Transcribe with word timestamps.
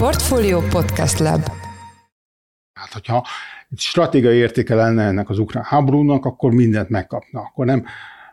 Portfolio 0.00 0.60
Podcast 0.60 1.18
Lab 1.18 1.40
Hát, 2.72 2.92
hogyha 2.92 3.26
stratégiai 3.76 4.36
értéke 4.36 4.74
lenne 4.74 5.02
ennek 5.02 5.28
az 5.28 5.38
ukrán 5.38 5.64
háborúnak, 5.64 6.24
akkor 6.24 6.52
mindent 6.52 6.88
megkapna. 6.88 7.40
Akkor 7.40 7.66
nem 7.66 7.84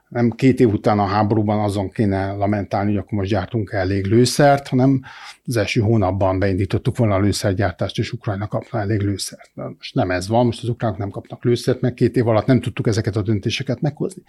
nem 0.10 0.30
két 0.30 0.60
év 0.60 0.74
után 0.74 1.00
a 1.00 1.06
háborúban 1.06 1.60
azon 1.60 1.90
kéne 1.90 2.32
lamentálni, 2.32 2.90
hogy 2.90 3.00
akkor 3.00 3.18
most 3.18 3.30
gyártunk 3.30 3.72
elég 3.72 4.06
lőszert, 4.06 4.68
hanem 4.68 5.02
az 5.46 5.58
első 5.58 5.82
hónapban 5.82 6.40
beindítottuk 6.40 6.98
volna 6.98 7.16
a 7.16 7.20
lőszergyártást, 7.20 7.98
és 7.98 8.12
Ukrajna 8.12 8.48
kapna 8.48 8.80
elég 8.80 9.02
lőszert. 9.02 9.52
De 9.54 9.64
most 9.78 9.96
nem 9.96 10.12
ez 10.12 10.28
van, 10.28 10.46
most 10.46 10.64
az 10.64 10.70
ukránok 10.70 10.98
nem 10.98 11.10
kapnak 11.10 11.44
lőszert, 11.44 11.82
mert 11.82 11.94
két 11.94 12.16
év 12.18 12.28
alatt 12.28 12.46
nem 12.46 12.62
tudtuk 12.62 12.88
ezeket 12.88 13.16
a 13.16 13.22
döntéseket 13.22 13.82
meghozni. 13.82 14.22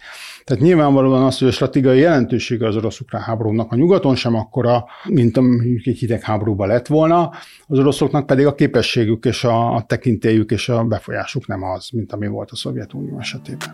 Tehát 0.43 0.63
nyilvánvalóan 0.63 1.23
az, 1.23 1.37
hogy 1.37 1.47
a 1.47 1.51
stratégiai 1.51 1.99
jelentősége 1.99 2.67
az 2.67 2.75
orosz-ukrán 2.75 3.21
háborúnak 3.21 3.71
a 3.71 3.75
nyugaton 3.75 4.15
sem 4.15 4.35
akkora, 4.35 4.85
mint 5.07 5.39
mondjuk 5.39 5.85
egy 5.85 5.97
hidegháborúban 5.97 6.67
lett 6.67 6.87
volna, 6.87 7.31
az 7.67 7.79
oroszoknak 7.79 8.25
pedig 8.25 8.45
a 8.45 8.55
képességük 8.55 9.25
és 9.25 9.43
a, 9.43 9.75
a 9.75 9.81
tekintélyük 9.81 10.51
és 10.51 10.69
a 10.69 10.83
befolyásuk 10.83 11.47
nem 11.47 11.63
az, 11.63 11.89
mint 11.89 12.11
ami 12.13 12.27
volt 12.27 12.51
a 12.51 12.55
Szovjetunió 12.55 13.19
esetében. 13.19 13.73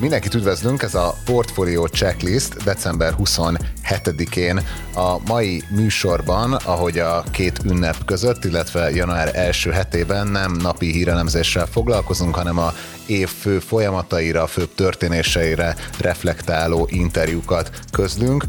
Mindenkit 0.00 0.34
üdvözlünk, 0.34 0.82
ez 0.82 0.94
a 0.94 1.14
Portfolio 1.24 1.86
Checklist 1.86 2.64
december 2.64 3.14
27-én 3.18 4.60
a 4.94 5.18
mai 5.26 5.62
műsorban, 5.68 6.52
ahogy 6.52 6.98
a 6.98 7.24
két 7.30 7.58
ünnep 7.64 8.04
között, 8.04 8.44
illetve 8.44 8.90
január 8.90 9.30
első 9.34 9.70
hetében 9.70 10.26
nem 10.26 10.52
napi 10.52 10.92
hírelemzéssel 10.92 11.66
foglalkozunk, 11.66 12.34
hanem 12.34 12.58
a 12.58 12.72
év 13.06 13.28
fő 13.28 13.58
folyamataira, 13.58 14.46
főbb 14.46 14.74
történéseire 14.74 15.76
reflektáló 16.00 16.88
interjúkat 16.90 17.70
közlünk. 17.92 18.44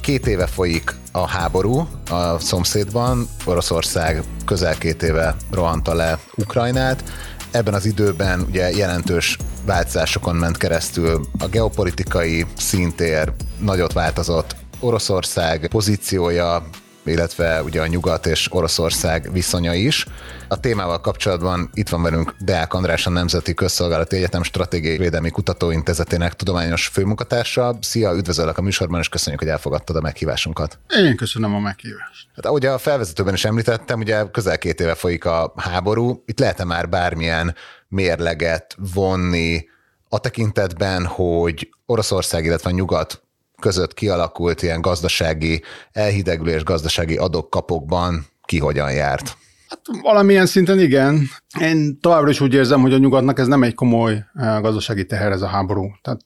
Két 0.00 0.26
éve 0.26 0.46
folyik 0.46 0.94
a 1.12 1.26
háború 1.26 1.88
a 2.10 2.38
szomszédban, 2.38 3.28
Oroszország 3.44 4.22
közel 4.44 4.78
két 4.78 5.02
éve 5.02 5.36
rohanta 5.50 5.94
le 5.94 6.18
Ukrajnát, 6.36 7.04
Ebben 7.50 7.74
az 7.74 7.84
időben 7.84 8.40
ugye 8.40 8.70
jelentős 8.70 9.36
változásokon 9.64 10.36
ment 10.36 10.56
keresztül 10.56 11.20
a 11.38 11.46
geopolitikai 11.46 12.46
szintér, 12.56 13.32
nagyot 13.58 13.92
változott 13.92 14.56
Oroszország 14.80 15.66
pozíciója, 15.70 16.68
illetve 17.08 17.62
ugye 17.62 17.80
a 17.80 17.86
Nyugat 17.86 18.26
és 18.26 18.52
Oroszország 18.52 19.32
viszonya 19.32 19.74
is. 19.74 20.06
A 20.48 20.60
témával 20.60 21.00
kapcsolatban 21.00 21.70
itt 21.72 21.88
van 21.88 22.02
velünk 22.02 22.34
Deák 22.38 22.74
András, 22.74 23.06
a 23.06 23.10
Nemzeti 23.10 23.54
Közszolgálati 23.54 24.16
Egyetem 24.16 24.42
Stratégiai 24.42 24.96
Védelmi 24.96 25.30
Kutatóintézetének 25.30 26.34
tudományos 26.34 26.86
főmunkatársa. 26.86 27.78
Szia, 27.80 28.14
üdvözöllek 28.14 28.58
a 28.58 28.62
műsorban, 28.62 29.00
és 29.00 29.08
köszönjük, 29.08 29.40
hogy 29.40 29.50
elfogadtad 29.50 29.96
a 29.96 30.00
meghívásunkat. 30.00 30.78
Én 30.96 31.16
köszönöm 31.16 31.54
a 31.54 31.58
meghívást. 31.58 32.28
Hát 32.34 32.46
ahogy 32.46 32.66
a 32.66 32.78
felvezetőben 32.78 33.34
is 33.34 33.44
említettem, 33.44 34.00
ugye 34.00 34.24
közel 34.30 34.58
két 34.58 34.80
éve 34.80 34.94
folyik 34.94 35.24
a 35.24 35.52
háború. 35.56 36.22
Itt 36.26 36.38
lehet-e 36.38 36.64
már 36.64 36.88
bármilyen 36.88 37.54
mérleget 37.88 38.76
vonni 38.94 39.68
a 40.08 40.18
tekintetben, 40.18 41.06
hogy 41.06 41.68
Oroszország, 41.86 42.44
illetve 42.44 42.70
a 42.70 42.72
nyugat 42.72 43.22
között 43.60 43.94
kialakult 43.94 44.62
ilyen 44.62 44.80
gazdasági 44.80 45.62
elhidegülés, 45.92 46.62
gazdasági 46.62 47.16
adok-kapokban 47.16 48.26
ki 48.44 48.58
hogyan 48.58 48.92
járt? 48.92 49.36
Hát 49.68 49.80
valamilyen 50.02 50.46
szinten 50.46 50.78
igen. 50.78 51.28
Én 51.60 52.00
továbbra 52.00 52.30
is 52.30 52.40
úgy 52.40 52.54
érzem, 52.54 52.80
hogy 52.80 52.92
a 52.92 52.98
nyugatnak 52.98 53.38
ez 53.38 53.46
nem 53.46 53.62
egy 53.62 53.74
komoly 53.74 54.24
eh, 54.34 54.60
gazdasági 54.60 55.06
teher 55.06 55.32
ez 55.32 55.42
a 55.42 55.46
háború. 55.46 55.90
Tehát 56.02 56.20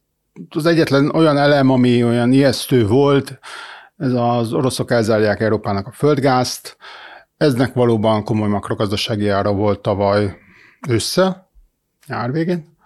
az 0.49 0.67
egyetlen 0.67 1.11
olyan 1.15 1.37
elem, 1.37 1.71
ami 1.71 2.05
olyan 2.05 2.33
ijesztő 2.33 2.87
volt, 2.87 3.39
ez 3.97 4.13
az 4.13 4.53
oroszok 4.53 4.91
elzárják 4.91 5.41
Európának 5.41 5.87
a 5.87 5.93
földgázt. 5.93 6.77
Eznek 7.37 7.75
valóban 7.75 8.25
komoly 8.25 8.49
makrogazdasági 8.49 9.29
ára 9.29 9.53
volt 9.53 9.81
tavaly 9.81 10.37
össze, 10.89 11.51
nyár 12.07 12.33
végén. 12.33 12.77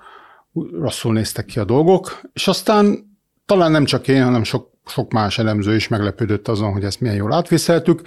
Rosszul 0.73 1.13
néztek 1.13 1.45
ki 1.45 1.59
a 1.59 1.65
dolgok, 1.65 2.21
és 2.33 2.49
aztán 2.49 3.16
talán 3.47 3.71
nem 3.71 3.85
csak 3.85 4.09
én, 4.09 4.25
hanem 4.25 4.45
sok, 4.45 4.71
sok 4.87 5.13
más 5.13 5.39
elemző 5.39 5.75
is 5.75 5.89
meglepődött 5.89 6.49
azon, 6.49 6.73
hogy 6.73 6.85
ezt 6.85 7.01
milyen 7.01 7.17
jól 7.17 7.33
átviszeltük, 7.33 8.03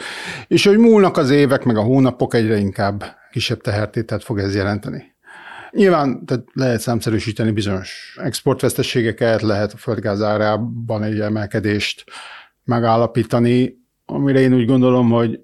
és 0.47 0.65
hogy 0.65 0.77
múlnak 0.77 1.17
az 1.17 1.29
évek, 1.29 1.63
meg 1.63 1.77
a 1.77 1.81
hónapok, 1.81 2.33
egyre 2.33 2.57
inkább 2.57 3.03
kisebb 3.31 3.61
tehertételt 3.61 4.23
fog 4.23 4.39
ez 4.39 4.55
jelenteni. 4.55 5.17
Nyilván 5.71 6.25
tehát 6.25 6.45
lehet 6.53 6.79
számszerűsíteni 6.79 7.51
bizonyos 7.51 8.17
exportveszteségeket, 8.21 9.41
lehet 9.41 9.73
a 9.73 9.77
földgáz 9.77 10.21
árában 10.21 11.03
egy 11.03 11.19
emelkedést 11.19 12.03
megállapítani, 12.63 13.77
amire 14.05 14.39
én 14.39 14.53
úgy 14.53 14.65
gondolom, 14.65 15.09
hogy 15.09 15.39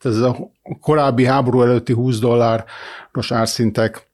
ez 0.00 0.16
a 0.16 0.36
korábbi 0.80 1.24
háború 1.24 1.62
előtti 1.62 1.92
20 1.92 2.18
dolláros 2.18 3.30
árszintek 3.30 4.10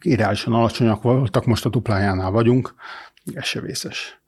irányosan 0.00 0.52
alacsonyak 0.52 1.02
voltak, 1.02 1.46
most 1.46 1.64
a 1.64 1.68
duplájánál 1.68 2.30
vagyunk, 2.30 2.74
ez 3.34 3.44
se 3.44 3.60
vészes. 3.60 4.21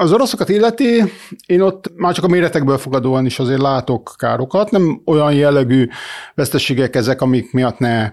Az 0.00 0.12
oroszokat 0.12 0.48
illeti, 0.48 1.02
én 1.46 1.60
ott 1.60 1.92
már 1.96 2.14
csak 2.14 2.24
a 2.24 2.28
méretekből 2.28 2.78
fogadóan 2.78 3.26
is 3.26 3.38
azért 3.38 3.60
látok 3.60 4.14
károkat, 4.16 4.70
nem 4.70 5.02
olyan 5.04 5.34
jellegű 5.34 5.88
veszteségek 6.34 6.96
ezek, 6.96 7.20
amik 7.20 7.52
miatt 7.52 7.78
ne 7.78 8.12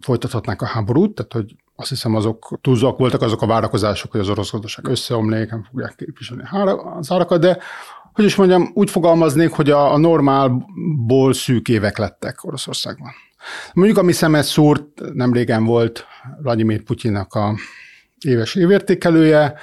folytathatnák 0.00 0.62
a 0.62 0.66
háborút, 0.66 1.14
tehát 1.14 1.32
hogy 1.32 1.56
azt 1.76 1.88
hiszem 1.88 2.14
azok 2.14 2.58
túlzóak 2.60 2.98
voltak 2.98 3.22
azok 3.22 3.42
a 3.42 3.46
várakozások, 3.46 4.10
hogy 4.10 4.20
az 4.20 4.28
orosz 4.28 4.50
gazdaság 4.50 4.88
összeomlék, 4.88 5.50
nem 5.50 5.66
fogják 5.70 5.94
képviselni 5.96 6.42
az 6.98 7.12
árakat, 7.12 7.40
de 7.40 7.58
hogy 8.12 8.24
is 8.24 8.36
mondjam, 8.36 8.70
úgy 8.74 8.90
fogalmaznék, 8.90 9.50
hogy 9.50 9.70
a, 9.70 9.92
a 9.92 9.98
normálból 9.98 11.32
szűk 11.32 11.68
évek 11.68 11.98
lettek 11.98 12.44
Oroszországban. 12.44 13.10
Mondjuk, 13.72 13.98
ami 13.98 14.12
szemet 14.12 14.44
szúrt, 14.44 14.84
nem 15.14 15.32
régen 15.32 15.64
volt 15.64 16.06
Vladimir 16.42 16.82
Putyinnak 16.82 17.34
a 17.34 17.54
éves 18.18 18.54
évértékelője, 18.54 19.54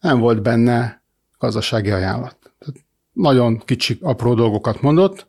nem 0.00 0.18
volt 0.18 0.42
benne 0.42 1.02
gazdasági 1.38 1.90
ajánlat. 1.90 2.36
Tehát 2.58 2.84
nagyon 3.12 3.58
kicsi, 3.58 3.98
apró 4.02 4.34
dolgokat 4.34 4.80
mondott 4.80 5.26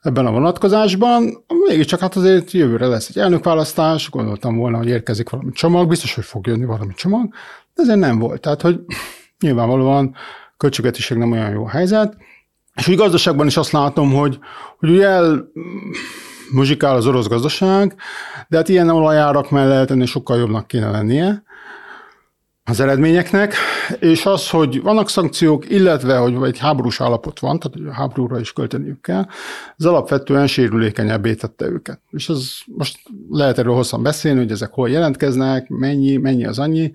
ebben 0.00 0.26
a 0.26 0.30
vonatkozásban. 0.30 1.44
Mégiscsak 1.68 2.00
hát 2.00 2.16
azért 2.16 2.50
jövőre 2.50 2.86
lesz 2.86 3.08
egy 3.08 3.18
elnökválasztás, 3.18 4.10
gondoltam 4.10 4.56
volna, 4.56 4.76
hogy 4.76 4.88
érkezik 4.88 5.30
valami 5.30 5.52
csomag, 5.52 5.88
biztos, 5.88 6.14
hogy 6.14 6.24
fog 6.24 6.46
jönni 6.46 6.64
valami 6.64 6.94
csomag, 6.94 7.28
de 7.74 7.82
ezért 7.82 7.98
nem 7.98 8.18
volt. 8.18 8.40
Tehát, 8.40 8.62
hogy 8.62 8.80
nyilvánvalóan 9.40 10.14
költségvetiség 10.56 11.16
nem 11.16 11.32
olyan 11.32 11.50
jó 11.50 11.64
helyzet, 11.64 12.16
és 12.74 12.88
úgy 12.88 12.96
gazdaságban 12.96 13.46
is 13.46 13.56
azt 13.56 13.72
látom, 13.72 14.12
hogy, 14.12 14.38
hogy 14.78 14.90
ugye 14.90 15.06
el 15.06 15.50
muzsikál 16.52 16.96
az 16.96 17.06
orosz 17.06 17.26
gazdaság, 17.26 17.94
de 18.48 18.56
hát 18.56 18.68
ilyen 18.68 18.88
olajárak 18.88 19.50
mellett 19.50 19.90
ennél 19.90 20.06
sokkal 20.06 20.38
jobbnak 20.38 20.66
kéne 20.66 20.90
lennie, 20.90 21.42
az 22.64 22.80
eredményeknek, 22.80 23.54
és 23.98 24.26
az, 24.26 24.50
hogy 24.50 24.82
vannak 24.82 25.08
szankciók, 25.08 25.70
illetve, 25.70 26.16
hogy 26.16 26.42
egy 26.42 26.58
háborús 26.58 27.00
állapot 27.00 27.38
van, 27.38 27.58
tehát 27.58 27.90
a 27.90 27.94
háborúra 27.94 28.40
is 28.40 28.52
költeniük 28.52 29.00
kell, 29.00 29.26
az 29.76 29.86
alapvetően 29.86 30.46
sérülékenyebbé 30.46 31.34
tette 31.34 31.66
őket. 31.66 32.00
És 32.10 32.28
ez 32.28 32.50
most 32.66 32.98
lehet 33.30 33.58
erről 33.58 33.74
hosszan 33.74 34.02
beszélni, 34.02 34.38
hogy 34.38 34.50
ezek 34.50 34.72
hol 34.72 34.90
jelentkeznek, 34.90 35.68
mennyi, 35.68 36.16
mennyi 36.16 36.44
az 36.46 36.58
annyi, 36.58 36.92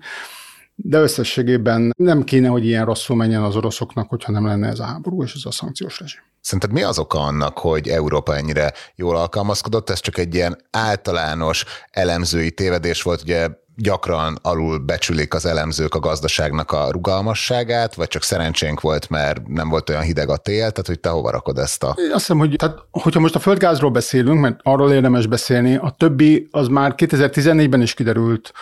de 0.74 0.98
összességében 0.98 1.92
nem 1.96 2.24
kéne, 2.24 2.48
hogy 2.48 2.64
ilyen 2.64 2.84
rosszul 2.84 3.16
menjen 3.16 3.42
az 3.42 3.56
oroszoknak, 3.56 4.08
hogyha 4.08 4.32
nem 4.32 4.46
lenne 4.46 4.68
ez 4.68 4.78
a 4.78 4.84
háború 4.84 5.22
és 5.22 5.34
ez 5.34 5.44
a 5.44 5.50
szankciós 5.50 6.00
rezsim. 6.00 6.20
Szerinted 6.40 6.72
mi 6.72 6.82
az 6.82 6.98
oka 6.98 7.18
annak, 7.18 7.58
hogy 7.58 7.88
Európa 7.88 8.36
ennyire 8.36 8.72
jól 8.94 9.16
alkalmazkodott? 9.16 9.90
Ez 9.90 10.00
csak 10.00 10.18
egy 10.18 10.34
ilyen 10.34 10.58
általános 10.70 11.64
elemzői 11.90 12.50
tévedés 12.50 13.02
volt, 13.02 13.22
ugye 13.22 13.48
gyakran 13.80 14.38
alul 14.42 14.78
becsülik 14.78 15.34
az 15.34 15.46
elemzők 15.46 15.94
a 15.94 15.98
gazdaságnak 15.98 16.72
a 16.72 16.90
rugalmasságát, 16.90 17.94
vagy 17.94 18.08
csak 18.08 18.22
szerencsénk 18.22 18.80
volt, 18.80 19.08
mert 19.08 19.46
nem 19.46 19.68
volt 19.68 19.90
olyan 19.90 20.02
hideg 20.02 20.28
a 20.28 20.36
tél, 20.36 20.58
tehát 20.58 20.86
hogy 20.86 21.00
te 21.00 21.08
hova 21.08 21.30
rakod 21.30 21.58
ezt 21.58 21.82
a... 21.82 21.94
Én 21.98 22.10
azt 22.10 22.18
hiszem, 22.18 22.38
hogy 22.38 22.54
tehát, 22.56 22.78
hogyha 22.90 23.20
most 23.20 23.34
a 23.34 23.38
földgázról 23.38 23.90
beszélünk, 23.90 24.40
mert 24.40 24.60
arról 24.62 24.92
érdemes 24.92 25.26
beszélni, 25.26 25.76
a 25.76 25.94
többi 25.98 26.48
az 26.50 26.68
már 26.68 26.94
2014-ben 26.96 27.82
is 27.82 27.94
kiderült 27.94 28.52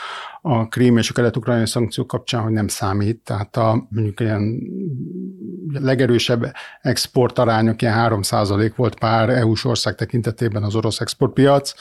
a 0.42 0.68
krím 0.68 0.96
és 0.96 1.10
a 1.10 1.12
kelet-ukrajnai 1.12 1.66
szankciók 1.66 2.06
kapcsán, 2.06 2.42
hogy 2.42 2.52
nem 2.52 2.68
számít. 2.68 3.20
Tehát 3.24 3.56
a 3.56 3.86
mondjuk 3.88 4.20
ilyen 4.20 4.60
legerősebb 5.72 6.52
exportarányok, 6.82 7.82
ilyen 7.82 7.94
3 7.94 8.20
volt 8.76 8.98
pár 8.98 9.28
EU-s 9.28 9.64
ország 9.64 9.94
tekintetében 9.94 10.62
az 10.62 10.74
orosz 10.74 11.00
exportpiac, 11.00 11.72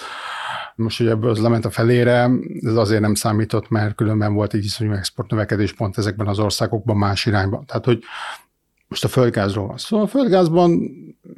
most, 0.76 0.98
hogy 0.98 1.08
ebből 1.08 1.30
az 1.30 1.40
lement 1.40 1.66
a 1.66 1.70
felére, 1.70 2.30
ez 2.60 2.76
azért 2.76 3.02
nem 3.02 3.14
számított, 3.14 3.70
mert 3.70 3.96
különben 3.96 4.34
volt 4.34 4.54
egy 4.54 4.64
iszonyú 4.64 4.92
exportnövekedés 4.92 5.74
pont 5.74 5.98
ezekben 5.98 6.28
az 6.28 6.40
országokban 6.40 6.98
más 6.98 7.26
irányban. 7.26 7.66
Tehát, 7.66 7.86
hogy 7.86 8.04
most 8.88 9.04
a 9.04 9.08
földgázról 9.08 9.68
van 9.68 9.78
szó. 9.78 9.86
Szóval 9.88 10.06
a 10.06 10.10
földgázban 10.10 10.92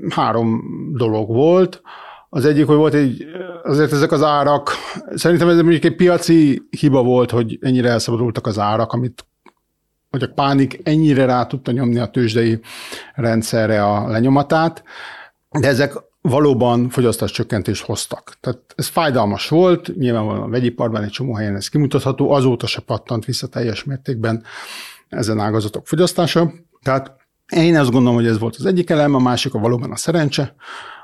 három 0.10 0.64
dolog 0.94 1.28
volt. 1.28 1.82
Az 2.30 2.46
egyik, 2.46 2.66
hogy 2.66 2.76
volt 2.76 2.94
egy, 2.94 3.26
azért 3.64 3.92
ezek 3.92 4.12
az 4.12 4.24
árak, 4.24 4.72
szerintem 5.16 5.50
ez 5.50 5.56
mondjuk 5.56 5.84
egy 5.84 5.96
piaci 5.96 6.68
hiba 6.70 7.04
volt, 7.04 7.32
hogy 7.32 7.58
ennyire 7.62 7.90
elszabadultak 7.90 8.48
az 8.48 8.60
árak, 8.60 8.94
amit 8.94 9.26
hogy 10.10 10.24
a 10.24 10.34
pánik 10.34 10.80
ennyire 10.84 11.26
rá 11.26 11.46
tudta 11.46 11.72
nyomni 11.72 12.00
a 12.00 12.08
tőzsdei 12.08 12.60
rendszerre 13.16 13.86
a 13.86 14.08
lenyomatát, 14.08 14.84
de 15.60 15.68
ezek 15.68 15.94
valóban 16.22 16.90
fogyasztás 16.90 17.32
csökkentést 17.32 17.84
hoztak. 17.84 18.38
Tehát 18.40 18.60
ez 18.76 18.88
fájdalmas 18.88 19.50
volt, 19.50 19.96
nyilvánvalóan 19.96 20.44
a 20.44 20.50
vegyiparban 20.50 21.04
egy 21.04 21.10
csomó 21.10 21.36
helyen 21.36 21.56
ez 21.56 21.68
kimutatható, 21.68 22.32
azóta 22.32 22.68
se 22.68 22.82
pattant 22.82 23.26
vissza 23.26 23.48
teljes 23.48 23.84
mértékben 23.84 24.44
ezen 25.10 25.40
ágazatok 25.40 25.88
fogyasztása. 25.88 26.52
Tehát 26.82 27.16
én 27.54 27.78
azt 27.78 27.92
gondolom, 27.92 28.16
hogy 28.16 28.28
ez 28.28 28.40
volt 28.40 28.56
az 28.56 28.66
egyik 28.66 28.90
elem, 28.90 29.16
a 29.16 29.20
másik 29.20 29.54
a 29.54 29.60
valóban 29.60 29.92
a 29.92 29.96
szerencse, 29.96 30.56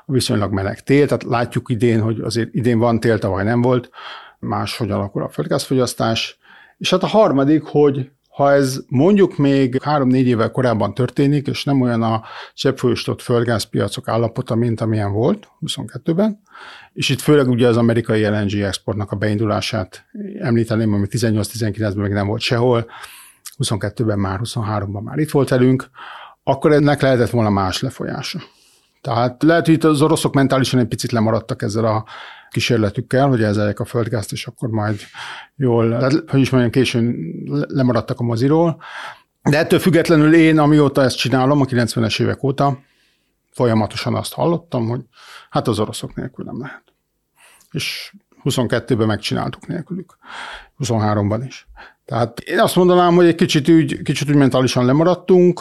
a 0.06 0.12
viszonylag 0.12 0.52
meleg 0.52 0.82
tél, 0.82 1.06
tehát 1.06 1.22
látjuk 1.22 1.70
idén, 1.70 2.00
hogy 2.00 2.20
azért 2.20 2.54
idén 2.54 2.78
van 2.78 3.00
tél, 3.00 3.18
tavaly 3.18 3.44
nem 3.44 3.60
volt, 3.60 3.90
máshogy 4.38 4.90
alakul 4.90 5.22
a 5.22 5.28
földgázfogyasztás. 5.28 6.38
És 6.78 6.90
hát 6.90 7.02
a 7.02 7.06
harmadik, 7.06 7.62
hogy 7.62 8.10
ha 8.34 8.52
ez 8.52 8.80
mondjuk 8.88 9.36
még 9.36 9.82
három-négy 9.82 10.26
évvel 10.26 10.50
korábban 10.50 10.94
történik, 10.94 11.46
és 11.46 11.64
nem 11.64 11.80
olyan 11.80 12.02
a 12.02 12.22
cseppfolyósított 12.54 13.22
földgázpiacok 13.22 14.08
állapota, 14.08 14.54
mint 14.54 14.80
amilyen 14.80 15.12
volt 15.12 15.48
22-ben, 15.66 16.40
és 16.92 17.08
itt 17.08 17.20
főleg 17.20 17.48
ugye 17.48 17.68
az 17.68 17.76
amerikai 17.76 18.26
LNG 18.26 18.52
exportnak 18.52 19.10
a 19.10 19.16
beindulását 19.16 20.04
említeném, 20.38 20.92
ami 20.92 21.06
18-19-ben 21.10 22.02
még 22.02 22.12
nem 22.12 22.26
volt 22.26 22.40
sehol, 22.40 22.86
22-ben 23.58 24.18
már, 24.18 24.40
23-ban 24.42 25.02
már 25.02 25.18
itt 25.18 25.30
volt 25.30 25.48
velünk, 25.48 25.90
akkor 26.42 26.72
ennek 26.72 27.00
lehetett 27.00 27.30
volna 27.30 27.50
más 27.50 27.82
lefolyása. 27.82 28.38
Tehát 29.00 29.42
lehet, 29.42 29.64
hogy 29.64 29.74
itt 29.74 29.84
az 29.84 30.02
oroszok 30.02 30.34
mentálisan 30.34 30.80
egy 30.80 30.88
picit 30.88 31.12
lemaradtak 31.12 31.62
ezzel 31.62 31.84
a 31.84 32.04
kísérletükkel, 32.54 33.28
hogy 33.28 33.42
ezeljek 33.42 33.80
a 33.80 33.84
földgázt, 33.84 34.32
és 34.32 34.46
akkor 34.46 34.68
majd 34.68 35.00
jól, 35.56 35.88
tehát, 35.88 36.12
hogy 36.26 36.40
is 36.40 36.50
mondjam, 36.50 36.72
későn 36.72 37.16
lemaradtak 37.68 38.20
a 38.20 38.22
moziról. 38.22 38.82
De 39.42 39.58
ettől 39.58 39.78
függetlenül 39.78 40.34
én, 40.34 40.58
amióta 40.58 41.02
ezt 41.02 41.16
csinálom, 41.16 41.60
a 41.60 41.64
90-es 41.64 42.22
évek 42.22 42.42
óta, 42.42 42.78
folyamatosan 43.50 44.14
azt 44.14 44.32
hallottam, 44.32 44.88
hogy 44.88 45.00
hát 45.50 45.68
az 45.68 45.78
oroszok 45.78 46.14
nélkül 46.14 46.44
nem 46.44 46.60
lehet. 46.60 46.82
És 47.70 48.12
22-ben 48.44 49.06
megcsináltuk 49.06 49.66
nélkülük, 49.66 50.16
23-ban 50.78 51.42
is. 51.46 51.66
Tehát 52.04 52.40
én 52.40 52.60
azt 52.60 52.76
mondanám, 52.76 53.14
hogy 53.14 53.26
egy 53.26 53.34
kicsit 53.34 53.68
úgy, 53.68 54.02
kicsit 54.02 54.28
úgy 54.28 54.36
mentálisan 54.36 54.84
lemaradtunk, 54.84 55.60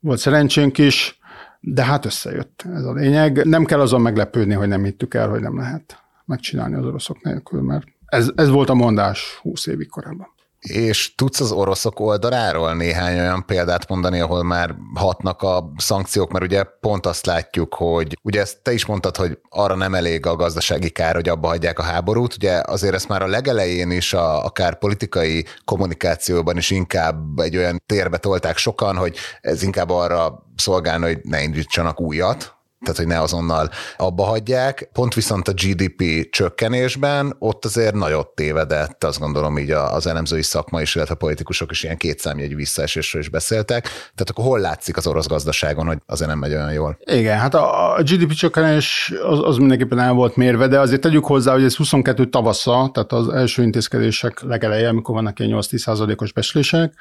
volt 0.00 0.18
szerencsénk 0.18 0.78
is, 0.78 1.18
de 1.60 1.84
hát 1.84 2.04
összejött 2.04 2.64
ez 2.74 2.84
a 2.84 2.92
lényeg. 2.92 3.44
Nem 3.44 3.64
kell 3.64 3.80
azon 3.80 4.00
meglepődni, 4.00 4.54
hogy 4.54 4.68
nem 4.68 4.84
hittük 4.84 5.14
el, 5.14 5.28
hogy 5.28 5.40
nem 5.40 5.56
lehet 5.56 6.02
megcsinálni 6.24 6.74
az 6.74 6.84
oroszok 6.84 7.22
nélkül, 7.22 7.62
mert 7.62 7.86
ez, 8.06 8.30
ez 8.34 8.48
volt 8.48 8.68
a 8.68 8.74
mondás 8.74 9.38
20 9.42 9.66
évig 9.66 9.88
korábban. 9.88 10.28
És 10.60 11.14
tudsz 11.14 11.40
az 11.40 11.52
oroszok 11.52 12.00
oldaláról 12.00 12.74
néhány 12.74 13.18
olyan 13.18 13.46
példát 13.46 13.88
mondani, 13.88 14.20
ahol 14.20 14.42
már 14.42 14.74
hatnak 14.94 15.42
a 15.42 15.72
szankciók, 15.76 16.30
mert 16.30 16.44
ugye 16.44 16.62
pont 16.80 17.06
azt 17.06 17.26
látjuk, 17.26 17.74
hogy 17.74 18.18
ugye 18.22 18.40
ezt 18.40 18.62
te 18.62 18.72
is 18.72 18.86
mondtad, 18.86 19.16
hogy 19.16 19.38
arra 19.48 19.74
nem 19.74 19.94
elég 19.94 20.26
a 20.26 20.36
gazdasági 20.36 20.90
kár, 20.90 21.14
hogy 21.14 21.28
abba 21.28 21.48
hagyják 21.48 21.78
a 21.78 21.82
háborút, 21.82 22.34
ugye 22.34 22.60
azért 22.66 22.94
ezt 22.94 23.08
már 23.08 23.22
a 23.22 23.26
legelején 23.26 23.90
is 23.90 24.12
a, 24.12 24.44
akár 24.44 24.78
politikai 24.78 25.44
kommunikációban 25.64 26.56
is 26.56 26.70
inkább 26.70 27.38
egy 27.38 27.56
olyan 27.56 27.82
térbe 27.86 28.16
tolták 28.16 28.56
sokan, 28.56 28.96
hogy 28.96 29.16
ez 29.40 29.62
inkább 29.62 29.90
arra 29.90 30.46
szolgálna, 30.56 31.06
hogy 31.06 31.18
ne 31.22 31.42
indítsanak 31.42 32.00
újat, 32.00 32.57
tehát 32.80 32.96
hogy 32.96 33.06
ne 33.06 33.20
azonnal 33.20 33.70
abba 33.96 34.24
hagyják. 34.24 34.88
Pont 34.92 35.14
viszont 35.14 35.48
a 35.48 35.52
GDP 35.52 36.30
csökkenésben 36.30 37.36
ott 37.38 37.64
azért 37.64 37.94
nagyot 37.94 38.28
tévedett, 38.28 39.04
azt 39.04 39.18
gondolom 39.18 39.58
így 39.58 39.70
az 39.70 40.06
elemzői 40.06 40.42
szakma 40.42 40.80
is, 40.80 40.94
illetve 40.94 41.14
a 41.14 41.16
politikusok 41.16 41.70
is 41.70 41.82
ilyen 41.82 41.96
kétszámjegyű 41.96 42.54
visszaesésről 42.54 43.22
is 43.22 43.28
beszéltek. 43.28 43.82
Tehát 43.82 44.30
akkor 44.30 44.44
hol 44.44 44.58
látszik 44.58 44.96
az 44.96 45.06
orosz 45.06 45.26
gazdaságon, 45.26 45.86
hogy 45.86 45.98
azért 46.06 46.30
nem 46.30 46.38
megy 46.38 46.52
olyan 46.52 46.72
jól? 46.72 46.98
Igen, 47.04 47.38
hát 47.38 47.54
a 47.54 48.00
GDP 48.02 48.32
csökkenés 48.32 49.12
az, 49.22 49.38
az 49.42 49.56
mindenképpen 49.56 49.98
el 49.98 50.12
volt 50.12 50.36
mérve, 50.36 50.66
de 50.66 50.80
azért 50.80 51.00
tegyük 51.00 51.24
hozzá, 51.24 51.52
hogy 51.52 51.64
ez 51.64 51.76
22 51.76 52.28
tavasza, 52.28 52.90
tehát 52.92 53.12
az 53.12 53.28
első 53.28 53.62
intézkedések 53.62 54.40
legeleje, 54.42 54.88
amikor 54.88 55.14
vannak 55.14 55.38
ilyen 55.38 55.58
8-10 55.60 56.20
os 56.20 56.32
beszélések, 56.32 56.94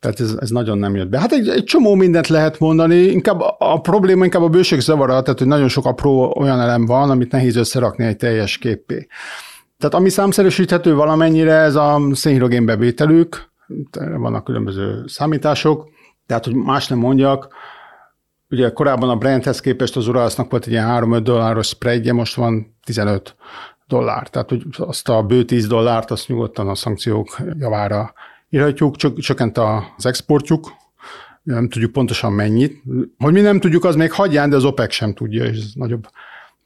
tehát 0.00 0.20
ez, 0.20 0.36
ez 0.40 0.50
nagyon 0.50 0.78
nem 0.78 0.96
jött 0.96 1.08
be. 1.08 1.18
Hát 1.18 1.32
egy, 1.32 1.48
egy 1.48 1.64
csomó 1.64 1.94
mindent 1.94 2.28
lehet 2.28 2.58
mondani, 2.58 2.96
inkább 2.96 3.40
a 3.58 3.80
probléma 3.80 4.24
inkább 4.24 4.42
a 4.42 4.48
bőség 4.48 4.80
zavara, 4.80 5.22
tehát 5.22 5.38
hogy 5.38 5.48
nagyon 5.48 5.68
sok 5.68 5.84
apró 5.84 6.34
olyan 6.36 6.60
elem 6.60 6.86
van, 6.86 7.10
amit 7.10 7.32
nehéz 7.32 7.56
összerakni 7.56 8.04
egy 8.04 8.16
teljes 8.16 8.58
képé. 8.58 9.06
Tehát 9.78 9.94
ami 9.94 10.08
számszerűsíthető 10.08 10.94
valamennyire, 10.94 11.54
ez 11.54 11.74
a 11.74 12.00
szénhidrogén 12.12 12.66
bevételük, 12.66 13.50
vannak 14.16 14.44
különböző 14.44 15.04
számítások, 15.06 15.88
tehát 16.26 16.44
hogy 16.44 16.54
más 16.54 16.86
nem 16.86 16.98
mondjak, 16.98 17.48
ugye 18.50 18.72
korábban 18.72 19.08
a 19.08 19.16
Brenthez 19.16 19.60
képest 19.60 19.96
az 19.96 20.08
Uralsznak 20.08 20.50
volt 20.50 20.66
egy 20.66 20.72
ilyen 20.72 21.04
3-5 21.04 21.20
dolláros 21.22 21.66
spreadje, 21.66 22.12
most 22.12 22.34
van 22.34 22.76
15 22.84 23.36
dollár. 23.86 24.28
Tehát 24.28 24.48
hogy 24.48 24.62
azt 24.76 25.08
a 25.08 25.22
bő 25.22 25.44
10 25.44 25.66
dollárt, 25.66 26.10
azt 26.10 26.28
nyugodtan 26.28 26.68
a 26.68 26.74
szankciók 26.74 27.36
javára 27.58 28.12
írhatjuk, 28.50 28.96
csak 28.96 29.18
csökkent 29.18 29.58
az 29.58 30.06
exportjuk, 30.06 30.72
nem 31.42 31.68
tudjuk 31.68 31.92
pontosan 31.92 32.32
mennyit. 32.32 32.82
Hogy 33.18 33.32
mi 33.32 33.40
nem 33.40 33.60
tudjuk, 33.60 33.84
az 33.84 33.94
még 33.94 34.12
hagyján, 34.12 34.50
de 34.50 34.56
az 34.56 34.64
OPEC 34.64 34.92
sem 34.92 35.14
tudja, 35.14 35.44
és 35.44 35.56
ez 35.56 35.70
nagyobb 35.74 36.06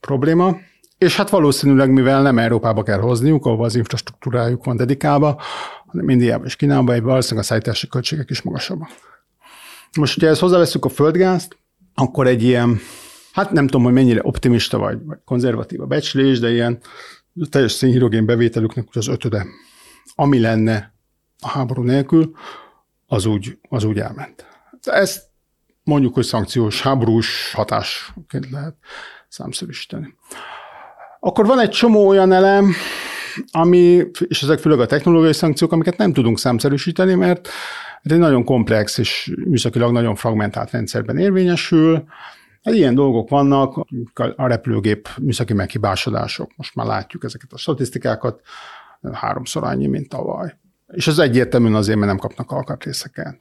probléma. 0.00 0.56
És 0.98 1.16
hát 1.16 1.30
valószínűleg, 1.30 1.90
mivel 1.90 2.22
nem 2.22 2.38
Európába 2.38 2.82
kell 2.82 2.98
hozniuk, 2.98 3.46
ahol 3.46 3.64
az 3.64 3.74
infrastruktúrájuk 3.74 4.64
van 4.64 4.76
dedikálva, 4.76 5.40
hanem 5.86 6.08
Indiába 6.08 6.44
és 6.44 6.56
Kínába, 6.56 6.92
egy 6.92 7.02
valószínűleg 7.02 7.44
a 7.44 7.46
szállítási 7.46 7.88
költségek 7.88 8.30
is 8.30 8.42
magasabbak. 8.42 8.88
Most, 9.98 10.14
hogyha 10.14 10.28
ezt 10.28 10.40
hozzáveszünk 10.40 10.84
a 10.84 10.88
földgázt, 10.88 11.56
akkor 11.94 12.26
egy 12.26 12.42
ilyen, 12.42 12.78
hát 13.32 13.52
nem 13.52 13.66
tudom, 13.66 13.84
hogy 13.84 13.92
mennyire 13.92 14.20
optimista 14.22 14.78
vagy, 14.78 14.98
vagy 15.04 15.18
konzervatív 15.24 15.80
a 15.80 15.86
becslés, 15.86 16.38
de 16.38 16.50
ilyen 16.50 16.78
teljes 17.50 17.72
szénhidrogén 17.72 18.26
bevételüknek 18.26 18.86
az 18.92 19.08
ötöde, 19.08 19.46
ami 20.14 20.40
lenne 20.40 20.91
a 21.42 21.48
háború 21.48 21.82
nélkül, 21.82 22.32
az 23.06 23.26
úgy, 23.26 23.58
az 23.68 23.84
úgy 23.84 23.98
elment. 23.98 24.46
Ezt 24.82 25.22
mondjuk, 25.84 26.14
hogy 26.14 26.24
szankciós 26.24 26.82
háborús 26.82 27.52
hatásként 27.52 28.50
lehet 28.50 28.74
számszerűsíteni. 29.28 30.14
Akkor 31.20 31.46
van 31.46 31.60
egy 31.60 31.70
csomó 31.70 32.08
olyan 32.08 32.32
elem, 32.32 32.72
ami, 33.52 34.04
és 34.26 34.42
ezek 34.42 34.58
főleg 34.58 34.80
a 34.80 34.86
technológiai 34.86 35.32
szankciók, 35.32 35.72
amiket 35.72 35.96
nem 35.96 36.12
tudunk 36.12 36.38
számszerűsíteni, 36.38 37.14
mert 37.14 37.48
ez 38.02 38.12
egy 38.12 38.18
nagyon 38.18 38.44
komplex 38.44 38.98
és 38.98 39.32
műszakilag 39.44 39.92
nagyon 39.92 40.14
fragmentált 40.14 40.70
rendszerben 40.70 41.18
érvényesül. 41.18 42.04
Hát 42.62 42.74
ilyen 42.74 42.94
dolgok 42.94 43.28
vannak, 43.28 43.86
a 44.36 44.46
repülőgép 44.46 45.08
műszaki 45.20 45.52
meghibásodások. 45.52 46.50
Most 46.56 46.74
már 46.74 46.86
látjuk 46.86 47.24
ezeket 47.24 47.52
a 47.52 47.58
statisztikákat, 47.58 48.40
háromszor 49.12 49.64
annyi, 49.64 49.86
mint 49.86 50.08
tavaly. 50.08 50.56
És 50.92 51.06
az 51.06 51.18
egyértelműen 51.18 51.74
azért, 51.74 51.98
mert 51.98 52.10
nem 52.10 52.20
kapnak 52.20 52.50
alkatrészeket. 52.50 53.36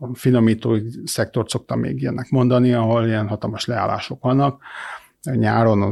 A 0.00 0.14
finomító 0.14 0.76
szektort 1.04 1.48
szoktam 1.48 1.80
még 1.80 2.00
ilyennek 2.00 2.30
mondani, 2.30 2.72
ahol 2.72 3.06
ilyen 3.06 3.28
hatalmas 3.28 3.64
leállások 3.64 4.22
vannak. 4.22 4.62
Nyáron 5.22 5.82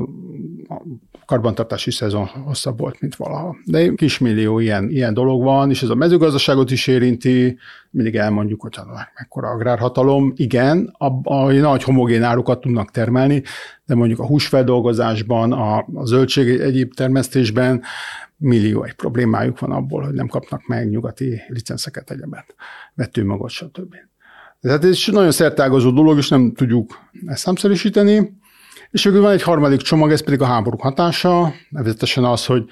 a 0.69 0.83
karbantartási 1.27 1.91
szezon 1.91 2.27
hosszabb 2.27 2.79
volt, 2.79 3.01
mint 3.01 3.17
valaha. 3.17 3.57
De 3.65 3.93
kismillió 3.95 4.59
ilyen, 4.59 4.89
ilyen 4.91 5.15
dolog 5.15 5.43
van, 5.43 5.71
és 5.71 5.83
ez 5.83 5.89
a 5.89 5.95
mezőgazdaságot 5.95 6.71
is 6.71 6.87
érinti, 6.87 7.59
mindig 7.91 8.17
elmondjuk, 8.17 8.61
hogy 8.61 8.79
mekkora 9.15 9.49
agrárhatalom. 9.49 10.33
Igen, 10.37 10.95
a, 10.99 11.33
a 11.35 11.53
nagy 11.53 11.83
homogén 11.83 12.23
árukat 12.23 12.61
tudnak 12.61 12.91
termelni, 12.91 13.43
de 13.87 13.95
mondjuk 13.95 14.19
a 14.19 14.27
húsfeldolgozásban, 14.27 15.53
a, 15.53 15.77
a 15.95 16.05
zöldség 16.05 16.61
egyéb 16.61 16.95
termesztésben 16.95 17.83
millió 18.45 18.85
egy 18.85 18.93
problémájuk 18.93 19.59
van 19.59 19.73
abból, 19.73 20.03
hogy 20.03 20.15
nem 20.15 20.27
kapnak 20.27 20.67
meg 20.67 20.89
nyugati 20.89 21.43
licenszeket, 21.49 22.11
egyebet, 22.11 22.55
vetőmagot, 22.95 23.51
stb. 23.51 23.95
Tehát 24.61 24.85
ez 24.85 24.99
nagyon 25.07 25.31
szertágazó 25.31 25.91
dolog, 25.91 26.19
és 26.19 26.29
nem 26.29 26.53
tudjuk 26.53 26.99
ezt 27.27 27.43
számszerűsíteni. 27.43 28.37
És 28.91 29.05
végül 29.05 29.21
van 29.21 29.33
egy 29.33 29.43
harmadik 29.43 29.81
csomag, 29.81 30.11
ez 30.11 30.25
pedig 30.25 30.41
a 30.41 30.45
háború 30.45 30.77
hatása, 30.79 31.53
nevezetesen 31.69 32.25
az, 32.25 32.47
hogy 32.47 32.65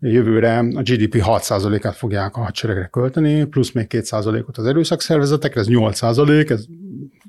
jövőre 0.00 0.58
a 0.58 0.82
GDP 0.82 1.22
6%-át 1.26 1.96
fogják 1.96 2.36
a 2.36 2.40
hadseregre 2.40 2.86
költeni, 2.86 3.44
plusz 3.44 3.72
még 3.72 3.86
2%-ot 3.90 4.58
az 4.58 4.66
erőszakszervezetekre, 4.66 5.60
ez 5.60 5.66
8%, 5.70 6.50
ez 6.50 6.64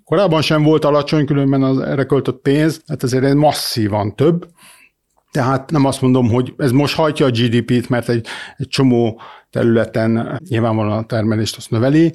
korábban 0.04 0.42
sem 0.42 0.64
volt 0.64 0.86
alacsony, 0.86 1.26
különben 1.26 1.64
az 1.64 1.80
erre 1.80 2.04
költött 2.04 2.42
pénz, 2.42 2.82
hát 2.88 3.04
ezért 3.04 3.34
masszívan 3.34 4.16
több. 4.16 4.48
Tehát 5.32 5.72
nem 5.72 5.86
azt 5.86 6.02
mondom, 6.02 6.30
hogy 6.30 6.54
ez 6.58 6.72
most 6.72 6.96
hajtja 6.96 7.26
a 7.26 7.30
GDP-t, 7.30 7.90
mert 7.90 8.10
egy, 8.10 8.28
egy 8.58 8.68
csomó 8.68 9.22
területen 9.50 10.42
nyilvánvalóan 10.50 10.98
a 10.98 11.06
termelést 11.06 11.58
azt 11.58 11.72
növeli, 11.72 12.14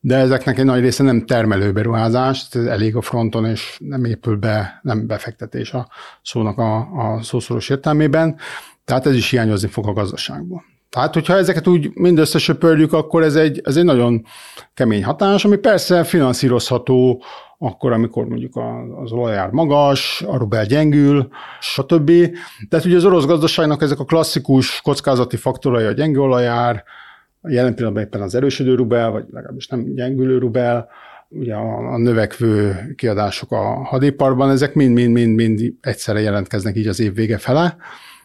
de 0.00 0.16
ezeknek 0.16 0.58
egy 0.58 0.64
nagy 0.64 0.80
része 0.80 1.02
nem 1.02 1.26
termelő 1.26 1.72
beruházás, 1.72 2.46
ez 2.50 2.64
elég 2.64 2.96
a 2.96 3.00
fronton, 3.00 3.44
és 3.44 3.76
nem 3.78 4.04
épül 4.04 4.36
be, 4.36 4.80
nem 4.82 5.06
befektetés 5.06 5.72
a 5.72 5.88
szónak 6.22 6.58
a, 6.58 6.76
a 6.76 7.22
szószoros 7.22 7.68
értelmében, 7.68 8.36
tehát 8.84 9.06
ez 9.06 9.14
is 9.14 9.30
hiányozni 9.30 9.68
fog 9.68 9.88
a 9.88 9.92
gazdaságból. 9.92 10.64
Tehát, 10.90 11.14
hogyha 11.14 11.36
ezeket 11.36 11.66
úgy 11.66 11.90
mind 11.94 12.18
összesöpörjük, 12.18 12.92
akkor 12.92 13.22
ez 13.22 13.36
egy, 13.36 13.60
ez 13.64 13.76
egy 13.76 13.84
nagyon 13.84 14.24
kemény 14.74 15.04
hatás, 15.04 15.44
ami 15.44 15.56
persze 15.56 16.04
finanszírozható 16.04 17.22
akkor, 17.58 17.92
amikor 17.92 18.26
mondjuk 18.26 18.60
az 19.02 19.12
olajár 19.12 19.50
magas, 19.50 20.22
a 20.26 20.36
rubel 20.36 20.64
gyengül, 20.64 21.28
stb. 21.60 22.10
Tehát 22.68 22.84
ugye 22.84 22.96
az 22.96 23.04
orosz 23.04 23.24
gazdaságnak 23.24 23.82
ezek 23.82 23.98
a 23.98 24.04
klasszikus 24.04 24.80
kockázati 24.80 25.36
faktorai, 25.36 25.84
a 25.84 25.92
gyenge 25.92 26.20
olajár, 26.20 26.84
jelen 27.42 27.74
pillanatban 27.74 28.04
éppen 28.04 28.20
az 28.20 28.34
erősödő 28.34 28.74
rubel, 28.74 29.10
vagy 29.10 29.24
legalábbis 29.30 29.66
nem 29.66 29.94
gyengülő 29.94 30.38
rubel, 30.38 30.88
ugye 31.28 31.54
a, 31.54 31.92
a 31.92 31.98
növekvő 31.98 32.76
kiadások 32.96 33.52
a 33.52 33.84
hadiparban, 33.84 34.50
ezek 34.50 34.74
mind-mind-mind 34.74 35.60
egyszerre 35.80 36.20
jelentkeznek 36.20 36.76
így 36.76 36.86
az 36.86 37.00
év 37.00 37.14
vége 37.14 37.38
fele. 37.38 37.76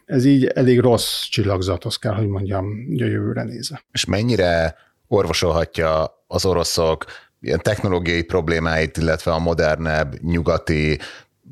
Ez 0.06 0.26
így 0.26 0.46
elég 0.46 0.80
rossz 0.80 1.22
csillagzathoz 1.22 1.98
kell, 1.98 2.14
hogy 2.14 2.28
mondjam, 2.28 2.66
a 3.00 3.06
jövőre 3.06 3.44
nézve. 3.44 3.84
És 3.92 4.06
mennyire 4.06 4.76
orvosolhatja 5.08 6.24
az 6.28 6.46
oroszok 6.46 7.06
ilyen 7.42 7.60
technológiai 7.62 8.24
problémáit, 8.24 8.98
illetve 8.98 9.32
a 9.32 9.40
modernebb 9.40 10.22
nyugati 10.22 11.00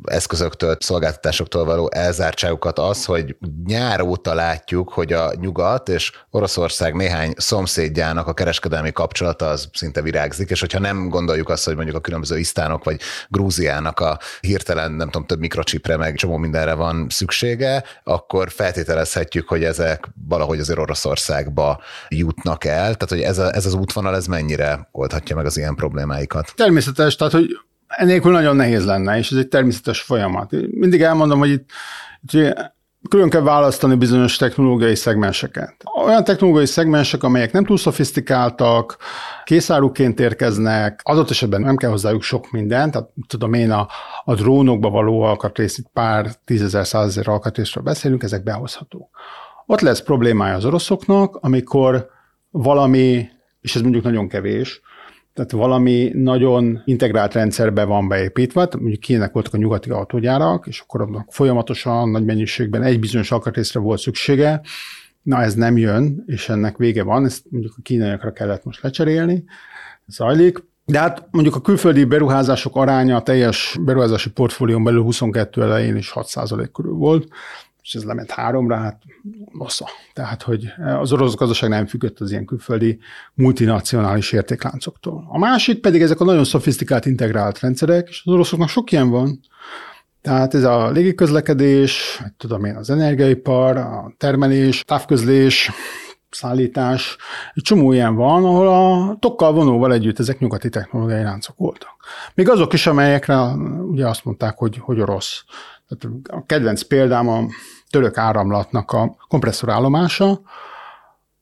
eszközöktől, 0.04 0.78
szolgáltatásoktól 0.80 1.66
való 1.66 1.90
elzártságukat 1.92 2.80
az, 2.80 3.06
hogy 3.06 3.36
nyár 3.66 4.02
óta 4.02 4.34
látjuk, 4.34 4.90
hogy 4.90 5.14
a 5.14 5.34
nyugat 5.40 5.90
és 5.90 6.12
Oroszország 6.30 6.96
néhány 6.96 7.34
szomszédjának 7.38 8.28
a 8.28 8.34
kereskedelmi 8.34 8.92
kapcsolata 8.92 9.50
az 9.50 9.70
szinte 9.74 10.02
virágzik, 10.02 10.50
és 10.50 10.60
hogyha 10.60 10.80
nem 10.80 11.10
gondoljuk 11.10 11.50
azt, 11.50 11.66
hogy 11.66 11.76
mondjuk 11.76 11.96
a 11.98 12.00
különböző 12.00 12.38
isztánok 12.38 12.84
vagy 12.84 13.00
Grúziának 13.30 14.00
a 14.00 14.20
hirtelen, 14.42 14.92
nem 14.92 15.10
tudom, 15.10 15.28
több 15.28 15.40
mikrocsipre, 15.40 15.98
meg 15.98 16.16
csomó 16.16 16.38
mindenre 16.38 16.74
van 16.74 17.08
szüksége, 17.10 17.84
akkor 18.04 18.52
feltételezhetjük, 18.52 19.48
hogy 19.48 19.64
ezek 19.64 20.10
valahogy 20.28 20.60
azért 20.60 20.80
Oroszországba 20.80 21.82
jutnak 22.10 22.66
el, 22.66 22.82
tehát 22.82 23.10
hogy 23.10 23.22
ez, 23.22 23.38
a, 23.38 23.56
ez 23.56 23.66
az 23.66 23.74
útvonal, 23.74 24.16
ez 24.16 24.26
mennyire 24.26 24.88
oldhatja 24.92 25.36
meg 25.36 25.46
az 25.46 25.58
ilyen 25.58 25.76
problémáikat? 25.76 26.54
Természetes, 26.56 27.16
tehát 27.16 27.34
hogy 27.34 27.58
Enélkül 27.98 28.32
nagyon 28.32 28.56
nehéz 28.56 28.86
lenne, 28.86 29.18
és 29.18 29.32
ez 29.32 29.38
egy 29.38 29.48
természetes 29.48 30.02
folyamat. 30.02 30.52
Mindig 30.72 31.02
elmondom, 31.02 31.40
hogy 31.40 31.50
itt, 31.50 31.70
itt 32.32 32.64
külön 33.10 33.30
kell 33.30 33.42
választani 33.42 33.96
bizonyos 33.96 34.38
technológiai 34.38 34.96
szegmenseket. 34.96 35.76
Olyan 36.06 36.24
technológiai 36.24 36.66
szegmensek, 36.66 37.24
amelyek 37.24 37.52
nem 37.52 37.66
túl 37.66 37.78
szofisztikáltak, 37.78 38.98
készáruként 39.44 40.20
érkeznek, 40.20 41.02
adott 41.04 41.30
esetben 41.30 41.62
nem 41.62 41.76
kell 41.76 41.90
hozzájuk 41.90 42.22
sok 42.22 42.52
minden, 42.52 42.92
tehát 42.92 43.10
tudom 43.28 43.54
én 43.54 43.72
a, 43.72 43.88
a 44.24 44.36
drónokba 44.36 44.90
való 44.90 45.22
alkatrész, 45.22 45.78
itt 45.78 45.90
pár 45.94 46.28
tízezer, 46.46 46.88
százezer 46.88 47.28
alkatrészről 47.28 47.84
beszélünk, 47.84 48.24
ezek 48.24 48.44
behozhatók. 48.44 49.10
Ott 49.66 49.82
lesz 49.82 50.02
problémája 50.02 50.56
az 50.56 50.66
oroszoknak, 50.66 51.38
amikor 51.42 52.10
valami, 52.50 53.30
és 53.62 53.76
ez 53.76 53.82
mondjuk 53.82 54.04
nagyon 54.04 54.28
kevés, 54.28 54.82
tehát 55.34 55.52
valami 55.52 56.12
nagyon 56.14 56.82
integrált 56.86 57.34
rendszerbe 57.34 57.84
van 57.84 58.08
beépítve, 58.08 58.68
mondjuk 58.80 59.00
Kínek 59.00 59.34
voltak 59.34 59.54
a 59.54 59.58
nyugati 59.58 59.90
autógyárak, 59.90 60.68
és 60.68 60.80
akkor 60.80 61.02
annak 61.02 61.32
folyamatosan 61.32 62.10
nagy 62.10 62.26
mennyiségben 62.26 62.84
egy 62.84 63.00
bizonyos 63.00 63.32
alkatrészre 63.32 63.80
volt 63.80 64.00
szüksége, 64.00 64.62
na 65.22 65.42
ez 65.42 65.54
nem 65.54 65.78
jön, 65.78 66.24
és 66.26 66.50
ennek 66.50 66.78
vége 66.78 67.04
van, 67.04 67.26
ezt 67.26 67.44
mondjuk 67.50 67.74
a 67.78 67.82
kínaiakra 67.82 68.32
kellett 68.32 68.64
most 68.64 68.82
lecserélni, 68.82 69.44
zajlik, 70.06 70.64
de 70.86 71.00
hát 71.00 71.28
mondjuk 71.32 71.56
a 71.56 71.62
külföldi 71.62 72.04
beruházások 72.04 72.76
aránya 72.76 73.16
a 73.16 73.24
teljes 73.24 73.78
beruházási 73.82 74.32
portfólión 74.32 74.84
belül 74.84 75.02
22 75.02 75.62
elején 75.62 75.96
is 75.96 76.12
6% 76.16 76.70
körül 76.74 76.94
volt, 76.94 77.28
és 77.84 77.96
ez 77.96 78.04
lement 78.04 78.32
háromra, 78.32 78.76
hát 78.76 79.02
nosza. 79.52 79.88
Tehát, 80.14 80.42
hogy 80.42 80.74
az 81.00 81.12
orosz 81.12 81.36
gazdaság 81.36 81.70
nem 81.70 81.86
függött 81.86 82.20
az 82.20 82.32
ilyen 82.32 82.46
külföldi 82.46 83.00
multinacionális 83.34 84.32
értékláncoktól. 84.32 85.26
A 85.28 85.38
másik 85.38 85.80
pedig 85.80 86.02
ezek 86.02 86.20
a 86.20 86.24
nagyon 86.24 86.44
szofisztikált 86.44 87.06
integrált 87.06 87.60
rendszerek, 87.60 88.08
és 88.10 88.22
az 88.26 88.34
oroszoknak 88.34 88.70
sok 88.70 88.92
ilyen 88.92 89.10
van. 89.10 89.40
Tehát 90.22 90.54
ez 90.54 90.64
a 90.64 90.92
légiközlekedés, 90.92 92.22
tudom 92.38 92.66
én, 92.66 92.76
az 92.76 92.90
energiaipar, 92.90 93.78
a 93.78 94.14
termelés, 94.18 94.84
távközlés, 94.84 95.72
szállítás, 96.30 97.18
egy 97.54 97.64
csomó 97.64 97.92
ilyen 97.92 98.16
van, 98.16 98.44
ahol 98.44 98.68
a 98.68 99.16
tokkal 99.20 99.54
vonóval 99.54 99.94
együtt 99.94 100.20
ezek 100.20 100.40
nyugati 100.40 100.70
technológiai 100.70 101.24
láncok 101.24 101.58
voltak. 101.58 101.96
Még 102.36 102.50
azok 102.50 102.74
is, 102.74 102.88
amelyekre 102.88 103.36
ugye 103.82 104.08
azt 104.08 104.26
mondták, 104.26 104.58
hogy, 104.58 104.78
hogy 104.78 105.00
orosz. 105.00 105.44
A 106.24 106.46
kedvenc 106.46 106.82
példám 106.82 107.28
a 107.28 107.46
török 107.90 108.18
áramlatnak 108.18 108.92
a 108.92 109.16
kompresszorállomása, 109.28 110.42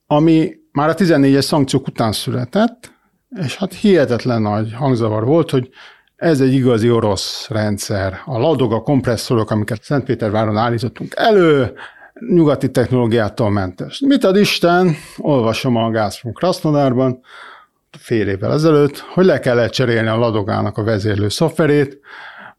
ami 0.08 0.52
már 0.72 0.90
a 0.90 0.94
14-es 0.94 1.42
szankciók 1.42 1.88
után 1.88 2.12
született, 2.12 2.94
és 3.30 3.58
hát 3.58 3.74
hihetetlen 3.74 4.42
nagy 4.42 4.74
hangzavar 4.74 5.26
volt, 5.26 5.50
hogy 5.50 5.70
ez 6.16 6.42
egy 6.42 6.54
igazi 6.54 6.92
orosz 6.92 7.48
rendszer. 7.50 8.22
A 8.26 8.38
ladog, 8.38 8.74
a 8.74 8.82
kompresszorok, 8.82 9.52
amiket 9.52 9.84
Szentpéterváron 9.84 10.58
állítottunk 10.58 11.14
elő, 11.16 11.74
nyugati 12.30 12.72
technológiától 12.72 13.50
mentes. 13.50 14.00
Mit 14.00 14.24
ad 14.24 14.38
Isten? 14.38 14.96
Olvasom 15.18 15.76
a 15.76 15.92
Gazprom 15.92 16.34
Krasnodárban, 16.34 17.20
fél 17.98 18.28
évvel 18.28 18.54
ezelőtt, 18.54 18.98
hogy 18.98 19.26
le 19.26 19.40
kellett 19.40 19.72
cserélni 19.72 20.08
a 20.08 20.18
ladogának 20.18 20.78
a 20.78 20.84
vezérlő 20.84 21.30
szoftverét, 21.30 22.00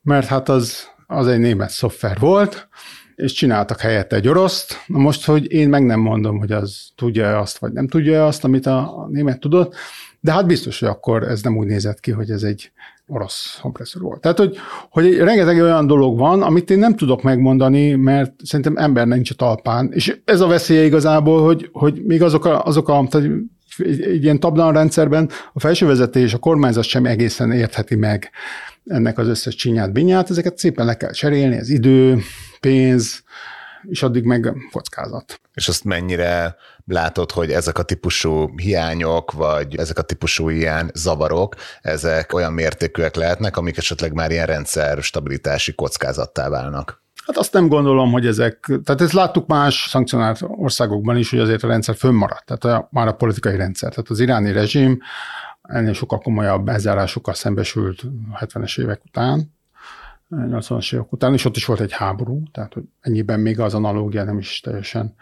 mert 0.03 0.27
hát 0.27 0.49
az, 0.49 0.89
az 1.13 1.27
egy 1.27 1.39
német 1.39 1.71
szoftver 1.71 2.19
volt, 2.19 2.69
és 3.15 3.33
csináltak 3.33 3.81
helyette 3.81 4.17
egy 4.17 4.29
oroszt. 4.29 4.85
Na 4.87 4.99
most, 4.99 5.25
hogy 5.25 5.53
én 5.53 5.69
meg 5.69 5.85
nem 5.85 6.01
mondom, 6.01 6.39
hogy 6.39 6.53
az 6.53 6.91
tudja 6.97 7.39
azt, 7.39 7.59
vagy 7.59 7.73
nem 7.73 7.89
tudja 7.89 8.27
azt, 8.27 8.45
amit 8.45 8.67
a 8.67 9.07
német 9.11 9.41
tudott, 9.41 9.75
de 10.21 10.33
hát 10.33 10.47
biztos, 10.47 10.81
hogy 10.81 10.89
akkor 10.89 11.23
ez 11.23 11.43
nem 11.43 11.57
úgy 11.57 11.67
nézett 11.67 12.01
ki, 12.01 12.11
hogy 12.11 12.31
ez 12.31 12.43
egy 12.43 12.73
orosz 13.13 13.59
kompresszor 13.61 14.03
volt. 14.03 14.21
Tehát, 14.21 14.39
hogy, 14.39 14.57
hogy 14.91 15.17
rengeteg 15.17 15.61
olyan 15.61 15.87
dolog 15.87 16.19
van, 16.19 16.43
amit 16.43 16.71
én 16.71 16.79
nem 16.79 16.97
tudok 16.97 17.23
megmondani, 17.23 17.95
mert 17.95 18.33
szerintem 18.45 18.77
ember 18.77 19.07
nincs 19.07 19.31
a 19.31 19.35
talpán. 19.35 19.91
És 19.93 20.21
ez 20.25 20.41
a 20.41 20.47
veszélye 20.47 20.85
igazából, 20.85 21.45
hogy, 21.45 21.69
hogy 21.73 22.03
még 22.05 22.23
azok 22.23 22.45
a, 22.45 22.65
azok 22.65 22.89
a 22.89 23.07
tehát 23.11 23.29
egy, 23.77 24.01
egy 24.01 24.23
ilyen 24.23 24.41
tablan 24.41 24.73
rendszerben 24.73 25.31
a 25.53 25.61
felsővezetés, 25.61 26.35
a 26.35 26.39
kormányzat 26.39 26.85
sem 26.85 27.05
egészen 27.05 27.53
értheti 27.53 27.95
meg 27.95 28.31
ennek 28.87 29.19
az 29.19 29.29
összes 29.29 29.55
csinyát, 29.55 29.93
binyát, 29.93 30.31
ezeket 30.31 30.59
szépen 30.59 30.87
le 30.87 30.97
kell 30.97 31.13
cserélni, 31.13 31.57
ez 31.57 31.69
idő, 31.69 32.19
pénz, 32.61 33.23
és 33.83 34.03
addig 34.03 34.25
meg 34.25 34.57
kockázat. 34.71 35.41
És 35.55 35.69
azt 35.69 35.85
mennyire 35.85 36.57
látod, 36.85 37.31
hogy 37.31 37.51
ezek 37.51 37.79
a 37.79 37.83
típusú 37.83 38.59
hiányok, 38.59 39.33
vagy 39.33 39.77
ezek 39.77 39.99
a 39.99 40.03
típusú 40.03 40.49
ilyen 40.49 40.91
zavarok, 40.95 41.55
ezek 41.81 42.33
olyan 42.33 42.53
mértékűek 42.53 43.15
lehetnek, 43.15 43.57
amik 43.57 43.77
esetleg 43.77 44.13
már 44.13 44.31
ilyen 44.31 44.47
rendszer 44.47 45.03
stabilitási 45.03 45.75
kockázattá 45.75 46.49
válnak? 46.49 47.03
Hát 47.27 47.37
azt 47.37 47.53
nem 47.53 47.69
gondolom, 47.69 48.13
hogy 48.13 48.27
ezek, 48.27 48.61
tehát 48.85 49.01
ezt 49.01 49.13
láttuk 49.13 49.47
más 49.47 49.87
szankcionált 49.89 50.41
országokban 50.43 51.17
is, 51.17 51.31
hogy 51.31 51.39
azért 51.39 51.63
a 51.63 51.69
rendszer 51.69 51.97
fönnmaradt, 51.97 52.45
tehát 52.45 52.79
a, 52.79 52.89
már 52.91 53.07
a 53.07 53.13
politikai 53.13 53.57
rendszer. 53.57 53.91
Tehát 53.91 54.11
az 54.11 54.21
iráni 54.21 54.53
rezsim 54.53 54.99
ennél 55.63 55.93
sokkal 55.93 56.19
komolyabb 56.19 56.69
elzárásokkal 56.69 57.35
szembesült 57.35 58.03
70-es 58.41 58.81
évek 58.81 59.05
után, 59.05 59.53
80-as 60.31 60.95
évek 60.95 61.13
után, 61.13 61.33
és 61.33 61.45
ott 61.45 61.57
is 61.57 61.65
volt 61.65 61.81
egy 61.81 61.93
háború, 61.93 62.43
tehát 62.53 62.73
hogy 62.73 62.83
ennyiben 63.01 63.41
még 63.41 63.61
az 63.61 63.75
analógia 63.75 64.25
nem 64.25 64.39
is 64.39 64.61
teljesen 64.61 65.15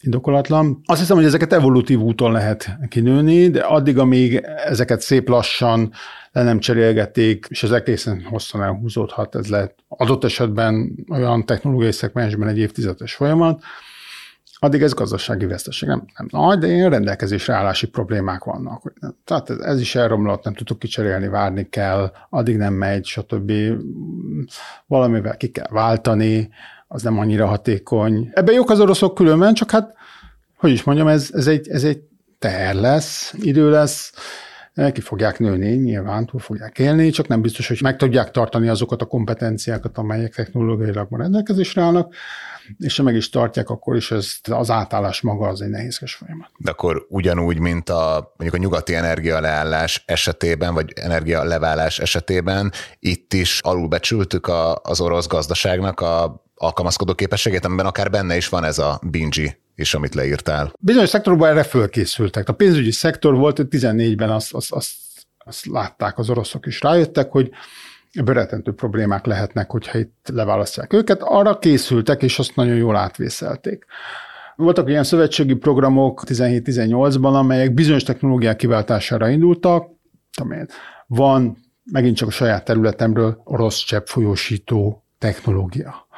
indokolatlan. 0.00 0.80
Azt 0.84 1.00
hiszem, 1.00 1.16
hogy 1.16 1.24
ezeket 1.24 1.52
evolutív 1.52 2.00
úton 2.00 2.32
lehet 2.32 2.76
kinőni, 2.88 3.48
de 3.50 3.60
addig, 3.60 3.98
amíg 3.98 4.34
ezeket 4.66 5.00
szép 5.00 5.28
lassan 5.28 5.92
le 6.32 6.42
nem 6.42 6.58
cserélgették, 6.58 7.46
és 7.48 7.62
ez 7.62 7.70
egészen 7.70 8.22
hosszan 8.22 8.62
elhúzódhat, 8.62 9.34
ez 9.34 9.46
lehet 9.46 9.74
adott 9.88 10.24
esetben 10.24 10.94
olyan 11.10 11.46
technológiai 11.46 11.92
szegmensben 11.92 12.48
egy 12.48 12.58
évtizedes 12.58 13.14
folyamat, 13.14 13.62
addig 14.62 14.82
ez 14.82 14.92
gazdasági 14.92 15.46
veszteség 15.46 15.88
nem, 15.88 16.04
nem 16.16 16.26
nagy, 16.30 16.58
de 16.58 16.66
ilyen 16.66 16.90
rendelkezésre 16.90 17.54
állási 17.54 17.86
problémák 17.86 18.44
vannak. 18.44 18.92
Tehát 19.24 19.50
ez, 19.50 19.58
ez 19.58 19.80
is 19.80 19.94
elromlott, 19.94 20.44
nem 20.44 20.54
tudtuk 20.54 20.78
kicserélni, 20.78 21.28
várni 21.28 21.68
kell, 21.68 22.12
addig 22.30 22.56
nem 22.56 22.74
megy, 22.74 23.04
stb. 23.04 23.52
Valamivel 24.86 25.36
ki 25.36 25.48
kell 25.48 25.68
váltani, 25.70 26.50
az 26.92 27.02
nem 27.02 27.18
annyira 27.18 27.46
hatékony. 27.46 28.30
Ebben 28.32 28.54
jók 28.54 28.70
az 28.70 28.80
oroszok 28.80 29.14
különben, 29.14 29.54
csak 29.54 29.70
hát, 29.70 29.94
hogy 30.56 30.70
is 30.70 30.82
mondjam, 30.82 31.08
ez, 31.08 31.30
ez, 31.32 31.46
egy, 31.46 31.68
ez 31.68 31.84
egy 31.84 32.00
teher 32.38 32.74
lesz, 32.74 33.34
idő 33.38 33.70
lesz, 33.70 34.12
ki 34.92 35.00
fogják 35.00 35.38
nőni, 35.38 35.74
nyilván 35.74 36.26
túl 36.26 36.40
fogják 36.40 36.78
élni, 36.78 37.10
csak 37.10 37.28
nem 37.28 37.40
biztos, 37.40 37.68
hogy 37.68 37.78
meg 37.82 37.96
tudják 37.96 38.30
tartani 38.30 38.68
azokat 38.68 39.02
a 39.02 39.06
kompetenciákat, 39.06 39.98
amelyek 39.98 40.34
technológiailag 40.34 41.08
rendelkezésre 41.10 41.82
állnak 41.82 42.14
és 42.78 42.96
ha 42.96 43.02
meg 43.02 43.14
is 43.14 43.30
tartják, 43.30 43.68
akkor 43.70 43.96
is 43.96 44.10
ez, 44.10 44.32
az 44.50 44.70
átállás 44.70 45.20
maga 45.20 45.48
az 45.48 45.62
egy 45.62 45.68
nehézkes 45.68 46.14
folyamat. 46.14 46.50
De 46.58 46.70
akkor 46.70 47.06
ugyanúgy, 47.08 47.58
mint 47.58 47.88
a 47.88 48.34
mondjuk 48.36 48.60
a 48.60 48.64
nyugati 48.64 48.94
energialeállás 48.94 50.02
esetében, 50.06 50.74
vagy 50.74 50.92
energialeválás 50.94 51.98
esetében, 51.98 52.72
itt 52.98 53.32
is 53.32 53.60
alulbecsültük 53.62 54.46
a, 54.46 54.80
az 54.82 55.00
orosz 55.00 55.26
gazdaságnak 55.26 56.00
a 56.00 56.44
alkalmazkodó 56.62 57.14
képességét, 57.14 57.64
amiben 57.64 57.86
akár 57.86 58.10
benne 58.10 58.36
is 58.36 58.48
van 58.48 58.64
ez 58.64 58.78
a 58.78 59.00
bingy 59.02 59.56
és 59.74 59.94
amit 59.94 60.14
leírtál. 60.14 60.72
Bizonyos 60.80 61.08
szektorokban 61.08 61.48
erre 61.48 61.62
fölkészültek. 61.62 62.48
A 62.48 62.52
pénzügyi 62.52 62.90
szektor 62.90 63.34
volt, 63.34 63.56
hogy 63.56 63.66
14-ben 63.70 64.30
azt, 64.30 64.54
azt, 64.54 64.72
azt, 64.72 64.90
azt 65.38 65.66
látták 65.66 66.18
az 66.18 66.30
oroszok 66.30 66.66
is. 66.66 66.80
Rájöttek, 66.80 67.30
hogy 67.30 67.50
bőretentő 68.24 68.72
problémák 68.72 69.26
lehetnek, 69.26 69.70
hogyha 69.70 69.98
itt 69.98 70.28
leválasztják 70.32 70.92
őket. 70.92 71.22
Arra 71.22 71.58
készültek, 71.58 72.22
és 72.22 72.38
azt 72.38 72.56
nagyon 72.56 72.76
jól 72.76 72.96
átvészelték. 72.96 73.84
Voltak 74.56 74.88
ilyen 74.88 75.04
szövetségi 75.04 75.54
programok 75.54 76.22
17-18-ban, 76.26 77.34
amelyek 77.34 77.74
bizonyos 77.74 78.02
technológiák 78.02 78.56
kiváltására 78.56 79.28
indultak. 79.28 79.90
Van 81.06 81.56
megint 81.84 82.16
csak 82.16 82.28
a 82.28 82.30
saját 82.30 82.64
területemről 82.64 83.40
orosz 83.44 83.78
cseppfolyósító 83.78 85.04
technológia. 85.18 86.08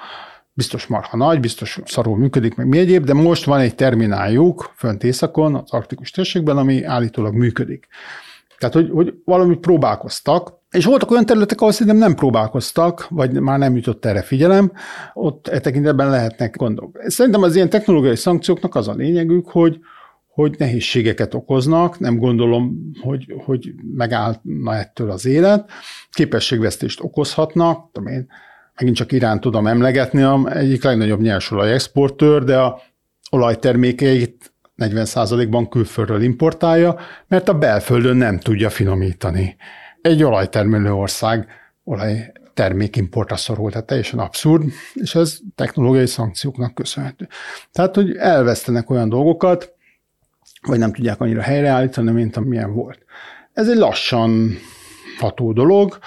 Biztos 0.54 0.86
marha 0.86 1.16
nagy, 1.16 1.40
biztos 1.40 1.80
szarul 1.84 2.16
működik, 2.16 2.54
meg 2.54 2.66
mi 2.66 2.78
egyéb, 2.78 3.04
de 3.04 3.14
most 3.14 3.44
van 3.44 3.60
egy 3.60 3.74
termináljuk 3.74 4.72
fönt 4.76 5.04
északon, 5.04 5.54
az 5.54 5.72
arktikus 5.72 6.10
térségben, 6.10 6.56
ami 6.56 6.84
állítólag 6.84 7.34
működik. 7.34 7.88
Tehát, 8.58 8.74
hogy, 8.74 8.90
hogy 8.90 9.14
valamit 9.24 9.58
próbálkoztak, 9.58 10.60
és 10.70 10.84
voltak 10.84 11.10
olyan 11.10 11.26
területek, 11.26 11.60
ahol 11.60 11.72
szerintem 11.72 11.96
nem 11.96 12.14
próbálkoztak, 12.14 13.06
vagy 13.08 13.40
már 13.40 13.58
nem 13.58 13.76
jutott 13.76 14.04
erre 14.04 14.22
figyelem, 14.22 14.72
ott 15.14 15.48
e 15.48 15.60
tekintetben 15.60 16.10
lehetnek 16.10 16.56
gondok. 16.56 16.98
Szerintem 17.06 17.42
az 17.42 17.54
ilyen 17.54 17.68
technológiai 17.68 18.16
szankcióknak 18.16 18.74
az 18.74 18.88
a 18.88 18.94
lényegük, 18.94 19.48
hogy, 19.48 19.78
hogy 20.28 20.54
nehézségeket 20.58 21.34
okoznak, 21.34 21.98
nem 21.98 22.18
gondolom, 22.18 22.90
hogy, 23.00 23.34
hogy 23.44 23.74
megállna 23.96 24.74
ettől 24.74 25.10
az 25.10 25.26
élet, 25.26 25.70
képességvesztést 26.10 27.00
okozhatnak, 27.02 27.90
tudom 27.92 28.12
én, 28.12 28.26
megint 28.78 28.96
csak 28.96 29.12
Irán 29.12 29.40
tudom 29.40 29.66
emlegetni, 29.66 30.22
a 30.22 30.56
egyik 30.56 30.84
legnagyobb 30.84 31.20
nyersolaj 31.20 31.72
exportőr, 31.72 32.44
de 32.44 32.58
a 32.58 32.80
olajtermékeit 33.30 34.52
40%-ban 34.76 35.68
külföldről 35.68 36.22
importálja, 36.22 36.98
mert 37.28 37.48
a 37.48 37.58
belföldön 37.58 38.16
nem 38.16 38.38
tudja 38.38 38.70
finomítani. 38.70 39.56
Egy 40.00 40.22
olajtermelő 40.22 40.92
ország 40.92 41.48
olaj 41.84 42.32
termékimportra 42.54 43.36
szorul, 43.36 43.70
tehát 43.70 43.86
teljesen 43.86 44.18
abszurd, 44.18 44.64
és 44.94 45.14
ez 45.14 45.38
technológiai 45.54 46.06
szankcióknak 46.06 46.74
köszönhető. 46.74 47.28
Tehát, 47.72 47.94
hogy 47.94 48.16
elvesztenek 48.16 48.90
olyan 48.90 49.08
dolgokat, 49.08 49.72
vagy 50.66 50.78
nem 50.78 50.92
tudják 50.92 51.20
annyira 51.20 51.40
helyreállítani, 51.40 52.10
mint 52.10 52.36
amilyen 52.36 52.74
volt. 52.74 53.04
Ez 53.52 53.68
egy 53.68 53.76
lassan 53.76 54.58
ható 55.18 55.52
dolog, 55.52 55.98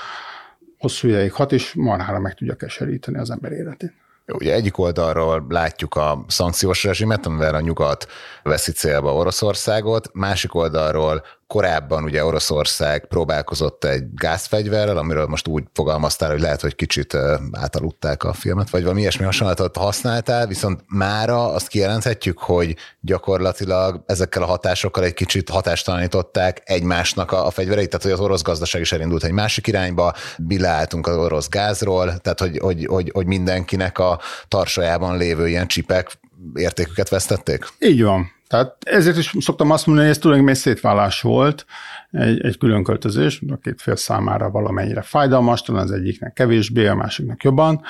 hosszú 0.77 1.07
ideig 1.07 1.31
hat, 1.31 1.51
és 1.51 1.73
marhára 1.73 2.19
meg 2.19 2.33
tudja 2.33 2.55
keseríteni 2.55 3.17
az 3.17 3.31
ember 3.31 3.51
életét. 3.51 3.93
Ugye 4.27 4.53
egyik 4.53 4.77
oldalról 4.77 5.45
látjuk 5.49 5.95
a 5.95 6.25
szankciós 6.27 6.83
rezsimet, 6.83 7.25
amivel 7.25 7.55
a 7.55 7.59
nyugat 7.59 8.07
veszi 8.43 8.71
célba 8.71 9.13
Oroszországot, 9.13 10.09
másik 10.13 10.55
oldalról 10.55 11.23
korábban 11.47 12.03
ugye 12.03 12.25
Oroszország 12.25 13.05
próbálkozott 13.07 13.83
egy 13.83 14.03
gázfegyverrel, 14.13 14.97
amiről 14.97 15.25
most 15.25 15.47
úgy 15.47 15.63
fogalmaztál, 15.73 16.31
hogy 16.31 16.39
lehet, 16.39 16.61
hogy 16.61 16.75
kicsit 16.75 17.17
átaludták 17.51 18.23
a 18.23 18.33
filmet, 18.33 18.69
vagy 18.69 18.81
valami 18.81 18.99
ilyesmi 19.01 19.25
hasonlatot 19.25 19.77
használtál, 19.77 20.47
viszont 20.47 20.81
mára 20.87 21.53
azt 21.53 21.67
kijelenthetjük, 21.67 22.39
hogy 22.39 22.75
gyakorlatilag 22.99 24.03
ezekkel 24.05 24.41
a 24.41 24.45
hatásokkal 24.45 25.03
egy 25.03 25.13
kicsit 25.13 25.49
hatástalanították 25.49 26.61
egymásnak 26.63 27.31
a, 27.31 27.45
a 27.45 27.49
fegyvereit, 27.49 27.89
tehát 27.89 28.03
hogy 28.03 28.13
az 28.13 28.19
orosz 28.19 28.41
gazdaság 28.41 28.81
is 28.81 28.91
elindult 28.91 29.23
egy 29.23 29.31
másik 29.31 29.67
irányba, 29.67 30.13
bilááltunk 30.37 31.07
az 31.07 31.15
orosz 31.15 31.49
gázról, 31.49 32.17
tehát 32.17 32.39
hogy, 32.39 32.57
hogy, 32.57 32.85
hogy, 32.85 33.11
hogy 33.13 33.25
mindenkinek 33.25 33.99
a 33.99 34.19
tarsajában 34.47 35.17
lévő 35.17 35.47
ilyen 35.47 35.67
csipek 35.67 36.11
értéküket 36.53 37.09
vesztették? 37.09 37.65
Így 37.79 38.03
van. 38.03 38.34
Tehát 38.47 38.75
ezért 38.79 39.17
is 39.17 39.33
szoktam 39.39 39.71
azt 39.71 39.85
mondani, 39.85 40.07
hogy 40.07 40.15
ez 40.15 40.21
tulajdonképpen 40.21 40.61
egy 40.61 40.73
szétválás 40.73 41.21
volt, 41.21 41.65
egy, 42.11 42.45
egy 42.45 42.57
külön 42.57 42.83
költözés, 42.83 43.41
a 43.51 43.57
két 43.57 43.81
fél 43.81 43.95
számára 43.95 44.49
valamennyire 44.49 45.01
fájdalmas, 45.01 45.61
talán 45.61 45.83
az 45.83 45.91
egyiknek 45.91 46.33
kevésbé, 46.33 46.87
a 46.87 46.95
másiknak 46.95 47.43
jobban, 47.43 47.81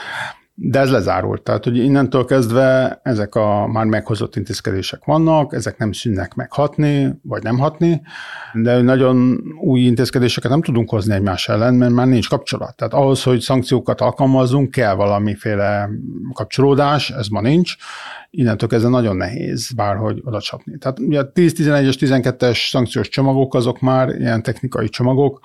de 0.57 0.79
ez 0.79 0.91
lezárult. 0.91 1.41
Tehát, 1.41 1.63
hogy 1.63 1.77
innentől 1.77 2.25
kezdve 2.25 2.99
ezek 3.03 3.35
a 3.35 3.67
már 3.67 3.85
meghozott 3.85 4.35
intézkedések 4.35 5.05
vannak, 5.05 5.53
ezek 5.53 5.77
nem 5.77 5.91
szűnnek 5.91 6.33
meg 6.33 6.51
hatni, 6.51 7.19
vagy 7.21 7.43
nem 7.43 7.57
hatni, 7.57 8.01
de 8.53 8.81
nagyon 8.81 9.43
új 9.61 9.79
intézkedéseket 9.79 10.51
nem 10.51 10.61
tudunk 10.61 10.89
hozni 10.89 11.13
egymás 11.13 11.49
ellen, 11.49 11.73
mert 11.73 11.91
már 11.91 12.07
nincs 12.07 12.29
kapcsolat. 12.29 12.75
Tehát 12.75 12.93
ahhoz, 12.93 13.23
hogy 13.23 13.39
szankciókat 13.39 14.01
alkalmazzunk, 14.01 14.71
kell 14.71 14.93
valamiféle 14.93 15.89
kapcsolódás, 16.33 17.09
ez 17.09 17.27
ma 17.27 17.41
nincs, 17.41 17.75
innentől 18.29 18.69
kezdve 18.69 18.89
nagyon 18.89 19.15
nehéz 19.15 19.71
bárhogy 19.71 20.21
oda 20.23 20.41
csapni. 20.41 20.77
Tehát 20.77 20.99
ugye 20.99 21.19
a 21.19 21.31
10-11-es, 21.31 21.95
12-es 21.99 22.69
szankciós 22.69 23.09
csomagok 23.09 23.53
azok 23.53 23.79
már 23.79 24.09
ilyen 24.09 24.43
technikai 24.43 24.89
csomagok, 24.89 25.39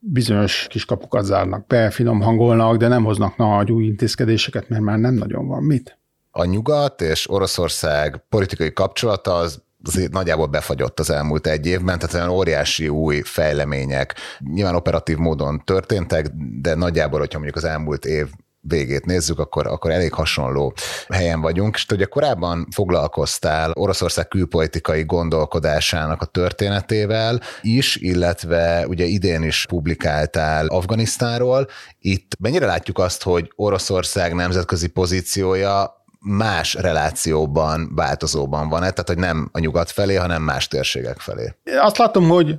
bizonyos 0.00 0.66
kiskapukat 0.68 1.24
zárnak 1.24 1.66
be, 1.66 1.90
finom 1.90 2.20
hangolnak, 2.20 2.76
de 2.76 2.88
nem 2.88 3.04
hoznak 3.04 3.36
nagy 3.36 3.72
új 3.72 3.84
intézkedéseket, 3.84 4.68
mert 4.68 4.82
már 4.82 4.98
nem 4.98 5.14
nagyon 5.14 5.46
van 5.46 5.62
mit. 5.62 5.98
A 6.30 6.44
nyugat 6.44 7.00
és 7.00 7.30
Oroszország 7.30 8.24
politikai 8.28 8.72
kapcsolata 8.72 9.34
az 9.34 9.62
azért 9.84 10.12
nagyjából 10.12 10.46
befagyott 10.46 11.00
az 11.00 11.10
elmúlt 11.10 11.46
egy 11.46 11.66
évben, 11.66 11.98
tehát 11.98 12.14
olyan 12.14 12.28
óriási 12.28 12.88
új 12.88 13.20
fejlemények 13.20 14.14
nyilván 14.38 14.74
operatív 14.74 15.16
módon 15.16 15.62
történtek, 15.64 16.26
de 16.60 16.74
nagyjából, 16.74 17.18
hogyha 17.18 17.38
mondjuk 17.38 17.64
az 17.64 17.70
elmúlt 17.70 18.04
év 18.04 18.26
végét 18.60 19.04
nézzük, 19.04 19.38
akkor, 19.38 19.66
akkor 19.66 19.90
elég 19.90 20.12
hasonló 20.12 20.74
helyen 21.08 21.40
vagyunk. 21.40 21.74
És 21.74 21.86
ugye 21.92 22.04
korábban 22.04 22.66
foglalkoztál 22.74 23.70
Oroszország 23.74 24.28
külpolitikai 24.28 25.04
gondolkodásának 25.04 26.22
a 26.22 26.26
történetével 26.26 27.40
is, 27.60 27.96
illetve 27.96 28.86
ugye 28.86 29.04
idén 29.04 29.42
is 29.42 29.66
publikáltál 29.68 30.66
Afganisztánról. 30.66 31.66
Itt 31.98 32.36
mennyire 32.38 32.66
látjuk 32.66 32.98
azt, 32.98 33.22
hogy 33.22 33.52
Oroszország 33.56 34.34
nemzetközi 34.34 34.88
pozíciója 34.88 35.98
más 36.20 36.74
relációban, 36.74 37.94
változóban 37.94 38.68
van 38.68 38.80
tehát 38.80 39.04
hogy 39.06 39.18
nem 39.18 39.48
a 39.52 39.58
nyugat 39.58 39.90
felé, 39.90 40.14
hanem 40.14 40.42
más 40.42 40.68
térségek 40.68 41.18
felé? 41.18 41.54
Azt 41.80 41.98
látom, 41.98 42.28
hogy 42.28 42.54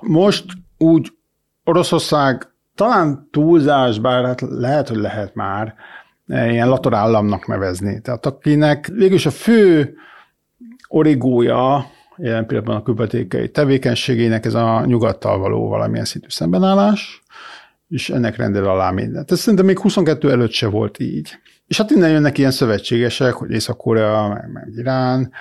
most 0.00 0.44
úgy 0.78 1.12
Oroszország 1.64 2.53
talán 2.74 3.28
túlzás, 3.30 3.98
bár 3.98 4.24
hát 4.24 4.40
lehet, 4.40 4.88
hogy 4.88 4.96
lehet 4.96 5.34
már 5.34 5.74
e, 6.26 6.50
ilyen 6.50 6.68
latorállamnak 6.68 7.46
nevezni. 7.46 8.00
Tehát 8.00 8.26
akinek 8.26 8.86
végülis 8.86 9.26
a 9.26 9.30
fő 9.30 9.94
origója 10.88 11.86
jelen 12.16 12.46
pillanatban 12.46 12.76
a 12.76 12.82
külpolitikai 12.82 13.50
tevékenységének 13.50 14.44
ez 14.44 14.54
a 14.54 14.84
nyugattal 14.84 15.38
való 15.38 15.68
valamilyen 15.68 16.04
szintű 16.04 16.28
szembenállás, 16.28 17.22
és 17.88 18.10
ennek 18.10 18.36
rendel 18.36 18.64
alá 18.64 18.90
mindent. 18.90 19.30
Ez 19.30 19.38
szerintem 19.38 19.66
még 19.66 19.78
22 19.78 20.30
előtt 20.30 20.52
se 20.52 20.66
volt 20.66 20.98
így. 20.98 21.38
És 21.66 21.76
hát 21.76 21.90
innen 21.90 22.10
jönnek 22.10 22.38
ilyen 22.38 22.50
szövetségesek, 22.50 23.32
hogy 23.32 23.50
Észak-Korea, 23.50 24.28
meg, 24.28 24.50
meg 24.52 24.68
Irán, 24.76 25.32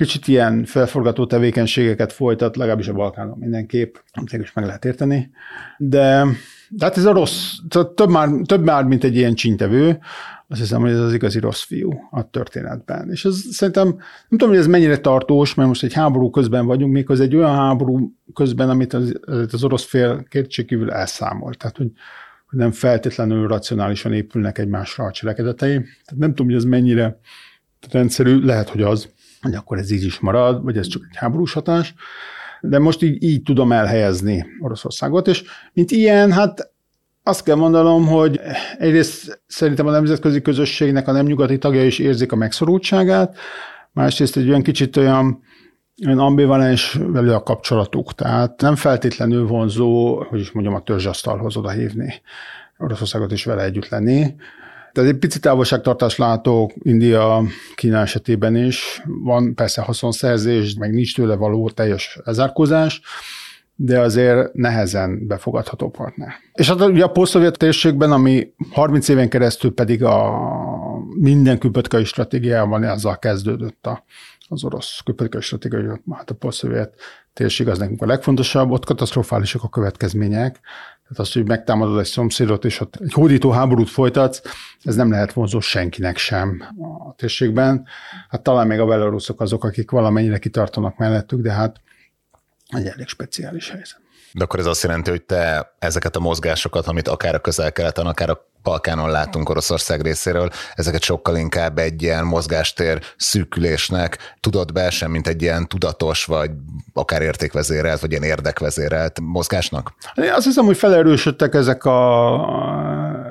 kicsit 0.00 0.28
ilyen 0.28 0.64
felforgató 0.64 1.26
tevékenységeket 1.26 2.12
folytat, 2.12 2.56
legalábbis 2.56 2.88
a 2.88 2.92
Balkánon 2.92 3.38
mindenképp, 3.38 3.94
amit 4.12 4.32
is 4.32 4.52
meg 4.52 4.64
lehet 4.64 4.84
érteni. 4.84 5.30
De 5.78 6.26
de 6.72 6.84
hát 6.84 6.96
ez 6.96 7.04
a 7.04 7.12
rossz, 7.12 7.56
több 7.94 8.10
már, 8.10 8.28
több 8.44 8.64
már, 8.64 8.84
mint 8.84 9.04
egy 9.04 9.16
ilyen 9.16 9.34
csintevő, 9.34 9.98
azt 10.48 10.60
hiszem, 10.60 10.80
hogy 10.80 10.90
ez 10.90 10.98
az 10.98 11.12
igazi 11.12 11.38
rossz 11.38 11.62
fiú 11.62 11.92
a 12.10 12.30
történetben. 12.30 13.10
És 13.10 13.24
ez 13.24 13.36
szerintem, 13.50 13.86
nem 13.86 13.98
tudom, 14.28 14.48
hogy 14.48 14.58
ez 14.58 14.66
mennyire 14.66 14.98
tartós, 14.98 15.54
mert 15.54 15.68
most 15.68 15.82
egy 15.82 15.92
háború 15.92 16.30
közben 16.30 16.66
vagyunk, 16.66 16.92
még 16.92 17.10
az 17.10 17.20
egy 17.20 17.36
olyan 17.36 17.54
háború 17.54 18.12
közben, 18.34 18.70
amit 18.70 18.92
az, 18.92 19.20
az 19.52 19.64
orosz 19.64 19.84
fél 19.84 20.24
kétségkívül 20.28 20.90
elszámolt. 20.90 21.58
Tehát, 21.58 21.76
hogy, 21.76 21.90
hogy 22.46 22.58
nem 22.58 22.72
feltétlenül 22.72 23.48
racionálisan 23.48 24.12
épülnek 24.12 24.58
egymásra 24.58 25.04
a 25.04 25.10
cselekedetei. 25.10 25.74
Tehát 25.74 26.16
nem 26.16 26.28
tudom, 26.28 26.46
hogy 26.46 26.56
ez 26.56 26.64
mennyire 26.64 27.18
rendszerű, 27.90 28.44
lehet, 28.44 28.68
hogy 28.68 28.82
az, 28.82 29.08
hogy 29.40 29.54
akkor 29.54 29.78
ez 29.78 29.90
így 29.90 30.04
is 30.04 30.18
marad, 30.18 30.62
vagy 30.62 30.76
ez 30.76 30.86
csak 30.86 31.02
egy 31.10 31.16
háborús 31.16 31.52
hatás 31.52 31.94
de 32.60 32.78
most 32.78 33.02
így, 33.02 33.22
így 33.22 33.42
tudom 33.42 33.72
elhelyezni 33.72 34.46
Oroszországot, 34.60 35.28
és 35.28 35.44
mint 35.72 35.90
ilyen, 35.90 36.32
hát 36.32 36.72
azt 37.22 37.44
kell 37.44 37.56
mondanom, 37.56 38.06
hogy 38.06 38.40
egyrészt 38.78 39.42
szerintem 39.46 39.86
a 39.86 39.90
nemzetközi 39.90 40.42
közösségnek 40.42 41.08
a 41.08 41.12
nem 41.12 41.26
nyugati 41.26 41.58
tagja 41.58 41.84
is 41.84 41.98
érzik 41.98 42.32
a 42.32 42.36
megszorultságát, 42.36 43.36
másrészt 43.92 44.36
egy 44.36 44.48
olyan 44.48 44.62
kicsit 44.62 44.96
olyan, 44.96 45.42
olyan 46.06 46.18
ambivalens 46.18 46.98
velő 47.06 47.34
a 47.34 47.42
kapcsolatuk, 47.42 48.14
tehát 48.14 48.60
nem 48.60 48.76
feltétlenül 48.76 49.46
vonzó, 49.46 50.22
hogy 50.22 50.40
is 50.40 50.50
mondjam, 50.50 50.74
a 50.74 50.82
törzsasztalhoz 50.82 51.56
oda 51.56 51.70
hívni 51.70 52.14
Oroszországot 52.78 53.32
is 53.32 53.44
vele 53.44 53.62
együtt 53.62 53.88
lenni. 53.88 54.34
Tehát 54.92 55.10
egy 55.10 55.18
pici 55.18 55.40
távolságtartás 55.40 56.16
látok 56.16 56.72
India, 56.82 57.42
Kína 57.74 57.98
esetében 57.98 58.56
is. 58.56 59.02
Van 59.06 59.54
persze 59.54 59.80
haszonszerzés, 59.80 60.74
meg 60.74 60.92
nincs 60.92 61.14
tőle 61.14 61.34
való 61.34 61.70
teljes 61.70 62.18
lezárkózás, 62.24 63.00
de 63.74 64.00
azért 64.00 64.54
nehezen 64.54 65.26
befogadható 65.26 65.90
partner. 65.90 66.28
És 66.52 66.68
hát 66.68 66.80
ugye 66.80 67.04
a 67.04 67.10
posztszovjet 67.10 67.58
térségben, 67.58 68.12
ami 68.12 68.52
30 68.70 69.08
éven 69.08 69.28
keresztül 69.28 69.74
pedig 69.74 70.04
a 70.04 70.40
minden 71.18 71.58
külpolitikai 71.58 72.04
stratégiában 72.04 72.82
azzal 72.82 73.18
kezdődött 73.18 73.86
a, 73.86 74.04
az 74.48 74.64
orosz 74.64 75.00
külpolitikai 75.04 75.42
stratégia, 75.42 76.00
hát 76.10 76.30
a 76.30 76.34
posztszovjet 76.34 76.94
térség 77.32 77.68
az 77.68 77.78
nekünk 77.78 78.02
a 78.02 78.06
legfontosabb, 78.06 78.70
ott 78.70 78.84
katasztrofálisak 78.84 79.62
a 79.62 79.68
következmények, 79.68 80.60
tehát 81.10 81.26
az, 81.28 81.32
hogy 81.32 81.46
megtámadod 81.46 81.98
egy 81.98 82.06
szomszédot, 82.06 82.64
és 82.64 82.80
ott 82.80 82.96
egy 82.96 83.12
hódító 83.12 83.50
háborút 83.50 83.88
folytatsz, 83.88 84.42
ez 84.82 84.96
nem 84.96 85.10
lehet 85.10 85.32
vonzó 85.32 85.60
senkinek 85.60 86.16
sem 86.16 86.62
a 87.08 87.14
térségben. 87.14 87.86
Hát 88.28 88.42
talán 88.42 88.66
még 88.66 88.78
a 88.78 88.86
belaruszok 88.86 89.40
azok, 89.40 89.64
akik 89.64 89.90
valamennyire 89.90 90.38
kitartanak 90.38 90.96
mellettük, 90.96 91.40
de 91.40 91.52
hát 91.52 91.80
egy 92.68 92.86
elég 92.86 93.06
speciális 93.06 93.70
helyzet. 93.70 94.00
De 94.32 94.44
akkor 94.44 94.58
ez 94.58 94.66
azt 94.66 94.82
jelenti, 94.82 95.10
hogy 95.10 95.22
te 95.22 95.74
ezeket 95.78 96.16
a 96.16 96.20
mozgásokat, 96.20 96.86
amit 96.86 97.08
akár 97.08 97.34
a 97.34 97.38
közel-keleten, 97.38 98.06
akár 98.06 98.30
a 98.30 98.48
Balkánon 98.62 99.10
látunk 99.10 99.48
Oroszország 99.48 100.00
részéről, 100.00 100.50
ezeket 100.74 101.02
sokkal 101.02 101.36
inkább 101.36 101.78
egy 101.78 102.02
ilyen 102.02 102.24
mozgástér 102.24 103.00
szűkülésnek 103.16 104.34
tudod 104.40 104.72
be 104.72 104.90
sem, 104.90 105.10
mint 105.10 105.28
egy 105.28 105.42
ilyen 105.42 105.68
tudatos, 105.68 106.24
vagy 106.24 106.50
akár 106.92 107.22
értékvezérelt, 107.22 108.00
vagy 108.00 108.10
ilyen 108.10 108.22
érdekvezérelt 108.22 109.20
mozgásnak? 109.20 109.94
Én 110.14 110.32
azt 110.32 110.44
hiszem, 110.44 110.64
hogy 110.64 110.76
felerősödtek 110.76 111.54
ezek 111.54 111.84
a, 111.84 112.32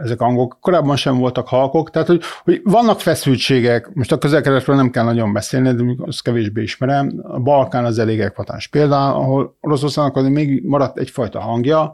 ezek 0.03 0.21
a 0.21 0.25
hangok. 0.25 0.57
Korábban 0.61 0.95
sem 0.95 1.17
voltak 1.17 1.47
halkok, 1.47 1.89
tehát 1.89 2.07
hogy, 2.07 2.21
hogy 2.43 2.61
vannak 2.63 2.99
feszültségek, 2.99 3.93
most 3.93 4.11
a 4.11 4.17
közel 4.17 4.63
nem 4.65 4.89
kell 4.89 5.03
nagyon 5.03 5.33
beszélni, 5.33 5.73
de 5.73 5.83
azt 6.05 6.23
kevésbé 6.23 6.61
ismerem. 6.61 7.19
A 7.23 7.39
Balkán 7.39 7.85
az 7.85 7.99
elég 7.99 8.19
ekvatáns 8.19 8.67
példa, 8.67 9.15
ahol 9.15 9.57
Oroszországnak 9.61 10.29
még 10.29 10.65
maradt 10.65 10.97
egyfajta 10.97 11.39
hangja, 11.39 11.93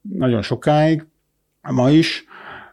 nagyon 0.00 0.42
sokáig, 0.42 1.06
ma 1.70 1.90
is, 1.90 2.24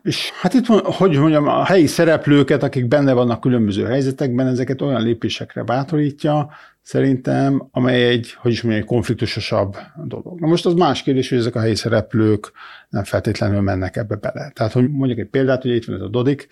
és 0.03 0.31
hát 0.41 0.53
itt, 0.53 0.65
hogy 0.83 1.17
mondjam, 1.17 1.47
a 1.47 1.63
helyi 1.63 1.85
szereplőket, 1.85 2.63
akik 2.63 2.87
benne 2.87 3.13
vannak 3.13 3.39
különböző 3.39 3.85
helyzetekben, 3.85 4.47
ezeket 4.47 4.81
olyan 4.81 5.01
lépésekre 5.01 5.63
bátorítja, 5.63 6.49
szerintem, 6.83 7.67
amely 7.71 8.07
egy, 8.07 8.33
hogy 8.33 8.51
is 8.51 8.61
mondjam, 8.61 8.83
egy 8.83 8.89
konfliktusosabb 8.89 9.77
dolog. 10.05 10.39
Na 10.39 10.47
most 10.47 10.65
az 10.65 10.73
más 10.73 11.03
kérdés, 11.03 11.29
hogy 11.29 11.37
ezek 11.37 11.55
a 11.55 11.59
helyi 11.59 11.75
szereplők 11.75 12.51
nem 12.89 13.03
feltétlenül 13.03 13.61
mennek 13.61 13.95
ebbe 13.95 14.15
bele. 14.15 14.51
Tehát, 14.55 14.71
hogy 14.71 14.89
mondjuk 14.91 15.19
egy 15.19 15.29
példát, 15.29 15.61
hogy 15.61 15.75
itt 15.75 15.85
van 15.85 15.95
ez 15.95 16.01
a 16.01 16.07
Dodik, 16.07 16.47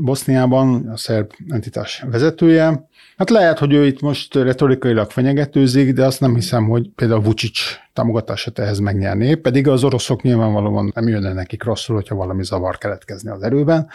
Boszniában, 0.00 0.88
a 0.88 0.96
szerb 0.96 1.32
entitás 1.48 2.04
vezetője. 2.10 2.88
Hát 3.16 3.30
lehet, 3.30 3.58
hogy 3.58 3.72
ő 3.72 3.86
itt 3.86 4.00
most 4.00 4.34
retorikailag 4.34 5.10
fenyegetőzik, 5.10 5.92
de 5.92 6.04
azt 6.04 6.20
nem 6.20 6.34
hiszem, 6.34 6.68
hogy 6.68 6.90
például 6.94 7.22
Vucic 7.22 7.60
támogatását 7.92 8.58
ehhez 8.58 8.78
megnyerné, 8.78 9.34
pedig 9.34 9.68
az 9.68 9.84
oroszok 9.84 10.22
nyilvánvalóan 10.22 10.90
nem 10.94 11.08
jönne 11.08 11.32
nekik 11.32 11.62
rosszul, 11.62 11.94
hogyha 11.94 12.14
valami 12.14 12.44
zavar 12.44 12.78
keletkezni 12.78 13.30
az 13.30 13.42
erőben. 13.42 13.88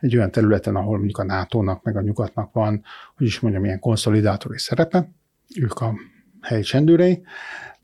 Egy 0.00 0.16
olyan 0.16 0.30
területen, 0.30 0.76
ahol 0.76 0.96
mondjuk 0.96 1.18
a 1.18 1.24
NATO-nak 1.24 1.82
meg 1.82 1.96
a 1.96 2.00
nyugatnak 2.00 2.52
van, 2.52 2.82
hogy 3.16 3.26
is 3.26 3.40
mondjam, 3.40 3.64
ilyen 3.64 3.78
konszolidátori 3.78 4.58
szerepe, 4.58 5.10
ők 5.54 5.80
a 5.80 5.94
helyi 6.40 6.62
csendőrei, 6.62 7.22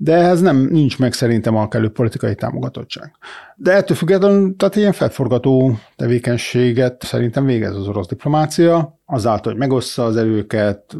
de 0.02 0.14
ez 0.14 0.40
nem, 0.40 0.56
nincs 0.56 0.98
meg 0.98 1.12
szerintem 1.12 1.56
a 1.56 1.68
kellő 1.68 1.88
politikai 1.88 2.34
támogatottság. 2.34 3.12
De 3.56 3.72
ettől 3.72 3.96
függetlenül, 3.96 4.56
tehát 4.56 4.76
ilyen 4.76 4.92
felforgató 4.92 5.78
tevékenységet 5.96 7.02
szerintem 7.04 7.44
végez 7.44 7.76
az 7.76 7.88
orosz 7.88 8.06
diplomácia, 8.06 9.00
azáltal, 9.04 9.52
hogy 9.52 9.60
megossza 9.60 10.04
az 10.04 10.16
erőket, 10.16 10.96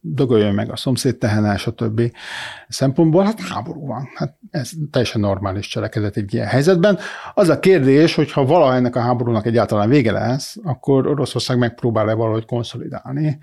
dögöljön 0.00 0.54
meg 0.54 0.70
a 0.70 0.76
szomszéd 0.76 1.16
tehene, 1.16 1.56
stb. 1.56 2.02
szempontból, 2.68 3.24
hát 3.24 3.40
háború 3.40 3.86
van. 3.86 4.08
Hát 4.14 4.38
ez 4.50 4.70
teljesen 4.90 5.20
normális 5.20 5.68
cselekedet 5.68 6.16
egy 6.16 6.34
ilyen 6.34 6.46
helyzetben. 6.46 6.98
Az 7.34 7.48
a 7.48 7.58
kérdés, 7.58 8.14
hogy 8.14 8.32
ha 8.32 8.44
valaha 8.44 8.74
ennek 8.74 8.96
a 8.96 9.00
háborúnak 9.00 9.46
egyáltalán 9.46 9.88
vége 9.88 10.12
lesz, 10.12 10.56
akkor 10.62 11.06
Oroszország 11.06 11.58
megpróbál-e 11.58 12.14
valahogy 12.14 12.44
konszolidálni 12.44 13.38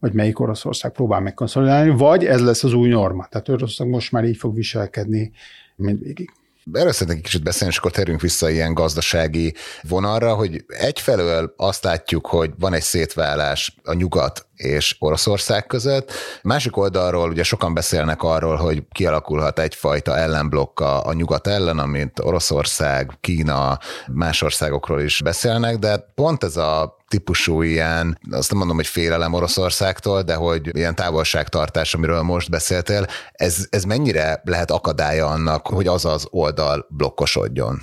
vagy 0.00 0.12
melyik 0.12 0.40
Oroszország 0.40 0.92
próbál 0.92 1.20
megkonszolidálni, 1.20 1.90
vagy 1.90 2.24
ez 2.24 2.40
lesz 2.40 2.64
az 2.64 2.72
új 2.72 2.88
norma. 2.88 3.26
Tehát 3.26 3.48
Oroszország 3.48 3.88
most 3.88 4.12
már 4.12 4.24
így 4.24 4.36
fog 4.36 4.54
viselkedni 4.54 5.32
mindvégig. 5.76 6.30
Erről 6.72 6.92
szeretnék 6.92 7.22
kicsit 7.22 7.42
beszélni, 7.42 7.72
és 7.72 7.78
akkor 7.78 7.90
terünk 7.90 8.20
vissza 8.20 8.50
ilyen 8.50 8.74
gazdasági 8.74 9.54
vonalra, 9.82 10.34
hogy 10.34 10.64
egyfelől 10.66 11.54
azt 11.56 11.84
látjuk, 11.84 12.26
hogy 12.26 12.50
van 12.58 12.72
egy 12.72 12.82
szétválás 12.82 13.76
a 13.84 13.92
nyugat 13.92 14.46
és 14.54 14.96
Oroszország 14.98 15.66
között. 15.66 16.12
Másik 16.42 16.76
oldalról 16.76 17.30
ugye 17.30 17.42
sokan 17.42 17.74
beszélnek 17.74 18.22
arról, 18.22 18.56
hogy 18.56 18.82
kialakulhat 18.92 19.58
egyfajta 19.58 20.16
ellenblokk 20.16 20.80
a, 20.80 21.12
nyugat 21.12 21.46
ellen, 21.46 21.78
amit 21.78 22.18
Oroszország, 22.18 23.12
Kína, 23.20 23.78
más 24.12 24.42
országokról 24.42 25.00
is 25.00 25.20
beszélnek, 25.22 25.76
de 25.76 25.98
pont 26.14 26.44
ez 26.44 26.56
a 26.56 26.97
típusú 27.08 27.62
ilyen, 27.62 28.18
azt 28.30 28.50
nem 28.50 28.58
mondom, 28.58 28.76
hogy 28.76 28.86
félelem 28.86 29.32
Oroszországtól, 29.32 30.22
de 30.22 30.34
hogy 30.34 30.76
ilyen 30.76 30.94
távolságtartás, 30.94 31.94
amiről 31.94 32.22
most 32.22 32.50
beszéltél, 32.50 33.06
ez, 33.32 33.66
ez 33.70 33.84
mennyire 33.84 34.40
lehet 34.44 34.70
akadálya 34.70 35.26
annak, 35.26 35.66
hogy 35.66 35.86
az 35.86 36.04
az 36.04 36.26
oldal 36.30 36.86
blokkosodjon? 36.88 37.78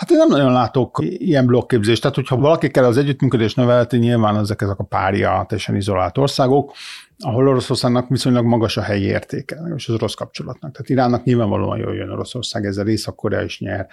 Hát 0.00 0.10
én 0.10 0.16
nem 0.16 0.28
nagyon 0.28 0.52
látok 0.52 0.98
ilyen 1.02 1.46
blokképzést. 1.46 2.00
Tehát, 2.00 2.16
hogyha 2.16 2.36
valaki 2.36 2.70
kell 2.70 2.84
az 2.84 2.96
együttműködés 2.96 3.54
növelti, 3.54 3.96
nyilván 3.96 4.36
ezek, 4.36 4.62
ezek 4.62 4.78
a 4.78 4.84
párja, 4.84 5.44
teljesen 5.48 5.76
izolált 5.76 6.18
országok, 6.18 6.72
ahol 7.18 7.48
Oroszországnak 7.48 8.08
viszonylag 8.08 8.44
magas 8.44 8.76
a 8.76 8.82
helyi 8.82 9.04
értéke, 9.04 9.56
és 9.76 9.88
az 9.88 9.94
orosz 9.94 10.14
kapcsolatnak. 10.14 10.72
Tehát 10.72 10.88
Iránnak 10.88 11.24
nyilvánvalóan 11.24 11.78
jól 11.78 11.94
jön 11.94 12.10
Oroszország, 12.10 12.64
ezzel 12.64 12.88
Észak-Korea 12.88 13.42
is 13.42 13.60
nyer, 13.60 13.86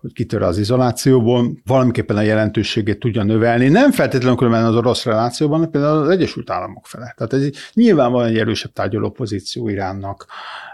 hogy 0.00 0.12
kitör 0.12 0.42
az 0.42 0.58
izolációból, 0.58 1.50
valamiképpen 1.66 2.16
a 2.16 2.20
jelentőségét 2.20 2.98
tudja 2.98 3.22
növelni. 3.22 3.68
Nem 3.68 3.90
feltétlenül 3.90 4.36
különben 4.36 4.64
az 4.64 4.76
orosz 4.76 5.04
relációban, 5.04 5.70
például 5.70 6.02
az 6.02 6.08
Egyesült 6.08 6.50
Államok 6.50 6.86
fele. 6.86 7.14
Tehát 7.16 7.32
ez 7.32 7.50
nyilvánvalóan 7.72 8.28
egy 8.28 8.38
erősebb 8.38 8.72
tárgyaló 8.72 9.10
pozíció 9.10 9.68
Iránnak 9.68 10.26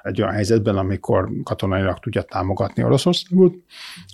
egy 0.03 0.23
olyan 0.23 0.35
helyzetben, 0.35 0.77
amikor 0.77 1.31
katonailag 1.43 1.99
tudja 1.99 2.23
támogatni 2.23 2.85
Oroszországot, 2.85 3.55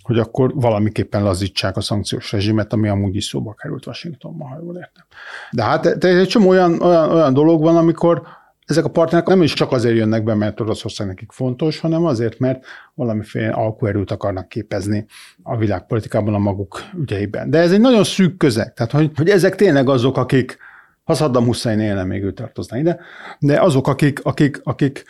hogy 0.02 0.18
akkor 0.18 0.54
valamiképpen 0.54 1.22
lazítsák 1.22 1.76
a 1.76 1.80
szankciós 1.80 2.32
rezsimet, 2.32 2.72
ami 2.72 2.88
amúgy 2.88 3.16
is 3.16 3.24
szóba 3.24 3.54
került 3.54 3.86
Washingtonban, 3.86 4.48
ha 4.48 4.58
jól 4.62 4.76
értem. 4.76 5.04
De 5.50 5.62
hát 5.62 6.04
egy 6.04 6.28
csomó 6.28 6.48
olyan, 6.48 6.80
olyan, 6.82 7.10
olyan 7.10 7.34
dolog 7.34 7.62
van, 7.62 7.76
amikor 7.76 8.22
ezek 8.70 8.84
a 8.84 8.90
partnerek 8.90 9.26
nem 9.26 9.42
is 9.42 9.52
csak 9.52 9.72
azért 9.72 9.96
jönnek 9.96 10.24
be, 10.24 10.34
mert 10.34 10.60
Oroszország 10.60 11.06
nekik 11.06 11.32
fontos, 11.32 11.78
hanem 11.78 12.04
azért, 12.04 12.38
mert 12.38 12.64
valamiféle 12.94 13.50
alkuerőt 13.50 14.10
akarnak 14.10 14.48
képezni 14.48 15.06
a 15.42 15.56
világpolitikában 15.56 16.34
a 16.34 16.38
maguk 16.38 16.82
ügyeiben. 17.00 17.50
De 17.50 17.58
ez 17.58 17.72
egy 17.72 17.80
nagyon 17.80 18.04
szűk 18.04 18.36
közeg, 18.36 18.74
tehát 18.74 18.92
hogy, 18.92 19.10
hogy 19.16 19.28
ezek 19.28 19.54
tényleg 19.54 19.88
azok, 19.88 20.16
akik, 20.16 20.56
ha 21.04 21.14
Saddam 21.14 21.44
Hussein 21.44 21.80
élne, 21.80 22.04
még 22.04 22.22
ő 22.22 22.32
tartozna 22.32 22.78
ide, 22.78 23.00
de 23.38 23.60
azok, 23.60 23.88
akik, 23.88 24.24
akik, 24.24 24.60
akik 24.62 25.04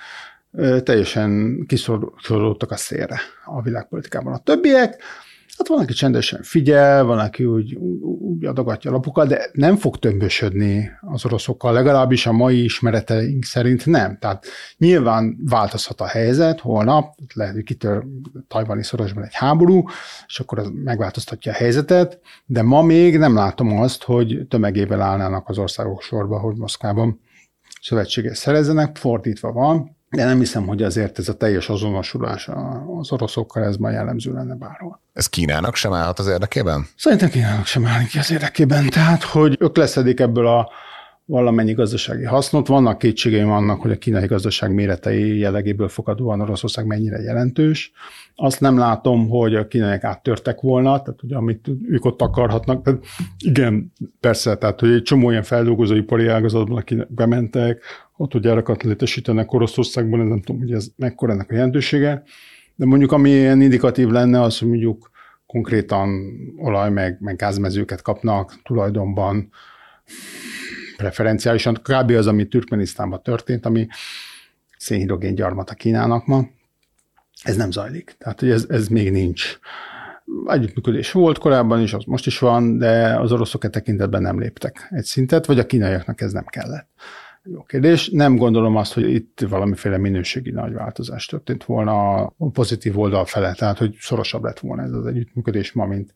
teljesen 0.83 1.59
kiszorultak 1.67 2.71
a 2.71 2.77
szélre 2.77 3.21
a 3.45 3.63
világpolitikában. 3.63 4.33
A 4.33 4.39
többiek, 4.39 5.03
Hát 5.61 5.69
van, 5.69 5.79
aki 5.79 5.93
csendesen 5.93 6.43
figyel, 6.43 7.05
van, 7.05 7.19
aki 7.19 7.45
úgy, 7.45 7.75
úgy 8.21 8.45
adogatja 8.45 8.91
a 8.91 8.93
lapokat, 8.93 9.29
de 9.29 9.51
nem 9.53 9.77
fog 9.77 9.99
tömbösödni 9.99 10.91
az 11.01 11.25
oroszokkal, 11.25 11.73
legalábbis 11.73 12.27
a 12.27 12.33
mai 12.33 12.65
ismereteink 12.65 13.45
szerint 13.45 13.87
nem. 13.87 14.19
Tehát 14.19 14.47
nyilván 14.77 15.39
változhat 15.45 16.01
a 16.01 16.07
helyzet, 16.07 16.61
holnap 16.61 17.15
lehet, 17.35 17.55
hogy 17.55 17.63
kitör 17.63 18.05
tajvani 18.49 18.83
szorosban 18.83 19.25
egy 19.25 19.35
háború, 19.35 19.85
és 20.27 20.41
akkor 20.41 20.59
az 20.59 20.71
megváltoztatja 20.85 21.53
a 21.53 21.55
helyzetet, 21.55 22.21
de 22.47 22.63
ma 22.63 22.83
még 22.83 23.19
nem 23.19 23.35
látom 23.35 23.79
azt, 23.79 24.03
hogy 24.03 24.47
tömegével 24.49 25.01
állnának 25.01 25.49
az 25.49 25.59
országok 25.59 26.03
sorba, 26.03 26.39
hogy 26.39 26.57
Moszkvában 26.57 27.21
szövetséget 27.81 28.35
szerezzenek, 28.35 28.97
fordítva 28.97 29.53
van, 29.53 29.97
de 30.11 30.25
nem 30.25 30.39
hiszem, 30.39 30.67
hogy 30.67 30.83
azért 30.83 31.19
ez 31.19 31.29
a 31.29 31.35
teljes 31.35 31.69
azonosulás 31.69 32.49
az 32.99 33.13
oroszokkal 33.13 33.65
ez 33.65 33.77
már 33.77 33.93
jellemző 33.93 34.33
lenne 34.33 34.55
bárhol. 34.55 35.01
Ez 35.13 35.27
Kínának 35.27 35.75
sem 35.75 35.93
állhat 35.93 36.19
az 36.19 36.27
érdekében? 36.27 36.87
Szerintem 36.97 37.29
Kínának 37.29 37.67
sem 37.67 37.87
áll 37.87 38.05
ki 38.05 38.19
az 38.19 38.31
érdekében. 38.31 38.89
Tehát, 38.89 39.23
hogy 39.23 39.57
ők 39.61 39.77
leszedik 39.77 40.21
ebből 40.21 40.47
a 40.47 40.71
valamennyi 41.31 41.73
gazdasági 41.73 42.25
hasznot. 42.25 42.67
Vannak 42.67 42.99
kétségeim 42.99 43.51
annak, 43.51 43.81
hogy 43.81 43.91
a 43.91 43.99
kínai 43.99 44.27
gazdaság 44.27 44.75
méretei 44.75 45.39
jellegéből 45.39 45.89
fogadóan 45.89 46.41
Oroszország 46.41 46.87
mennyire 46.87 47.19
jelentős. 47.19 47.93
Azt 48.35 48.61
nem 48.61 48.79
látom, 48.79 49.29
hogy 49.29 49.55
a 49.55 49.67
kínaiak 49.67 50.05
áttörtek 50.05 50.61
volna, 50.61 51.03
tehát 51.03 51.23
ugye 51.23 51.37
amit 51.37 51.69
ők 51.89 52.05
ott 52.05 52.23
akarhatnak. 52.23 52.83
Tehát 52.83 53.05
igen, 53.39 53.93
persze, 54.21 54.57
tehát 54.57 54.81
hogy 54.81 54.91
egy 54.91 55.03
csomó 55.03 55.31
ilyen 55.31 55.43
feldolgozóipari 55.43 56.27
ágazatban, 56.27 56.79
akik 56.79 57.15
bementek, 57.15 57.83
ott, 58.21 58.33
hogy 58.33 58.41
gyárakat 58.41 58.83
létesítenek 58.83 59.53
Oroszországban, 59.53 60.21
ez 60.21 60.27
nem 60.27 60.41
tudom, 60.41 60.61
hogy 60.61 60.73
ez 60.73 60.87
mekkora 60.97 61.33
ennek 61.33 61.51
a 61.51 61.55
jelentősége. 61.55 62.23
De 62.75 62.87
mondjuk 62.87 63.13
ami 63.13 63.31
ilyen 63.31 63.61
indikatív 63.61 64.09
lenne, 64.09 64.41
az, 64.41 64.59
hogy 64.59 64.69
mondjuk 64.69 65.11
konkrétan 65.47 66.33
olaj 66.57 66.91
meg, 66.91 67.17
meg 67.21 67.37
gázmezőket 67.37 68.03
kapnak 68.03 68.63
tulajdonban 68.63 69.51
preferenciálisan. 70.97 71.75
Kb. 71.83 72.11
az, 72.11 72.27
ami 72.27 72.49
Türkmenisztánban 72.49 73.23
történt, 73.23 73.67
ami 73.67 73.87
szénhidrogén 74.79 75.35
gyarmat 75.35 75.71
a 75.71 75.75
Kínának 75.75 76.27
ma. 76.27 76.45
Ez 77.43 77.57
nem 77.57 77.71
zajlik. 77.71 78.15
Tehát, 78.19 78.41
hogy 78.41 78.51
ez, 78.51 78.67
ez 78.69 78.89
még 78.89 79.11
nincs. 79.11 79.59
Együttműködés 80.47 81.13
volt 81.13 81.39
korábban 81.39 81.81
is, 81.81 81.93
az 81.93 82.05
most 82.05 82.27
is 82.27 82.39
van, 82.39 82.79
de 82.79 83.19
az 83.19 83.33
oroszok 83.33 83.65
e 83.65 83.69
tekintetben 83.69 84.23
nem 84.23 84.41
léptek 84.41 84.89
egy 84.91 85.05
szintet, 85.05 85.47
vagy 85.47 85.59
a 85.59 85.67
kínaiaknak 85.67 86.21
ez 86.21 86.33
nem 86.33 86.45
kellett. 86.45 86.89
Jó 87.45 87.63
kérdés. 87.63 88.09
Nem 88.09 88.37
gondolom 88.37 88.77
azt, 88.77 88.93
hogy 88.93 89.15
itt 89.15 89.41
valamiféle 89.49 89.99
minőségi 89.99 90.51
nagy 90.51 90.73
változás 90.73 91.27
történt 91.27 91.65
volna 91.65 92.23
a 92.23 92.33
pozitív 92.53 92.99
oldal 92.99 93.25
fele, 93.25 93.55
tehát 93.55 93.79
hogy 93.79 93.97
szorosabb 94.01 94.45
lett 94.45 94.59
volna 94.59 94.83
ez 94.83 94.93
az 94.93 95.07
együttműködés 95.07 95.73
ma, 95.73 95.87
mint 95.87 96.13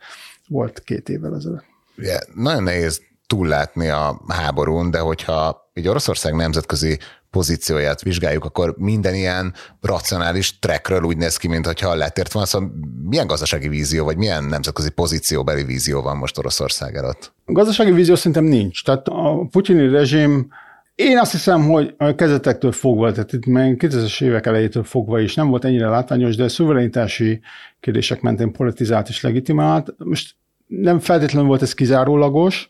volt 0.48 0.80
két 0.80 1.08
évvel 1.08 1.34
ezelőtt. 1.34 1.64
Yeah, 1.96 2.20
nagyon 2.34 2.62
nehéz 2.62 3.02
túllátni 3.26 3.88
a 3.88 4.20
háborún, 4.28 4.90
de 4.90 4.98
hogyha 4.98 5.70
egy 5.72 5.88
Oroszország 5.88 6.34
nemzetközi 6.34 6.98
pozícióját 7.30 8.02
vizsgáljuk, 8.02 8.44
akkor 8.44 8.74
minden 8.78 9.14
ilyen 9.14 9.54
racionális 9.80 10.58
trackről 10.58 11.02
úgy 11.02 11.16
néz 11.16 11.36
ki, 11.36 11.48
mintha 11.48 11.94
letért 11.94 12.32
volna. 12.32 12.48
Szóval 12.48 12.72
milyen 13.08 13.26
gazdasági 13.26 13.68
vízió, 13.68 14.04
vagy 14.04 14.16
milyen 14.16 14.44
nemzetközi 14.44 14.90
pozícióbeli 14.90 15.64
vízió 15.64 16.02
van 16.02 16.16
most 16.16 16.38
Oroszország 16.38 16.96
előtt? 16.96 17.32
A 17.44 17.52
gazdasági 17.52 17.92
vízió 17.92 18.14
szerintem 18.14 18.44
nincs. 18.44 18.84
Tehát 18.84 19.08
a 19.08 19.46
putyini 19.50 19.88
rezsim 19.88 20.48
én 20.94 21.18
azt 21.18 21.32
hiszem, 21.32 21.62
hogy 21.62 21.94
a 21.98 22.14
kezetektől 22.14 22.72
fogva, 22.72 23.12
tehát 23.12 23.32
itt 23.32 23.46
meg 23.46 23.76
2000-es 23.80 24.22
évek 24.22 24.46
elejétől 24.46 24.84
fogva 24.84 25.20
is 25.20 25.34
nem 25.34 25.48
volt 25.48 25.64
ennyire 25.64 25.88
látványos, 25.88 26.36
de 26.36 26.48
szuverenitási 26.48 27.40
kérdések 27.80 28.20
mentén 28.20 28.52
politizált 28.52 29.08
és 29.08 29.22
legitimált. 29.22 29.94
Most 29.98 30.34
nem 30.66 30.98
feltétlenül 30.98 31.48
volt 31.48 31.62
ez 31.62 31.74
kizárólagos, 31.74 32.68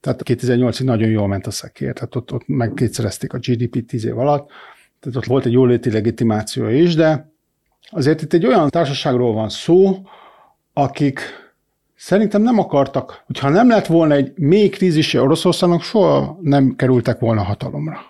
tehát 0.00 0.22
2008-ig 0.24 0.84
nagyon 0.84 1.08
jól 1.08 1.26
ment 1.26 1.46
a 1.46 1.50
szekér, 1.50 1.92
tehát 1.92 2.14
ott, 2.14 2.32
ott 2.32 2.46
megkétszerezték 2.46 3.32
a 3.32 3.38
GDP 3.38 3.86
10 3.86 4.04
év 4.04 4.18
alatt, 4.18 4.50
tehát 5.00 5.16
ott 5.18 5.24
volt 5.24 5.46
egy 5.46 5.52
jóléti 5.52 5.90
legitimáció 5.90 6.68
is, 6.68 6.94
de 6.94 7.32
azért 7.90 8.22
itt 8.22 8.32
egy 8.32 8.46
olyan 8.46 8.70
társaságról 8.70 9.32
van 9.32 9.48
szó, 9.48 10.02
akik 10.72 11.20
szerintem 12.04 12.42
nem 12.42 12.58
akartak, 12.58 13.22
hogyha 13.26 13.48
nem 13.48 13.68
lett 13.68 13.86
volna 13.86 14.14
egy 14.14 14.32
mély 14.36 14.68
krízise 14.68 15.22
Oroszországnak, 15.22 15.82
soha 15.82 16.38
nem 16.40 16.74
kerültek 16.76 17.18
volna 17.18 17.42
hatalomra. 17.42 18.00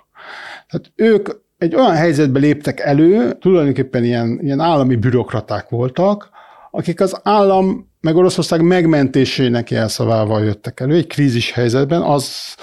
Tehát 0.70 0.92
ők 0.94 1.28
egy 1.58 1.74
olyan 1.74 1.94
helyzetbe 1.94 2.38
léptek 2.38 2.80
elő, 2.80 3.32
tulajdonképpen 3.32 4.04
ilyen, 4.04 4.38
ilyen 4.42 4.60
állami 4.60 4.96
bürokraták 4.96 5.68
voltak, 5.68 6.30
akik 6.70 7.00
az 7.00 7.20
állam 7.22 7.90
meg 8.00 8.16
Oroszország 8.16 8.62
megmentésének 8.62 9.70
jelszavával 9.70 10.44
jöttek 10.44 10.80
elő 10.80 10.94
egy 10.94 11.06
krízis 11.06 11.52
helyzetben, 11.52 12.02
az 12.02 12.56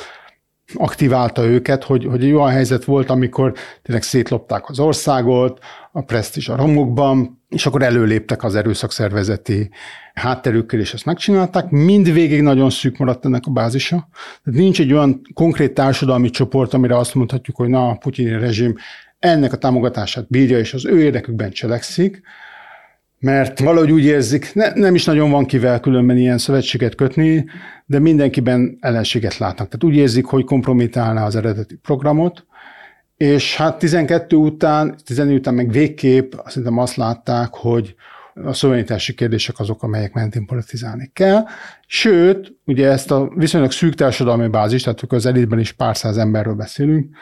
aktiválta 0.74 1.46
őket, 1.46 1.84
hogy, 1.84 2.06
hogy 2.06 2.24
egy 2.24 2.32
olyan 2.32 2.50
helyzet 2.50 2.86
volt, 2.86 3.10
amikor 3.10 3.54
tényleg 3.82 4.04
szétlopták 4.04 4.70
az 4.70 4.80
országot, 4.80 5.60
a 5.92 6.02
presztis 6.02 6.50
a 6.50 6.56
romokban, 6.56 7.42
és 7.50 7.66
akkor 7.66 7.82
előléptek 7.82 8.44
az 8.44 8.56
erőszakszervezeti 8.56 9.70
hátterükkel, 10.14 10.80
és 10.80 10.94
ezt 10.94 11.06
megcsinálták. 11.06 11.70
Mindvégig 11.70 12.42
nagyon 12.42 12.70
szűk 12.70 12.98
maradt 12.98 13.26
ennek 13.26 13.44
a 13.46 13.52
bázisa. 13.52 14.08
Tehát 14.44 14.60
nincs 14.60 14.80
egy 14.80 14.94
olyan 14.94 15.22
konkrét 15.34 15.74
társadalmi 15.74 16.30
csoport, 16.30 16.74
amire 16.74 16.98
azt 16.98 17.16
mondhatjuk, 17.16 17.58
hogy 17.58 17.70
na, 17.70 17.90
a 17.90 17.96
putyini 17.96 18.40
rezsim 18.40 18.76
ennek 19.20 19.54
a 19.54 19.58
támogatását 19.58 20.28
bírja, 20.28 20.58
és 20.58 20.74
az 20.74 20.86
ő 20.86 21.04
érdekükben 21.04 21.52
cselekszik, 21.52 22.22
mert 23.22 23.60
valahogy 23.60 23.92
úgy 23.92 24.06
érzik, 24.06 24.54
ne, 24.54 24.74
nem 24.74 24.96
is 24.96 25.06
nagyon 25.06 25.32
van 25.32 25.46
kivel 25.46 25.80
különben 25.80 26.18
ilyen 26.18 26.38
szövetséget 26.38 26.96
kötni, 26.96 27.46
de 27.86 28.00
mindenkiben 28.00 28.78
ellenséget 28.80 29.38
látnak. 29.38 29.68
Tehát 29.68 29.84
úgy 29.84 29.96
érzik, 29.96 30.26
hogy 30.26 30.44
kompromitálná 30.44 31.26
az 31.26 31.36
eredeti 31.36 31.76
programot, 31.76 32.46
és 33.18 33.56
hát 33.56 33.80
12 33.80 34.36
után, 34.36 34.96
14 35.06 35.38
után 35.38 35.54
meg 35.54 35.72
végképp 35.72 36.34
szerintem 36.46 36.78
azt 36.78 36.96
látták, 36.96 37.50
hogy 37.52 37.96
a 38.46 38.54
szuverenitási 38.54 39.14
kérdések 39.14 39.60
azok, 39.60 39.84
amelyek 39.84 40.14
mentén 40.14 40.46
politizálni 40.46 41.10
kell. 41.14 41.44
Sőt, 41.86 42.56
ugye 42.66 42.90
ezt 42.90 43.12
a 43.12 43.32
viszonylag 43.36 43.72
szűk 43.72 43.96
társadalmi 43.96 44.48
bázis, 44.48 44.84
tehát 44.84 45.02
az 45.08 45.26
elitben 45.26 45.60
is 45.60 45.72
pár 45.72 45.98
száz 45.98 46.18
emberről 46.18 46.54
beszélünk, 46.54 47.16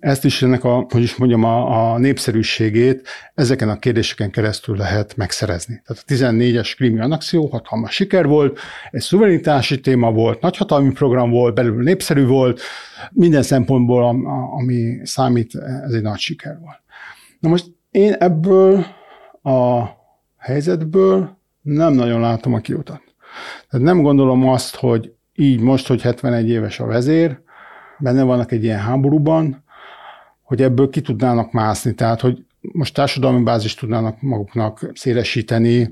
ezt 0.00 0.24
is 0.24 0.42
ennek 0.42 0.64
a, 0.64 0.86
hogy 0.88 1.02
is 1.02 1.16
mondjam, 1.16 1.44
a, 1.44 1.92
a 1.92 1.98
népszerűségét 1.98 3.08
ezeken 3.34 3.68
a 3.68 3.78
kérdéseken 3.78 4.30
keresztül 4.30 4.76
lehet 4.76 5.16
megszerezni. 5.16 5.82
Tehát 5.86 6.04
a 6.06 6.12
14-es 6.12 6.72
krimi 6.76 7.00
annexió 7.00 7.46
hatalmas 7.46 7.94
siker 7.94 8.26
volt, 8.26 8.58
egy 8.90 9.00
szuverenitási 9.00 9.80
téma 9.80 10.12
volt, 10.12 10.40
nagyhatalmi 10.40 10.92
program 10.92 11.30
volt, 11.30 11.54
belül 11.54 11.82
népszerű 11.82 12.24
volt, 12.24 12.60
minden 13.12 13.42
szempontból, 13.42 14.02
ami 14.56 15.00
számít, 15.02 15.54
ez 15.86 15.92
egy 15.92 16.02
nagy 16.02 16.18
siker 16.18 16.58
volt. 16.60 16.82
Na 17.38 17.48
most 17.48 17.66
én 17.90 18.12
ebből 18.12 18.86
a 19.42 19.84
helyzetből 20.44 21.38
nem 21.62 21.92
nagyon 21.92 22.20
látom 22.20 22.54
a 22.54 22.58
kiutat. 22.58 23.02
Tehát 23.70 23.86
nem 23.86 24.02
gondolom 24.02 24.48
azt, 24.48 24.76
hogy 24.76 25.12
így 25.34 25.60
most, 25.60 25.86
hogy 25.86 26.02
71 26.02 26.48
éves 26.48 26.80
a 26.80 26.86
vezér, 26.86 27.40
benne 27.98 28.22
vannak 28.22 28.52
egy 28.52 28.64
ilyen 28.64 28.78
háborúban, 28.78 29.64
hogy 30.42 30.62
ebből 30.62 30.88
ki 30.88 31.00
tudnának 31.00 31.52
mászni, 31.52 31.94
tehát 31.94 32.20
hogy 32.20 32.44
most 32.60 32.94
társadalmi 32.94 33.42
bázis 33.42 33.74
tudnának 33.74 34.22
maguknak 34.22 34.90
szélesíteni, 34.94 35.90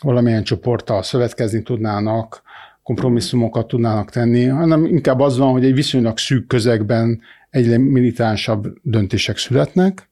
valamilyen 0.00 0.42
csoporttal 0.42 1.02
szövetkezni 1.02 1.62
tudnának, 1.62 2.42
kompromisszumokat 2.82 3.66
tudnának 3.66 4.10
tenni, 4.10 4.44
hanem 4.44 4.84
inkább 4.84 5.20
az 5.20 5.38
van, 5.38 5.52
hogy 5.52 5.64
egy 5.64 5.74
viszonylag 5.74 6.18
szűk 6.18 6.46
közegben 6.46 7.20
egyre 7.50 7.78
militánsabb 7.78 8.72
döntések 8.82 9.36
születnek. 9.36 10.08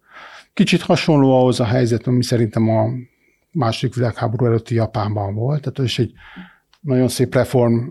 Kicsit 0.55 0.83
hasonló 0.83 1.41
ahhoz 1.41 1.61
a 1.61 1.65
helyzet, 1.65 2.07
ami 2.07 2.23
szerintem 2.23 2.69
a 2.69 2.89
második 3.53 3.95
világháború 3.95 4.47
előtti 4.47 4.75
Japánban 4.75 5.35
volt, 5.35 5.61
tehát 5.61 5.91
ez 5.91 6.05
egy 6.05 6.13
nagyon 6.81 7.09
szép 7.09 7.35
reform 7.35 7.89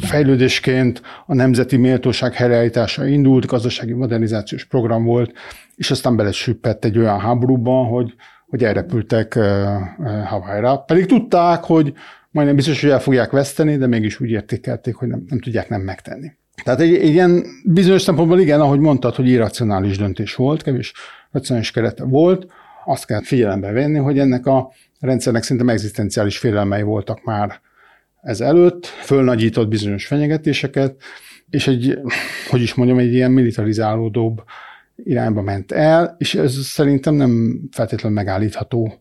fejlődésként 0.00 1.02
a 1.26 1.34
nemzeti 1.34 1.76
méltóság 1.76 2.34
helyreállítása 2.34 3.06
indult, 3.06 3.46
gazdasági 3.46 3.92
modernizációs 3.92 4.64
program 4.64 5.04
volt, 5.04 5.32
és 5.76 5.90
aztán 5.90 6.16
belesüppett 6.16 6.84
egy 6.84 6.98
olyan 6.98 7.20
háborúban, 7.20 7.86
hogy, 7.86 8.14
hogy 8.46 8.64
elrepültek 8.64 9.38
Hawaii-ra. 10.24 10.76
Pedig 10.76 11.06
tudták, 11.06 11.64
hogy 11.64 11.92
majdnem 12.30 12.56
biztos, 12.56 12.80
hogy 12.80 12.90
el 12.90 13.00
fogják 13.00 13.30
veszteni, 13.30 13.76
de 13.76 13.86
mégis 13.86 14.20
úgy 14.20 14.30
értékelték, 14.30 14.94
hogy 14.94 15.08
nem, 15.08 15.24
nem 15.28 15.40
tudják 15.40 15.68
nem 15.68 15.80
megtenni. 15.80 16.32
Tehát 16.64 16.80
egy, 16.80 16.94
egy 16.94 17.08
ilyen 17.08 17.44
bizonyos 17.64 18.02
szempontból 18.02 18.40
igen, 18.40 18.60
ahogy 18.60 18.78
mondtad, 18.78 19.14
hogy 19.14 19.28
irracionális 19.28 19.98
döntés 19.98 20.34
volt, 20.34 20.62
kevés 20.62 20.92
racionális 21.30 21.70
kerete 21.70 22.04
volt, 22.04 22.46
azt 22.84 23.06
kell 23.06 23.22
figyelembe 23.22 23.70
venni, 23.70 23.98
hogy 23.98 24.18
ennek 24.18 24.46
a 24.46 24.72
rendszernek 25.00 25.42
szerintem 25.42 25.68
egzisztenciális 25.68 26.38
félelmei 26.38 26.82
voltak 26.82 27.24
már 27.24 27.60
ez 28.22 28.40
előtt, 28.40 28.86
fölnagyított 28.86 29.68
bizonyos 29.68 30.06
fenyegetéseket, 30.06 30.96
és 31.50 31.66
egy, 31.66 31.98
hogy 32.48 32.62
is 32.62 32.74
mondjam, 32.74 32.98
egy 32.98 33.12
ilyen 33.12 33.30
militarizálódóbb 33.30 34.42
irányba 34.96 35.42
ment 35.42 35.72
el, 35.72 36.14
és 36.18 36.34
ez 36.34 36.54
szerintem 36.54 37.14
nem 37.14 37.60
feltétlenül 37.70 38.18
megállítható, 38.18 39.00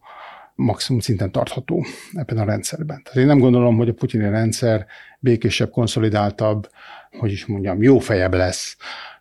maximum 0.56 1.02
szinten 1.02 1.32
tartható 1.32 1.86
ebben 2.14 2.38
a 2.38 2.46
rendszerben. 2.46 3.02
Tehát 3.04 3.20
én 3.20 3.26
nem 3.26 3.40
gondolom, 3.40 3.78
hogy 3.78 3.90
a 3.90 3.94
putyini 3.94 4.30
rendszer 4.30 4.86
békésebb, 5.20 5.70
konszolidáltabb, 5.70 6.70
hogy 7.20 7.32
is 7.32 7.46
mondjam, 7.46 7.82
jó 7.82 8.00
fejebb 8.00 8.34
lesz 8.34 8.78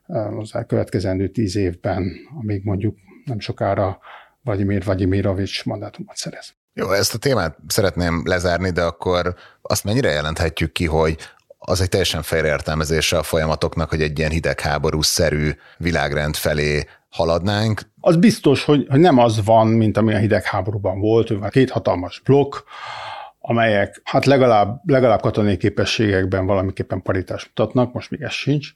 eh, 0.06 0.38
az 0.38 0.54
elkövetkezendő 0.54 1.28
tíz 1.28 1.56
évben, 1.56 2.12
amíg 2.40 2.64
mondjuk 2.64 2.96
nem 3.24 3.40
sokára 3.40 3.98
Vladimir 4.42 4.84
Vladimirovics 4.84 5.64
mandátumot 5.64 6.16
szerez. 6.16 6.54
Jó, 6.72 6.92
ezt 6.92 7.14
a 7.14 7.18
témát 7.18 7.56
szeretném 7.66 8.22
lezárni, 8.24 8.70
de 8.70 8.82
akkor 8.82 9.34
azt 9.62 9.84
mennyire 9.84 10.10
jelenthetjük 10.10 10.72
ki, 10.72 10.86
hogy 10.86 11.16
az 11.58 11.80
egy 11.80 11.88
teljesen 11.88 12.22
félreértelmezése 12.22 13.18
a 13.18 13.22
folyamatoknak, 13.22 13.88
hogy 13.88 14.02
egy 14.02 14.18
ilyen 14.18 14.30
hidegháború-szerű 14.30 15.50
világrend 15.78 16.36
felé 16.36 16.84
haladnánk. 17.08 17.80
Az 18.00 18.16
biztos, 18.16 18.64
hogy, 18.64 18.86
hogy 18.88 19.00
nem 19.00 19.18
az 19.18 19.44
van, 19.44 19.66
mint 19.66 19.96
ami 19.96 20.14
a 20.14 20.18
hidegháborúban 20.18 21.00
volt, 21.00 21.28
hogy 21.28 21.38
van 21.38 21.50
két 21.50 21.70
hatalmas 21.70 22.20
blokk, 22.24 22.56
amelyek 23.40 24.00
hát 24.04 24.24
legalább, 24.24 24.80
legalább 24.84 25.20
katonai 25.20 25.56
képességekben 25.56 26.46
valamiképpen 26.46 27.02
paritást 27.02 27.46
mutatnak, 27.46 27.92
most 27.92 28.10
még 28.10 28.22
ez 28.22 28.32
sincs. 28.32 28.68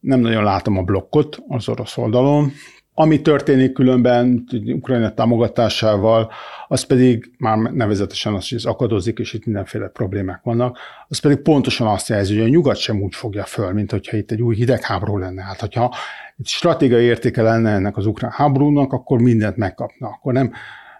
Nem 0.00 0.20
nagyon 0.20 0.44
látom 0.44 0.78
a 0.78 0.82
blokkot 0.82 1.38
az 1.48 1.68
orosz 1.68 1.96
oldalon, 1.96 2.52
ami 2.98 3.22
történik 3.22 3.72
különben 3.72 4.44
Ukrajna 4.66 5.14
támogatásával, 5.14 6.30
az 6.68 6.82
pedig 6.82 7.30
már 7.38 7.58
nevezetesen 7.58 8.34
az, 8.34 8.48
hogy 8.48 8.58
ez 8.58 8.64
akadozik, 8.64 9.18
és 9.18 9.32
itt 9.32 9.44
mindenféle 9.44 9.88
problémák 9.88 10.40
vannak, 10.42 10.78
az 11.08 11.18
pedig 11.18 11.36
pontosan 11.36 11.86
azt 11.86 12.08
jelzi, 12.08 12.34
hogy 12.34 12.46
a 12.46 12.48
nyugat 12.48 12.76
sem 12.76 13.02
úgy 13.02 13.14
fogja 13.14 13.44
föl, 13.44 13.72
mint 13.72 13.90
hogyha 13.90 14.16
itt 14.16 14.30
egy 14.30 14.42
új 14.42 14.54
hidegháború 14.54 15.18
lenne. 15.18 15.42
Hát, 15.42 15.60
hogyha 15.60 15.94
itt 16.36 16.46
stratégiai 16.46 17.04
értéke 17.04 17.42
lenne 17.42 17.70
ennek 17.70 17.96
az 17.96 18.06
ukrán 18.06 18.30
háborúnak, 18.30 18.92
akkor 18.92 19.20
mindent 19.20 19.56
megkapna. 19.56 20.08
Akkor 20.08 20.32
nem 20.32 20.52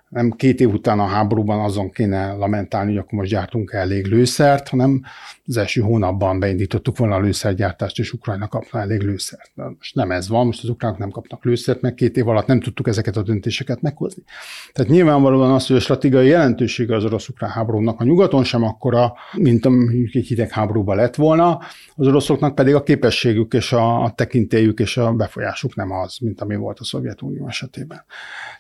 nem 0.09 0.31
két 0.31 0.61
év 0.61 0.73
után 0.73 1.01
a 1.01 1.07
háborúban 1.07 1.61
azon 1.61 1.91
kéne 1.91 2.33
lamentálni, 2.33 2.91
hogy 2.91 2.99
akkor 2.99 3.19
most 3.19 3.31
gyártunk 3.31 3.73
elég 3.73 4.07
lőszert, 4.07 4.69
hanem 4.69 5.03
az 5.47 5.57
első 5.57 5.81
hónapban 5.81 6.39
beindítottuk 6.39 6.99
volna 6.99 7.15
a 7.15 7.21
lőszergyártást, 7.21 7.99
és 7.99 8.13
Ukrajna 8.13 8.49
kapna 8.49 8.81
elég 8.81 9.01
lőszert. 9.01 9.51
De 9.55 9.65
most 9.65 9.95
nem 9.95 10.11
ez 10.11 10.29
van, 10.29 10.47
most 10.47 10.63
az 10.63 10.69
ukránok 10.69 10.99
nem 10.99 11.11
kapnak 11.11 11.45
lőszert, 11.45 11.81
meg 11.81 11.95
két 11.95 12.17
év 12.17 12.29
alatt 12.29 12.47
nem 12.47 12.61
tudtuk 12.61 12.89
ezeket 12.89 13.17
a 13.17 13.23
döntéseket 13.23 13.81
meghozni. 13.81 14.23
Tehát 14.73 14.91
nyilvánvalóan 14.91 15.53
az, 15.53 15.67
hogy 15.67 15.77
a 15.77 15.81
stratégiai 15.81 16.29
jelentősége 16.29 16.95
az 16.95 17.05
orosz-ukrán 17.05 17.51
háborúnak 17.51 18.01
a 18.01 18.05
nyugaton 18.05 18.45
sem 18.45 18.63
akkora, 18.63 19.15
mint 19.33 19.69
mondjuk 19.69 20.15
egy 20.15 20.27
hidegháborúban 20.27 20.97
lett 20.97 21.15
volna, 21.15 21.61
az 21.95 22.07
oroszoknak 22.07 22.55
pedig 22.55 22.75
a 22.75 22.83
képességük 22.83 23.55
és 23.55 23.73
a, 23.73 24.03
a 24.03 24.11
tekintélyük 24.11 24.79
és 24.79 24.97
a 24.97 25.13
befolyásuk 25.13 25.75
nem 25.75 25.91
az, 25.91 26.19
mint 26.19 26.41
ami 26.41 26.57
volt 26.57 26.79
a 26.79 26.85
Szovjetunió 26.85 27.49
esetében. 27.49 28.05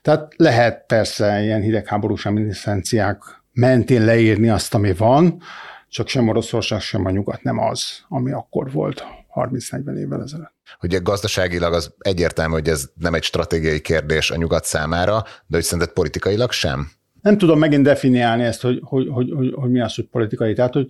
Tehát 0.02 0.34
lehet 0.36 0.84
persze 0.86 1.35
ilyen 1.42 1.60
hidegháborús 1.60 2.24
reminiszenciák 2.24 3.22
mentén 3.52 4.04
leírni 4.04 4.48
azt, 4.48 4.74
ami 4.74 4.92
van, 4.92 5.42
csak 5.88 6.08
sem 6.08 6.28
Oroszország, 6.28 6.80
sem 6.80 7.06
a 7.06 7.10
nyugat 7.10 7.42
nem 7.42 7.58
az, 7.58 8.04
ami 8.08 8.32
akkor 8.32 8.72
volt 8.72 9.04
30-40 9.34 9.96
évvel 9.96 10.22
ezelőtt. 10.22 10.54
Ugye 10.82 10.98
gazdaságilag 10.98 11.72
az 11.72 11.94
egyértelmű, 11.98 12.52
hogy 12.52 12.68
ez 12.68 12.90
nem 12.94 13.14
egy 13.14 13.22
stratégiai 13.22 13.80
kérdés 13.80 14.30
a 14.30 14.36
nyugat 14.36 14.64
számára, 14.64 15.22
de 15.46 15.56
hogy 15.56 15.62
szerinted 15.62 15.94
politikailag 15.94 16.50
sem? 16.52 16.90
Nem 17.22 17.38
tudom 17.38 17.58
megint 17.58 17.82
definiálni 17.82 18.42
ezt, 18.42 18.62
hogy, 18.62 18.80
hogy, 18.82 19.08
hogy, 19.08 19.32
hogy, 19.36 19.52
hogy 19.54 19.70
mi 19.70 19.80
az, 19.80 19.94
hogy 19.94 20.04
politikai. 20.04 20.54
Tehát, 20.54 20.72
hogy 20.72 20.86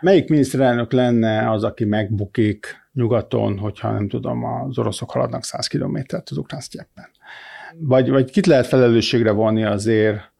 melyik 0.00 0.28
miniszterelnök 0.28 0.92
lenne 0.92 1.50
az, 1.50 1.64
aki 1.64 1.84
megbukik 1.84 2.88
nyugaton, 2.92 3.58
hogyha 3.58 3.92
nem 3.92 4.08
tudom, 4.08 4.44
az 4.44 4.78
oroszok 4.78 5.10
haladnak 5.10 5.44
100 5.44 5.66
kilométert 5.66 6.28
az 6.30 6.36
ukrán 6.36 6.60
sztyeppen. 6.60 7.08
Vagy, 7.78 8.10
vagy 8.10 8.30
kit 8.30 8.46
lehet 8.46 8.66
felelősségre 8.66 9.30
vonni 9.30 9.64
azért, 9.64 10.32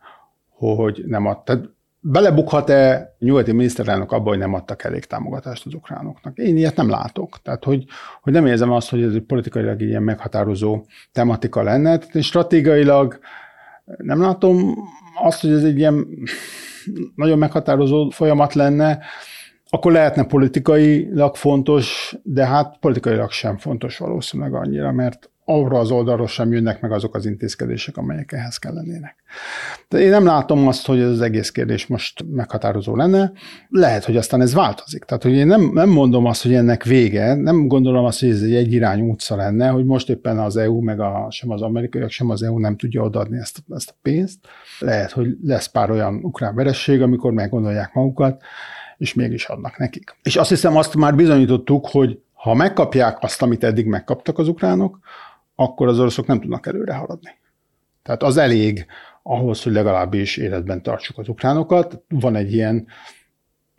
hogy 0.49 1.03
nem 1.07 1.27
ad. 1.27 1.43
Tehát 1.43 1.65
belebukhat-e 2.01 3.15
nyugati 3.19 3.53
miniszterelnök 3.53 4.13
abba, 4.13 4.29
hogy 4.29 4.39
nem 4.39 4.55
adtak 4.55 4.85
elég 4.85 5.05
támogatást 5.05 5.67
az 5.67 5.75
ukránoknak? 5.75 6.39
Én 6.39 6.57
ilyet 6.57 6.77
nem 6.77 6.89
látok. 6.89 7.39
Tehát, 7.43 7.65
hogy, 7.65 7.85
hogy 8.23 8.33
nem 8.33 8.47
érzem 8.47 8.71
azt, 8.71 8.91
hogy 8.91 9.03
ez 9.03 9.15
egy 9.15 9.23
politikailag 9.23 9.81
ilyen 9.81 10.03
meghatározó 10.03 10.85
tematika 11.13 11.63
lenne. 11.63 11.99
Én 12.13 12.23
stratégiailag 12.23 13.19
nem 13.97 14.21
látom 14.21 14.75
azt, 15.23 15.41
hogy 15.41 15.51
ez 15.51 15.65
egy 15.65 15.79
ilyen 15.79 16.07
nagyon 17.15 17.39
meghatározó 17.39 18.11
folyamat 18.11 18.55
lenne, 18.55 18.99
akkor 19.73 19.93
lehetne 19.93 20.25
politikailag 20.25 21.37
fontos, 21.37 22.17
de 22.23 22.47
hát 22.47 22.79
politikailag 22.79 23.31
sem 23.31 23.59
fontos 23.59 23.99
valószínűleg 23.99 24.55
annyira, 24.55 24.93
mert 24.93 25.30
arra 25.51 25.79
az 25.79 25.91
oldalról 25.91 26.27
sem 26.27 26.53
jönnek 26.53 26.81
meg 26.81 26.93
azok 26.93 27.15
az 27.15 27.27
intézkedések, 27.27 27.97
amelyek 27.97 28.33
ehhez 28.33 28.57
kellenének. 28.57 29.17
De 29.89 29.99
én 29.99 30.11
nem 30.11 30.25
látom 30.25 30.69
azt, 30.69 30.87
hogy 30.87 31.01
ez 31.01 31.09
az 31.09 31.21
egész 31.21 31.51
kérdés 31.51 31.87
most 31.87 32.25
meghatározó 32.31 32.97
lenne. 32.97 33.33
Lehet, 33.69 34.05
hogy 34.05 34.17
aztán 34.17 34.41
ez 34.41 34.55
változik. 34.55 35.05
Tehát, 35.05 35.23
hogy 35.23 35.33
én 35.33 35.47
nem, 35.47 35.71
nem 35.75 35.89
mondom 35.89 36.25
azt, 36.25 36.43
hogy 36.43 36.55
ennek 36.55 36.85
vége, 36.85 37.35
nem 37.35 37.67
gondolom 37.67 38.05
azt, 38.05 38.21
hogy 38.21 38.29
ez 38.29 38.43
egy 38.43 38.55
egyirányú 38.55 39.11
utca 39.11 39.37
lenne, 39.37 39.69
hogy 39.69 39.85
most 39.85 40.11
éppen 40.11 40.39
az 40.39 40.57
EU, 40.57 40.81
meg 40.81 41.01
a, 41.01 41.27
sem 41.31 41.51
az 41.51 41.63
amerikaiak, 41.63 42.11
sem 42.11 42.31
az 42.31 42.43
EU 42.43 42.59
nem 42.59 42.77
tudja 42.77 43.03
odaadni 43.03 43.39
ezt, 43.39 43.63
ezt 43.75 43.91
a 43.91 43.99
pénzt. 44.03 44.39
Lehet, 44.79 45.11
hogy 45.11 45.37
lesz 45.43 45.67
pár 45.67 45.91
olyan 45.91 46.19
ukrán 46.23 46.55
veresség, 46.55 47.03
amikor 47.03 47.33
meggondolják 47.33 47.95
magukat, 47.95 48.43
és 48.99 49.15
mégis 49.15 49.45
adnak 49.45 49.79
nekik. 49.79 50.17
És 50.23 50.37
azt 50.37 50.49
hiszem, 50.49 50.77
azt 50.77 50.95
már 50.95 51.15
bizonyítottuk, 51.15 51.87
hogy 51.87 52.19
ha 52.33 52.55
megkapják 52.55 53.17
azt, 53.21 53.43
amit 53.43 53.65
eddig 53.65 53.87
megkaptak 53.87 54.39
az 54.39 54.49
ukránok, 54.49 54.99
akkor 55.61 55.89
az 55.89 55.99
oroszok 55.99 56.27
nem 56.27 56.41
tudnak 56.41 56.67
előre 56.67 56.95
haladni. 56.95 57.39
Tehát 58.03 58.23
az 58.23 58.37
elég 58.37 58.87
ahhoz, 59.23 59.63
hogy 59.63 59.73
legalábbis 59.73 60.37
életben 60.37 60.83
tartsuk 60.83 61.19
az 61.19 61.29
ukránokat. 61.29 62.03
Van 62.09 62.37
egy 62.37 62.53
ilyen, 62.53 62.87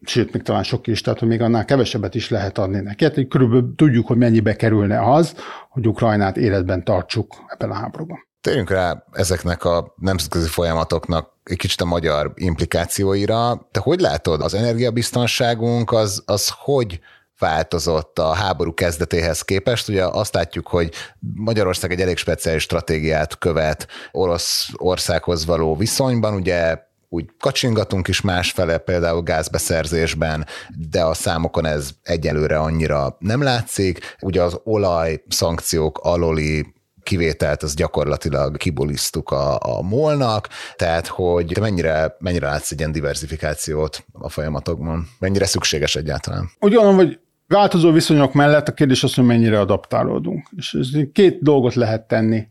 sőt, 0.01 0.33
még 0.33 0.41
talán 0.41 0.63
sok 0.63 0.87
is, 0.87 1.01
tehát 1.01 1.19
hogy 1.19 1.27
még 1.27 1.41
annál 1.41 1.65
kevesebbet 1.65 2.15
is 2.15 2.29
lehet 2.29 2.57
adni 2.57 2.79
neki. 2.79 3.03
Hát 3.03 3.27
körülbelül 3.27 3.73
tudjuk, 3.75 4.07
hogy 4.07 4.17
mennyibe 4.17 4.55
kerülne 4.55 5.13
az, 5.13 5.35
hogy 5.69 5.87
Ukrajnát 5.87 6.37
életben 6.37 6.83
tartsuk 6.83 7.35
ebben 7.47 7.71
a 7.71 7.73
háborúban. 7.73 8.27
Térjünk 8.41 8.69
rá 8.69 9.03
ezeknek 9.11 9.63
a 9.63 9.93
nemzetközi 9.97 10.47
folyamatoknak 10.47 11.29
egy 11.43 11.57
kicsit 11.57 11.81
a 11.81 11.85
magyar 11.85 12.31
implikációira. 12.35 13.67
Te 13.71 13.79
hogy 13.79 13.99
látod, 13.99 14.41
az 14.41 14.53
energiabiztonságunk 14.53 15.91
az, 15.91 16.23
az 16.25 16.51
hogy 16.57 16.99
változott 17.41 18.19
a 18.19 18.33
háború 18.33 18.73
kezdetéhez 18.73 19.41
képest. 19.41 19.87
Ugye 19.87 20.05
azt 20.05 20.33
látjuk, 20.33 20.67
hogy 20.67 20.93
Magyarország 21.19 21.91
egy 21.91 22.01
elég 22.01 22.17
speciális 22.17 22.63
stratégiát 22.63 23.37
követ 23.37 23.87
orosz 24.11 24.69
országhoz 24.77 25.45
való 25.45 25.75
viszonyban, 25.75 26.33
ugye 26.33 26.77
úgy 27.13 27.29
kacsingatunk 27.39 28.07
is 28.07 28.21
másfele, 28.21 28.77
például 28.77 29.21
gázbeszerzésben, 29.21 30.45
de 30.89 31.03
a 31.03 31.13
számokon 31.13 31.65
ez 31.65 31.89
egyelőre 32.03 32.59
annyira 32.59 33.15
nem 33.19 33.41
látszik. 33.41 34.15
Ugye 34.21 34.41
az 34.41 34.59
olaj 34.63 35.23
szankciók 35.27 35.97
aloli 35.97 36.73
kivételt, 37.03 37.63
az 37.63 37.73
gyakorlatilag 37.73 38.57
kibulisztuk 38.57 39.31
a, 39.31 39.57
a 39.77 39.81
molnak, 39.81 40.47
tehát 40.75 41.07
hogy 41.07 41.57
mennyire, 41.59 42.15
mennyire 42.19 42.47
látsz 42.47 42.71
egy 42.71 42.79
ilyen 42.79 42.91
diversifikációt 42.91 44.05
a 44.11 44.29
folyamatokban? 44.29 45.09
Mennyire 45.19 45.45
szükséges 45.45 45.95
egyáltalán? 45.95 46.49
Úgy 46.59 46.73
gondolom, 46.73 46.95
hogy 46.95 47.19
változó 47.51 47.91
viszonyok 47.91 48.33
mellett 48.33 48.67
a 48.67 48.73
kérdés 48.73 49.03
az, 49.03 49.13
hogy 49.13 49.25
mennyire 49.25 49.59
adaptálódunk. 49.59 50.47
És 50.57 50.77
két 51.13 51.43
dolgot 51.43 51.73
lehet 51.73 52.07
tenni. 52.07 52.47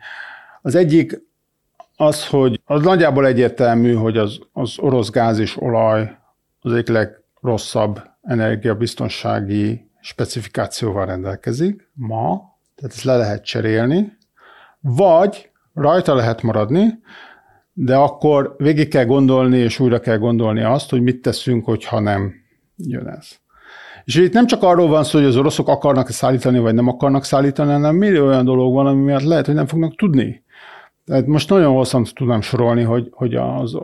Az 0.63 0.75
egyik 0.75 1.29
az, 1.97 2.27
hogy 2.27 2.61
az 2.65 2.83
nagyjából 2.83 3.27
egyértelmű, 3.27 3.95
hogy 3.95 4.17
az, 4.17 4.39
az 4.53 4.79
orosz 4.79 5.11
gáz 5.11 5.39
és 5.39 5.61
olaj 5.61 6.17
az 6.61 6.73
egyik 6.73 6.89
legrosszabb 6.89 8.03
energiabiztonsági 8.23 9.91
specifikációval 10.01 11.07
rendelkezik 11.07 11.91
ma, 11.95 12.59
tehát 12.75 12.95
ezt 12.97 13.03
le 13.03 13.17
lehet 13.17 13.45
cserélni, 13.45 14.17
vagy 14.81 15.51
rajta 15.75 16.15
lehet 16.15 16.43
maradni, 16.43 16.99
de 17.73 17.97
akkor 17.97 18.55
végig 18.59 18.89
kell 18.89 19.05
gondolni, 19.05 19.59
és 19.59 19.79
újra 19.79 20.01
kell 20.01 20.19
gondolni 20.19 20.63
azt, 20.63 20.91
hogy 20.91 21.03
mit 21.03 21.23
teszünk, 21.23 21.65
hogyha 21.65 22.01
nem 22.01 22.35
jön 22.77 23.07
ez. 23.07 23.40
És 24.11 24.17
itt 24.17 24.33
nem 24.33 24.47
csak 24.47 24.63
arról 24.63 24.89
van 24.89 25.05
szó, 25.05 25.19
hogy 25.19 25.29
az 25.29 25.37
oroszok 25.37 25.69
akarnak 25.69 26.09
szállítani, 26.09 26.59
vagy 26.59 26.75
nem 26.75 26.89
akarnak 26.89 27.25
szállítani, 27.25 27.73
hanem 27.73 27.97
millió 27.97 28.27
olyan 28.27 28.45
dolog 28.45 28.75
van, 28.75 28.87
ami 28.87 29.03
miatt 29.03 29.23
lehet, 29.23 29.47
hogy 29.47 29.55
nem 29.55 29.67
fognak 29.67 29.97
tudni. 29.97 30.45
Tehát 31.05 31.27
most 31.27 31.51
nagyon 31.51 31.75
hosszan 31.75 32.05
tudnám 32.15 32.41
sorolni, 32.41 32.83
hogy, 32.83 33.09
hogy 33.11 33.35
az, 33.35 33.77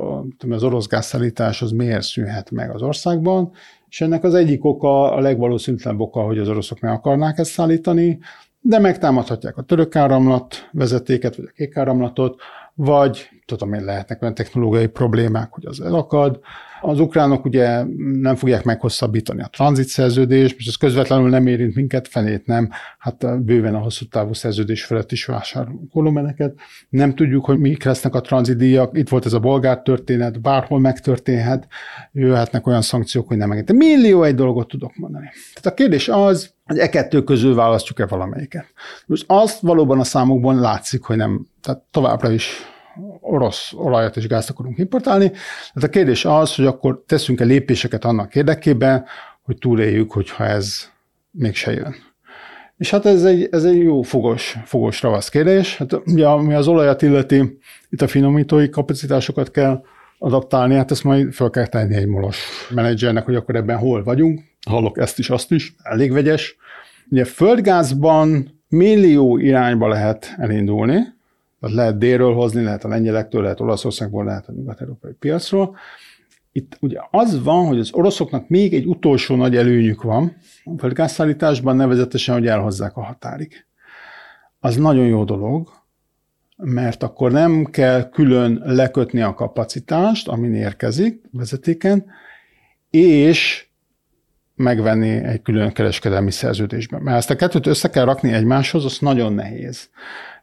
az 0.48 0.62
orosz 0.62 0.86
gázszállítás 0.86 1.62
az 1.62 1.70
miért 1.70 2.02
szűnhet 2.02 2.50
meg 2.50 2.70
az 2.70 2.82
országban, 2.82 3.52
és 3.88 4.00
ennek 4.00 4.24
az 4.24 4.34
egyik 4.34 4.64
oka, 4.64 5.12
a 5.12 5.20
legvalószínűtlenebb 5.20 6.00
oka, 6.00 6.20
hogy 6.20 6.38
az 6.38 6.48
oroszok 6.48 6.80
ne 6.80 6.90
akarnák 6.90 7.38
ezt 7.38 7.50
szállítani, 7.50 8.18
de 8.60 8.78
megtámadhatják 8.78 9.56
a 9.56 9.62
török 9.62 9.96
áramlat 9.96 10.68
vezetéket, 10.72 11.36
vagy 11.36 11.46
a 11.48 11.52
kék 11.54 11.76
áramlatot, 11.76 12.40
vagy 12.74 13.28
tudom 13.44 13.72
én, 13.72 13.84
lehetnek 13.84 14.22
olyan 14.22 14.34
technológiai 14.34 14.86
problémák, 14.86 15.52
hogy 15.52 15.66
az 15.66 15.80
elakad. 15.80 16.40
Az 16.80 17.00
ukránok 17.00 17.44
ugye 17.44 17.84
nem 18.20 18.34
fogják 18.34 18.64
meghosszabbítani 18.64 19.42
a 19.42 19.48
tranzit 19.52 19.86
szerződést, 19.86 20.56
és 20.58 20.66
ez 20.66 20.76
közvetlenül 20.76 21.28
nem 21.28 21.46
érint 21.46 21.74
minket, 21.74 22.08
fenét 22.08 22.46
nem, 22.46 22.70
hát 22.98 23.44
bőven 23.44 23.74
a 23.74 23.78
hosszú 23.78 24.04
távú 24.04 24.32
szerződés 24.32 24.84
felett 24.84 25.12
is 25.12 25.24
vásárolunk 25.24 25.90
kolomeneket. 25.90 26.54
Nem 26.88 27.14
tudjuk, 27.14 27.44
hogy 27.44 27.58
mik 27.58 27.84
lesznek 27.84 28.14
a 28.14 28.20
tranzitdíjak, 28.20 28.98
itt 28.98 29.08
volt 29.08 29.26
ez 29.26 29.32
a 29.32 29.38
bolgár 29.38 29.82
történet, 29.82 30.40
bárhol 30.40 30.80
megtörténhet, 30.80 31.66
jöhetnek 32.12 32.66
olyan 32.66 32.82
szankciók, 32.82 33.28
hogy 33.28 33.36
nem 33.36 33.48
megint. 33.48 33.72
Millió 33.72 34.22
egy 34.22 34.34
dolgot 34.34 34.68
tudok 34.68 34.96
mondani. 34.96 35.30
Tehát 35.54 35.66
a 35.66 35.74
kérdés 35.74 36.08
az, 36.08 36.54
hogy 36.64 36.78
e 36.78 36.88
kettő 36.88 37.22
közül 37.22 37.54
választjuk-e 37.54 38.06
valamelyiket. 38.06 38.66
Most 39.06 39.24
azt 39.26 39.60
valóban 39.60 40.00
a 40.00 40.04
számokban 40.04 40.60
látszik, 40.60 41.02
hogy 41.02 41.16
nem, 41.16 41.46
tehát 41.62 41.82
továbbra 41.90 42.30
is 42.30 42.74
orosz 43.20 43.72
olajat 43.72 44.16
és 44.16 44.26
gázt 44.26 44.50
akarunk 44.50 44.78
importálni. 44.78 45.28
Tehát 45.28 45.82
a 45.82 45.88
kérdés 45.88 46.24
az, 46.24 46.54
hogy 46.54 46.66
akkor 46.66 47.02
teszünk-e 47.06 47.44
lépéseket 47.44 48.04
annak 48.04 48.34
érdekében, 48.34 49.04
hogy 49.42 49.58
túléljük, 49.58 50.12
hogyha 50.12 50.44
ez 50.44 50.90
mégse 51.30 51.72
jön. 51.72 51.94
És 52.76 52.90
hát 52.90 53.06
ez 53.06 53.24
egy, 53.24 53.48
ez 53.50 53.64
egy 53.64 53.82
jó 53.82 54.02
fogos, 54.02 54.56
fogos 54.64 55.02
ravasz 55.02 55.28
kérdés. 55.28 55.76
Hát 55.76 55.92
ugye, 56.06 56.26
ami 56.26 56.54
az 56.54 56.68
olajat 56.68 57.02
illeti, 57.02 57.58
itt 57.90 58.02
a 58.02 58.08
finomítói 58.08 58.68
kapacitásokat 58.68 59.50
kell 59.50 59.82
adaptálni, 60.18 60.74
hát 60.74 60.90
ezt 60.90 61.04
majd 61.04 61.32
fel 61.32 61.50
kell 61.50 61.66
tenni 61.66 61.94
egy 61.94 62.06
molos 62.06 62.68
menedzsernek, 62.74 63.24
hogy 63.24 63.34
akkor 63.34 63.56
ebben 63.56 63.78
hol 63.78 64.02
vagyunk. 64.02 64.40
Hallok 64.68 64.98
ezt 64.98 65.18
is, 65.18 65.30
azt 65.30 65.52
is, 65.52 65.74
elég 65.82 66.12
vegyes. 66.12 66.56
Ugye 67.10 67.24
földgázban 67.24 68.54
millió 68.68 69.38
irányba 69.38 69.88
lehet 69.88 70.34
elindulni, 70.36 71.15
tehát 71.66 71.80
lehet 71.80 71.98
délről 71.98 72.34
hozni, 72.34 72.62
lehet 72.62 72.84
a 72.84 72.88
lengyelektől, 72.88 73.42
lehet 73.42 73.60
Olaszországból, 73.60 74.24
lehet 74.24 74.48
a 74.48 74.52
nyugat-európai 74.52 75.12
piacról. 75.12 75.76
Itt 76.52 76.76
ugye 76.80 76.98
az 77.10 77.42
van, 77.42 77.66
hogy 77.66 77.78
az 77.78 77.92
oroszoknak 77.92 78.48
még 78.48 78.74
egy 78.74 78.86
utolsó 78.86 79.36
nagy 79.36 79.56
előnyük 79.56 80.02
van 80.02 80.36
a 80.64 80.78
földgázszállításban, 80.78 81.76
nevezetesen, 81.76 82.34
hogy 82.34 82.46
elhozzák 82.46 82.96
a 82.96 83.02
határig. 83.02 83.66
Az 84.60 84.76
nagyon 84.76 85.06
jó 85.06 85.24
dolog, 85.24 85.68
mert 86.56 87.02
akkor 87.02 87.32
nem 87.32 87.64
kell 87.64 88.08
külön 88.08 88.62
lekötni 88.64 89.20
a 89.20 89.34
kapacitást, 89.34 90.28
amin 90.28 90.54
érkezik 90.54 91.20
vezetéken, 91.32 92.04
és 92.90 93.66
megvenni 94.54 95.10
egy 95.10 95.42
külön 95.42 95.72
kereskedelmi 95.72 96.30
szerződésben. 96.30 97.02
Mert 97.02 97.16
ezt 97.16 97.30
a 97.30 97.36
kettőt 97.36 97.66
össze 97.66 97.90
kell 97.90 98.04
rakni 98.04 98.32
egymáshoz, 98.32 98.84
az 98.84 98.98
nagyon 98.98 99.32
nehéz 99.32 99.90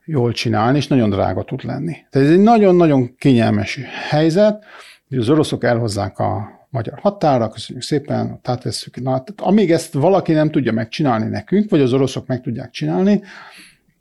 jól 0.05 0.31
csinálni, 0.31 0.77
és 0.77 0.87
nagyon 0.87 1.09
drága 1.09 1.43
tud 1.43 1.63
lenni. 1.63 1.95
Tehát 2.09 2.27
ez 2.27 2.33
egy 2.33 2.41
nagyon-nagyon 2.41 3.15
kényelmes 3.15 3.79
helyzet, 4.09 4.63
hogy 5.07 5.17
az 5.17 5.29
oroszok 5.29 5.63
elhozzák 5.63 6.19
a 6.19 6.61
magyar 6.69 6.99
határa, 6.99 7.49
köszönjük 7.49 7.85
szépen, 7.85 8.39
átvesszük. 8.43 8.95
Na, 8.95 9.23
tehát 9.23 9.41
amíg 9.41 9.71
ezt 9.71 9.93
valaki 9.93 10.31
nem 10.31 10.51
tudja 10.51 10.71
megcsinálni 10.71 11.29
nekünk, 11.29 11.69
vagy 11.69 11.81
az 11.81 11.93
oroszok 11.93 12.27
meg 12.27 12.41
tudják 12.41 12.69
csinálni, 12.69 13.21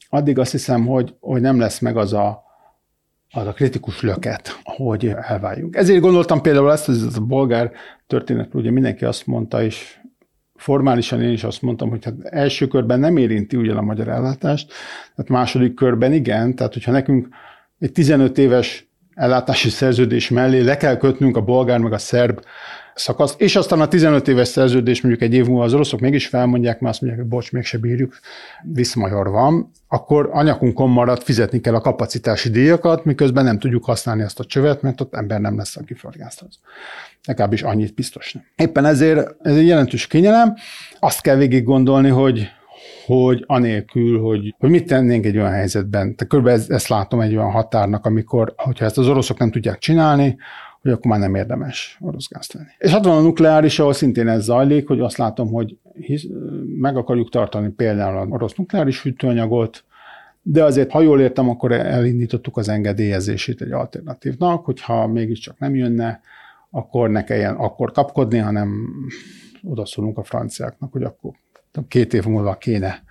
addig 0.08 0.38
azt 0.38 0.50
hiszem, 0.50 0.86
hogy, 0.86 1.14
hogy 1.20 1.40
nem 1.40 1.58
lesz 1.58 1.78
meg 1.78 1.96
az 1.96 2.12
a, 2.12 2.42
az 3.30 3.46
a 3.46 3.52
kritikus 3.52 4.00
löket, 4.00 4.60
hogy 4.62 5.14
elváljunk. 5.20 5.76
Ezért 5.76 6.00
gondoltam 6.00 6.42
például 6.42 6.72
ezt, 6.72 6.88
ez 6.88 7.16
a 7.16 7.20
bolgár 7.20 7.72
történet, 8.06 8.54
ugye 8.54 8.70
mindenki 8.70 9.04
azt 9.04 9.26
mondta, 9.26 9.62
és 9.62 10.00
formálisan 10.62 11.22
én 11.22 11.32
is 11.32 11.44
azt 11.44 11.62
mondtam, 11.62 11.88
hogy 11.90 12.04
hát 12.04 12.14
első 12.24 12.66
körben 12.66 13.00
nem 13.00 13.16
érinti 13.16 13.56
ugyan 13.56 13.76
a 13.76 13.82
magyar 13.82 14.08
ellátást, 14.08 14.72
tehát 15.14 15.30
második 15.30 15.74
körben 15.74 16.12
igen, 16.12 16.54
tehát 16.54 16.72
hogyha 16.72 16.92
nekünk 16.92 17.28
egy 17.78 17.92
15 17.92 18.38
éves 18.38 18.86
ellátási 19.14 19.68
szerződés 19.68 20.28
mellé 20.30 20.60
le 20.60 20.76
kell 20.76 20.96
kötnünk 20.96 21.36
a 21.36 21.40
bolgár 21.40 21.78
meg 21.78 21.92
a 21.92 21.98
szerb 21.98 22.40
szakaszt, 22.94 23.40
és 23.40 23.56
aztán 23.56 23.80
a 23.80 23.88
15 23.88 24.28
éves 24.28 24.48
szerződés 24.48 25.00
mondjuk 25.00 25.24
egy 25.24 25.34
év 25.34 25.46
múlva 25.46 25.64
az 25.64 25.74
oroszok 25.74 26.00
mégis 26.00 26.26
felmondják, 26.26 26.80
mert 26.80 26.92
azt 26.92 27.02
mondják, 27.02 27.22
hogy 27.22 27.32
bocs, 27.32 27.52
mégse 27.52 27.78
bírjuk, 27.78 28.18
viszmajor 28.62 29.30
van, 29.30 29.70
akkor 29.88 30.28
anyakunkon 30.32 30.90
marad 30.90 31.22
fizetni 31.22 31.60
kell 31.60 31.74
a 31.74 31.80
kapacitási 31.80 32.50
díjakat, 32.50 33.04
miközben 33.04 33.44
nem 33.44 33.58
tudjuk 33.58 33.84
használni 33.84 34.22
azt 34.22 34.40
a 34.40 34.44
csövet, 34.44 34.82
mert 34.82 35.00
ott 35.00 35.14
ember 35.14 35.40
nem 35.40 35.56
lesz, 35.56 35.76
aki 35.76 35.94
földgázhoz. 35.94 36.58
Legalábbis 37.24 37.62
annyit 37.62 37.94
biztos 37.94 38.32
nem. 38.32 38.44
Éppen 38.56 38.84
ezért 38.84 39.34
ez 39.42 39.56
egy 39.56 39.66
jelentős 39.66 40.06
kényelem. 40.06 40.54
Azt 40.98 41.20
kell 41.20 41.36
végig 41.36 41.64
gondolni, 41.64 42.08
hogy 42.08 42.50
hogy 43.06 43.44
anélkül, 43.46 44.20
hogy, 44.20 44.54
hogy 44.58 44.70
mit 44.70 44.86
tennénk 44.86 45.24
egy 45.24 45.36
olyan 45.36 45.50
helyzetben. 45.50 46.00
Tehát 46.00 46.26
körülbelül 46.28 46.60
ezt, 46.60 46.70
ezt 46.70 46.88
látom 46.88 47.20
egy 47.20 47.36
olyan 47.36 47.50
határnak, 47.50 48.06
amikor, 48.06 48.54
hogyha 48.56 48.84
ezt 48.84 48.98
az 48.98 49.08
oroszok 49.08 49.38
nem 49.38 49.50
tudják 49.50 49.78
csinálni, 49.78 50.36
hogy 50.82 50.92
akkor 50.92 51.10
már 51.10 51.20
nem 51.20 51.34
érdemes 51.34 51.98
orosz 52.00 52.28
gázt 52.28 52.52
venni. 52.52 52.68
És 52.78 52.90
hát 52.90 53.04
van 53.04 53.16
a 53.16 53.20
nukleáris, 53.20 53.78
ahol 53.78 53.92
szintén 53.92 54.28
ez 54.28 54.44
zajlik, 54.44 54.86
hogy 54.86 55.00
azt 55.00 55.16
látom, 55.16 55.52
hogy 55.52 55.76
hisz, 56.00 56.26
meg 56.78 56.96
akarjuk 56.96 57.30
tartani 57.30 57.68
például 57.68 58.18
az 58.18 58.26
orosz 58.30 58.54
nukleáris 58.54 58.98
fűtőanyagot, 58.98 59.84
de 60.42 60.64
azért, 60.64 60.90
ha 60.90 61.00
jól 61.00 61.20
értem, 61.20 61.48
akkor 61.48 61.72
elindítottuk 61.72 62.56
az 62.56 62.68
engedélyezését 62.68 63.60
egy 63.60 63.72
alternatívnak, 63.72 64.64
hogyha 64.64 65.06
mégiscsak 65.06 65.58
nem 65.58 65.74
jönne, 65.74 66.20
akkor 66.70 67.10
ne 67.10 67.24
kelljen 67.24 67.54
akkor 67.54 67.92
kapkodni, 67.92 68.38
hanem 68.38 68.88
odaszólunk 69.62 70.18
a 70.18 70.22
franciáknak, 70.22 70.92
hogy 70.92 71.02
akkor 71.02 71.32
két 71.88 72.14
év 72.14 72.24
múlva 72.24 72.56
kéne 72.56 73.02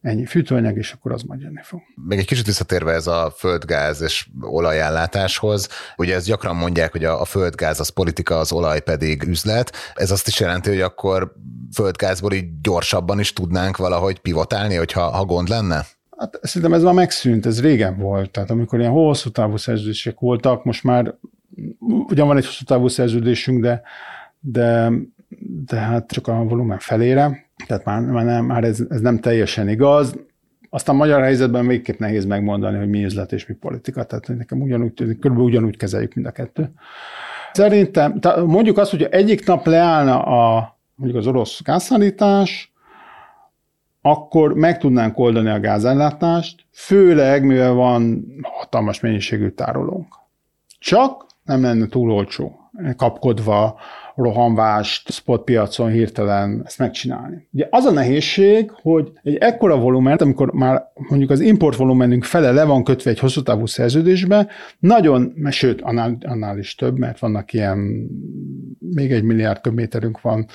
ennyi 0.00 0.26
fűtőanyag, 0.26 0.76
és 0.76 0.92
akkor 0.92 1.12
az 1.12 1.22
majd 1.22 1.40
jönni 1.40 1.60
fog. 1.62 1.80
Még 2.08 2.18
egy 2.18 2.26
kicsit 2.26 2.46
visszatérve 2.46 2.92
ez 2.92 3.06
a 3.06 3.34
földgáz 3.36 4.00
és 4.00 4.28
olajellátáshoz, 4.40 5.68
ugye 5.96 6.14
ezt 6.14 6.26
gyakran 6.26 6.56
mondják, 6.56 6.92
hogy 6.92 7.04
a, 7.04 7.20
a 7.20 7.24
földgáz 7.24 7.80
az 7.80 7.88
politika, 7.88 8.38
az 8.38 8.52
olaj 8.52 8.80
pedig 8.80 9.22
üzlet. 9.22 9.72
Ez 9.94 10.10
azt 10.10 10.26
is 10.26 10.40
jelenti, 10.40 10.68
hogy 10.68 10.80
akkor 10.80 11.34
földgázból 11.74 12.32
így 12.32 12.60
gyorsabban 12.60 13.20
is 13.20 13.32
tudnánk 13.32 13.76
valahogy 13.76 14.18
pivotálni, 14.18 14.74
hogyha 14.74 15.10
ha 15.10 15.24
gond 15.24 15.48
lenne? 15.48 15.86
Hát 16.18 16.38
szerintem 16.42 16.72
ez 16.72 16.82
már 16.82 16.94
megszűnt, 16.94 17.46
ez 17.46 17.60
régen 17.60 17.98
volt. 17.98 18.30
Tehát 18.30 18.50
amikor 18.50 18.78
ilyen 18.78 18.92
hosszú 18.92 19.30
távú 19.30 19.56
szerződések 19.56 20.18
voltak, 20.18 20.64
most 20.64 20.84
már 20.84 21.14
ugyan 22.08 22.26
van 22.26 22.36
egy 22.36 22.44
hosszú 22.44 22.64
távú 22.64 22.88
szerződésünk, 22.88 23.62
de, 23.62 23.82
de, 24.40 24.92
de 25.66 25.76
hát 25.76 26.10
csak 26.10 26.26
a 26.26 26.32
volumen 26.32 26.78
felére, 26.78 27.47
tehát 27.66 27.84
már, 27.84 28.00
már, 28.00 28.24
nem, 28.24 28.44
már 28.44 28.64
ez, 28.64 28.80
ez 28.88 29.00
nem 29.00 29.20
teljesen 29.20 29.68
igaz. 29.68 30.14
Aztán 30.70 30.96
magyar 30.96 31.22
helyzetben 31.22 31.66
végképp 31.66 31.98
nehéz 31.98 32.24
megmondani, 32.24 32.78
hogy 32.78 32.88
mi 32.88 33.04
üzlet 33.04 33.32
és 33.32 33.46
mi 33.46 33.54
politika, 33.54 34.04
tehát 34.04 34.28
nekem 34.28 34.60
ugyanúgy, 34.60 34.94
körülbelül 34.94 35.44
ugyanúgy 35.44 35.76
kezeljük 35.76 36.14
mind 36.14 36.26
a 36.26 36.30
kettő. 36.30 36.70
Szerintem, 37.52 38.20
mondjuk 38.46 38.78
azt, 38.78 38.90
hogy 38.90 39.02
egyik 39.02 39.46
nap 39.46 39.66
leállna 39.66 40.22
a, 40.22 40.76
mondjuk 40.94 41.20
az 41.20 41.26
orosz 41.26 41.62
gázszállítás, 41.62 42.72
akkor 44.02 44.54
meg 44.54 44.78
tudnánk 44.78 45.18
oldani 45.18 45.48
a 45.48 45.60
gázellátást, 45.60 46.64
főleg 46.72 47.44
mivel 47.44 47.72
van 47.72 48.24
hatalmas 48.42 49.00
mennyiségű 49.00 49.48
tárolónk. 49.48 50.14
Csak 50.78 51.26
nem 51.42 51.62
lenne 51.62 51.86
túl 51.86 52.10
olcsó, 52.10 52.70
kapkodva 52.96 53.80
rohanvást 54.18 55.12
spotpiacon 55.12 55.90
hirtelen 55.90 56.62
ezt 56.64 56.78
megcsinálni. 56.78 57.48
Ugye 57.52 57.66
az 57.70 57.84
a 57.84 57.90
nehézség, 57.90 58.70
hogy 58.82 59.12
egy 59.22 59.36
ekkora 59.36 59.76
volument, 59.76 60.20
amikor 60.20 60.52
már 60.52 60.82
mondjuk 60.94 61.30
az 61.30 61.40
import 61.40 61.76
volumenünk 61.76 62.24
fele 62.24 62.52
le 62.52 62.64
van 62.64 62.84
kötve 62.84 63.10
egy 63.10 63.18
hosszú 63.18 63.42
távú 63.42 63.66
szerződésbe, 63.66 64.46
nagyon, 64.78 65.34
sőt, 65.50 65.80
annál, 65.80 66.18
annál 66.20 66.58
is 66.58 66.74
több, 66.74 66.98
mert 66.98 67.18
vannak 67.18 67.52
ilyen, 67.52 68.08
még 68.78 69.12
egy 69.12 69.22
milliárd 69.22 69.60
köbméterünk 69.60 70.20
van 70.20 70.46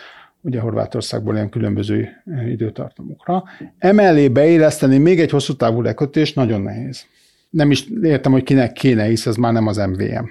ugye 0.41 0.59
Horvátországból 0.59 1.33
ilyen 1.33 1.49
különböző 1.49 2.09
időtartamokra. 2.49 3.43
Emellé 3.77 4.27
beéleszteni 4.27 4.97
még 4.97 5.19
egy 5.19 5.29
hosszú 5.29 5.53
távú 5.53 5.81
lekötés 5.81 6.33
nagyon 6.33 6.61
nehéz. 6.61 7.05
Nem 7.49 7.71
is 7.71 7.87
értem, 8.01 8.31
hogy 8.31 8.43
kinek 8.43 8.71
kéne, 8.71 9.03
hisz 9.03 9.25
ez 9.25 9.35
már 9.35 9.53
nem 9.53 9.67
az 9.67 9.77
MVM. 9.77 10.25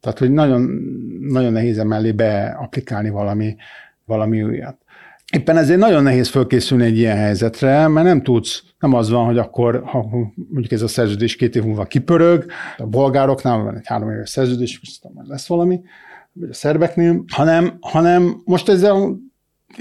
Tehát, 0.00 0.18
hogy 0.18 0.30
nagyon, 0.30 0.70
nagyon 1.20 1.52
nehéz 1.52 1.78
emellé 1.78 2.12
beaplikálni 2.12 3.10
valami, 3.10 3.56
valami 4.04 4.42
újat. 4.42 4.76
Éppen 5.32 5.56
ezért 5.56 5.78
nagyon 5.78 6.02
nehéz 6.02 6.28
fölkészülni 6.28 6.84
egy 6.84 6.98
ilyen 6.98 7.16
helyzetre, 7.16 7.88
mert 7.88 8.06
nem 8.06 8.22
tudsz, 8.22 8.62
nem 8.78 8.94
az 8.94 9.10
van, 9.10 9.24
hogy 9.24 9.38
akkor, 9.38 9.82
ha 9.84 10.08
mondjuk 10.34 10.72
ez 10.72 10.82
a 10.82 10.88
szerződés 10.88 11.36
két 11.36 11.56
év 11.56 11.64
múlva 11.64 11.84
kipörög, 11.84 12.46
a 12.76 12.86
bolgároknál 12.86 13.58
van 13.58 13.76
egy 13.76 13.86
három 13.86 14.10
éves 14.10 14.30
szerződés, 14.30 14.80
aztán 14.82 15.12
majd 15.14 15.28
lesz 15.28 15.46
valami, 15.46 15.80
vagy 16.32 16.48
a 16.50 16.54
szerbeknél, 16.54 17.24
hanem, 17.32 17.76
hanem 17.80 18.40
most 18.44 18.68
ezzel 18.68 19.18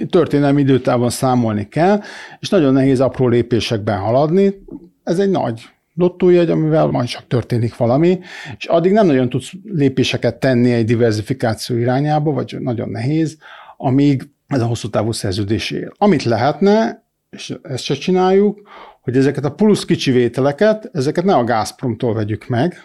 történelmi 0.09 0.61
időtávon 0.61 1.09
számolni 1.09 1.67
kell, 1.67 2.01
és 2.39 2.49
nagyon 2.49 2.73
nehéz 2.73 2.99
apró 2.99 3.27
lépésekben 3.27 3.99
haladni. 3.99 4.63
Ez 5.03 5.19
egy 5.19 5.29
nagy 5.29 5.69
lottójegy, 5.99 6.49
amivel 6.49 6.87
majd 6.87 7.07
csak 7.07 7.27
történik 7.27 7.77
valami, 7.77 8.19
és 8.57 8.65
addig 8.65 8.91
nem 8.91 9.05
nagyon 9.05 9.29
tudsz 9.29 9.51
lépéseket 9.63 10.35
tenni 10.35 10.71
egy 10.71 10.85
diversifikáció 10.85 11.77
irányába, 11.77 12.31
vagy 12.31 12.55
nagyon 12.59 12.89
nehéz, 12.89 13.37
amíg 13.77 14.29
ez 14.47 14.61
a 14.61 14.65
hosszú 14.65 14.89
távú 14.89 15.11
szerződés 15.11 15.71
él. 15.71 15.93
Amit 15.97 16.23
lehetne, 16.23 17.03
és 17.29 17.53
ezt 17.63 17.83
se 17.83 17.93
csináljuk, 17.93 18.61
hogy 19.01 19.17
ezeket 19.17 19.45
a 19.45 19.51
plusz 19.51 19.85
kicsi 19.85 20.11
vételeket, 20.11 20.89
ezeket 20.93 21.23
ne 21.23 21.35
a 21.35 21.43
Gazpromtól 21.43 22.13
vegyük 22.13 22.47
meg, 22.47 22.83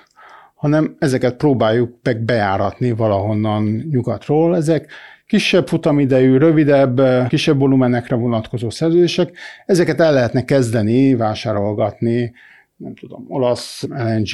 hanem 0.55 0.97
ezeket 0.99 1.37
próbáljuk 1.37 1.99
meg 2.03 2.21
bejáratni 2.21 2.93
valahonnan 2.93 3.87
nyugatról. 3.91 4.57
Ezek 4.57 4.93
kisebb 5.27 5.69
futamidejű, 5.69 6.37
rövidebb, 6.37 7.01
kisebb 7.29 7.59
volumenekre 7.59 8.17
vonatkozó 8.17 8.71
szerződések, 8.71 9.37
ezeket 9.67 10.01
el 10.01 10.13
lehetne 10.13 10.45
kezdeni 10.45 11.15
vásárolgatni 11.15 12.33
nem 12.77 12.95
tudom, 12.95 13.25
olasz 13.29 13.83
LNG 13.83 14.31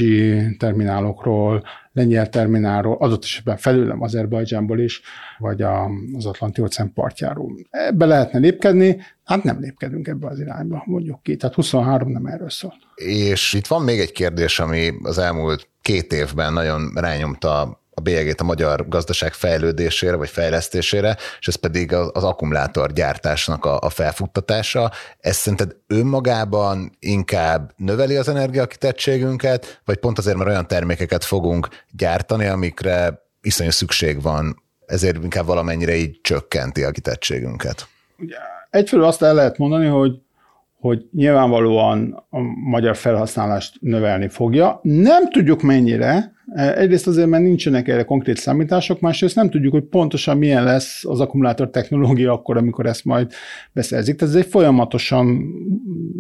terminálokról, 0.59 1.65
lengyel 1.93 2.29
terminálról, 2.29 2.97
adott 2.97 3.25
esetben 3.25 3.57
felülem 3.57 4.03
Azerbajdzsánból 4.03 4.79
is, 4.81 5.01
vagy 5.39 5.63
az 5.63 6.27
Atlanti 6.27 6.63
óceán 6.63 6.93
partjáról. 6.93 7.53
Ebbe 7.71 8.07
lehetne 8.07 8.39
lépkedni, 8.39 8.97
hát 9.25 9.43
nem 9.43 9.61
lépkedünk 9.61 10.09
ebbe 10.09 10.27
az 10.27 10.41
irányba, 10.41 10.83
mondjuk 10.87 11.23
ki. 11.23 11.37
Tehát 11.37 11.55
23 11.55 12.11
nem 12.11 12.27
erről 12.27 12.51
szól. 12.51 12.75
És 12.95 13.55
itt 13.55 13.67
van 13.67 13.83
még 13.83 13.99
egy 13.99 14.13
kérdés, 14.13 14.59
ami 14.59 14.91
az 15.03 15.19
elmúlt 15.19 15.69
két 15.83 16.13
évben 16.13 16.53
nagyon 16.53 16.93
rányomta 16.95 17.81
a 18.01 18.03
bélyegét 18.03 18.41
a 18.41 18.45
magyar 18.45 18.89
gazdaság 18.89 19.33
fejlődésére 19.33 20.17
vagy 20.17 20.29
fejlesztésére, 20.29 21.17
és 21.41 21.49
ez 21.49 21.55
pedig 21.55 21.93
az, 21.93 22.11
az 22.13 22.25
akkumulátorgyártásnak 22.25 23.65
a, 23.65 23.79
a 23.81 23.89
felfuttatása. 23.89 24.91
Ez 25.19 25.37
szerinted 25.37 25.77
önmagában 25.87 26.97
inkább 26.99 27.73
növeli 27.77 28.17
az 28.17 28.29
energiakitettségünket, 28.29 29.81
vagy 29.85 29.97
pont 29.97 30.19
azért, 30.19 30.37
mert 30.37 30.51
olyan 30.51 30.67
termékeket 30.67 31.25
fogunk 31.25 31.69
gyártani, 31.91 32.47
amikre 32.47 33.23
iszonyú 33.43 33.71
szükség 33.71 34.23
van, 34.23 34.63
ezért 34.87 35.23
inkább 35.23 35.47
valamennyire 35.47 35.95
így 35.95 36.21
csökkenti 36.21 36.83
a 36.85 36.91
kitettségünket? 36.91 37.89
Egyfelől 38.71 39.05
azt 39.05 39.23
el 39.23 39.35
lehet 39.35 39.59
mondani, 39.59 39.87
hogy 39.87 40.13
hogy 40.81 41.07
nyilvánvalóan 41.13 42.25
a 42.31 42.41
magyar 42.71 42.97
felhasználást 42.97 43.77
növelni 43.81 44.29
fogja. 44.29 44.81
Nem 44.83 45.31
tudjuk 45.31 45.63
mennyire, 45.63 46.33
egyrészt 46.55 47.07
azért, 47.07 47.29
mert 47.29 47.43
nincsenek 47.43 47.89
erre 47.89 48.05
konkrét 48.05 48.37
számítások, 48.37 49.01
másrészt 49.01 49.35
nem 49.35 49.51
tudjuk, 49.51 49.73
hogy 49.73 49.85
pontosan 49.85 50.39
milyen 50.39 50.65
lesz 50.65 51.05
az 51.05 51.21
akkumulátor 51.21 51.71
technológia 51.71 52.33
akkor, 52.33 52.57
amikor 52.57 52.87
ezt 52.87 53.05
majd 53.05 53.33
beszerzik. 53.73 54.17
Tehát 54.17 54.35
ez 54.35 54.41
egy 54.41 54.51
folyamatosan 54.51 55.53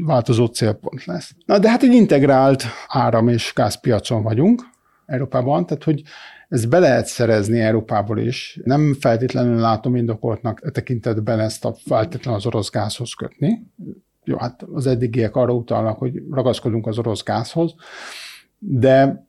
változó 0.06 0.46
célpont 0.46 1.04
lesz. 1.04 1.34
Na, 1.46 1.58
de 1.58 1.70
hát 1.70 1.82
egy 1.82 1.92
integrált 1.92 2.64
áram- 2.88 3.30
és 3.30 3.52
gázpiacon 3.56 4.22
vagyunk 4.22 4.62
Európában, 5.06 5.66
tehát 5.66 5.84
hogy 5.84 6.02
ezt 6.48 6.68
be 6.68 6.78
lehet 6.78 7.06
szerezni 7.06 7.60
Európából 7.60 8.18
is. 8.18 8.60
Nem 8.64 8.96
feltétlenül 9.00 9.60
látom 9.60 9.96
indokoltnak 9.96 10.60
e 10.64 10.70
tekintetben 10.70 11.40
ezt 11.40 11.64
a 11.64 11.74
feltétlenül 11.86 12.40
az 12.40 12.46
orosz 12.46 12.70
gázhoz 12.70 13.12
kötni. 13.12 13.66
Jó, 14.24 14.36
hát 14.36 14.62
az 14.62 14.86
eddigiek 14.86 15.36
arra 15.36 15.52
utalnak, 15.52 15.98
hogy 15.98 16.22
ragaszkodunk 16.30 16.86
az 16.86 16.98
orosz 16.98 17.22
gázhoz, 17.22 17.74
de 18.58 19.26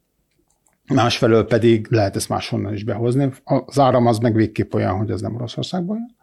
másfelől 0.93 1.45
pedig 1.45 1.87
lehet 1.89 2.15
ezt 2.15 2.29
máshonnan 2.29 2.73
is 2.73 2.83
behozni. 2.83 3.29
Az 3.43 3.79
áram 3.79 4.07
az 4.07 4.17
meg 4.17 4.33
végképp 4.33 4.73
olyan, 4.73 4.97
hogy 4.97 5.11
ez 5.11 5.21
nem 5.21 5.35
Oroszországban 5.35 5.97
jön. 5.97 6.15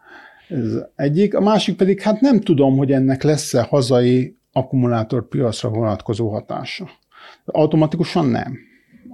Ez 0.48 0.82
egyik. 0.94 1.34
A 1.34 1.40
másik 1.40 1.76
pedig, 1.76 2.00
hát 2.00 2.20
nem 2.20 2.40
tudom, 2.40 2.76
hogy 2.76 2.92
ennek 2.92 3.22
lesz-e 3.22 3.62
hazai 3.62 4.36
akkumulátorpiacra 4.52 5.68
vonatkozó 5.68 6.30
hatása. 6.30 6.88
Automatikusan 7.44 8.26
nem. 8.26 8.58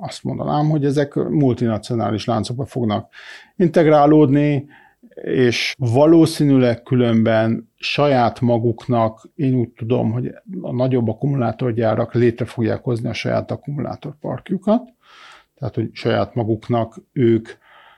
Azt 0.00 0.24
mondanám, 0.24 0.68
hogy 0.68 0.84
ezek 0.84 1.14
multinacionális 1.14 2.24
láncokba 2.24 2.64
fognak 2.64 3.12
integrálódni, 3.56 4.66
és 5.14 5.74
valószínűleg 5.78 6.82
különben 6.82 7.72
saját 7.76 8.40
maguknak, 8.40 9.28
én 9.34 9.54
úgy 9.54 9.68
tudom, 9.68 10.12
hogy 10.12 10.34
a 10.60 10.72
nagyobb 10.72 11.08
akkumulátorgyárak 11.08 12.14
létre 12.14 12.44
fogják 12.44 12.82
hozni 12.82 13.08
a 13.08 13.12
saját 13.12 13.50
akkumulátorparkjukat, 13.50 14.82
tehát 15.58 15.74
hogy 15.74 15.90
saját 15.92 16.34
maguknak 16.34 17.02
ők 17.12 17.48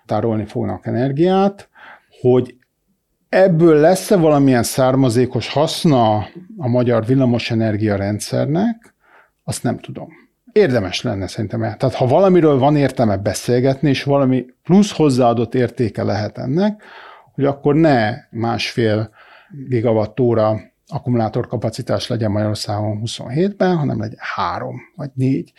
tárolni 0.07 0.45
fognak 0.45 0.87
energiát, 0.87 1.69
hogy 2.21 2.57
ebből 3.29 3.81
lesz-e 3.81 4.17
valamilyen 4.17 4.63
származékos 4.63 5.49
haszna 5.49 6.17
a 6.57 6.69
magyar 6.69 7.07
villamosenergia 7.07 7.97
rendszernek, 7.97 8.95
azt 9.45 9.63
nem 9.63 9.79
tudom. 9.79 10.26
Érdemes 10.57 11.03
lenne 11.03 11.27
szerintem. 11.27 11.61
Tehát 11.61 11.95
ha 11.95 12.07
valamiről 12.07 12.59
van 12.59 12.77
értelme 12.77 13.17
beszélgetni, 13.17 13.89
és 13.89 14.03
valami 14.03 14.47
plusz 14.63 14.93
hozzáadott 14.93 15.55
értéke 15.55 16.03
lehet 16.03 16.39
ennek, 16.39 16.83
hogy 17.35 17.45
akkor 17.45 17.75
ne 17.75 18.15
másfél 18.31 19.11
gigawattóra 19.69 20.61
akkumulátorkapacitás 20.87 22.07
legyen 22.09 22.31
Magyarországon 22.31 23.01
27-ben, 23.05 23.77
hanem 23.77 24.01
legyen 24.01 24.19
három 24.35 24.81
vagy 24.95 25.11
négy. 25.15 25.53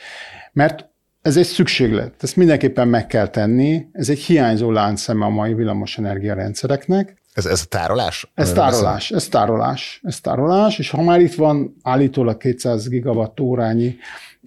Mert 0.54 0.89
ez 1.22 1.38
egy 1.38 1.45
szükséglet, 1.45 2.24
ezt 2.24 2.36
mindenképpen 2.36 2.88
meg 2.88 3.08
kell 3.08 3.28
tenni, 3.28 3.88
ez 3.91 4.10
egy 4.10 4.20
hiányzó 4.20 4.72
láncszeme 4.72 5.26
a 5.26 5.30
mai 5.30 5.54
villamosenergia 5.54 6.34
rendszereknek. 6.34 7.22
Ez, 7.34 7.45
ez 7.45 7.62
a 7.64 7.68
tárolás? 7.70 8.32
Ez 8.34 8.54
tárolás, 8.54 9.12
ez 9.12 9.28
tárolás, 9.28 10.02
ez 10.04 10.20
tárolás, 10.20 10.80
és 10.80 10.89
ha 10.89 11.02
már 11.02 11.20
itt 11.20 11.36
van 11.36 11.76
állítólag 11.84 12.38
200 12.38 12.88
gigawattórányi 12.88 13.95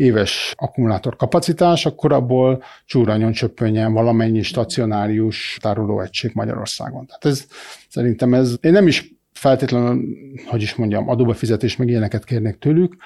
éves 0.00 0.54
akkumulátor 0.56 1.16
kapacitás, 1.16 1.86
akkor 1.86 2.12
abból 2.12 2.62
csúranyon 2.84 3.32
csöppönjen 3.32 3.92
valamennyi 3.92 4.42
stacionárius 4.42 5.58
tárolóegység 5.60 6.30
Magyarországon. 6.34 7.06
Tehát 7.06 7.24
ez 7.24 7.46
szerintem 7.88 8.34
ez, 8.34 8.56
én 8.60 8.72
nem 8.72 8.86
is 8.86 9.14
feltétlenül, 9.32 10.02
hogy 10.46 10.62
is 10.62 10.74
mondjam, 10.74 11.08
adóbefizetés 11.08 11.76
meg 11.76 11.88
ilyeneket 11.88 12.24
kérnék 12.24 12.58
tőlük, 12.58 12.96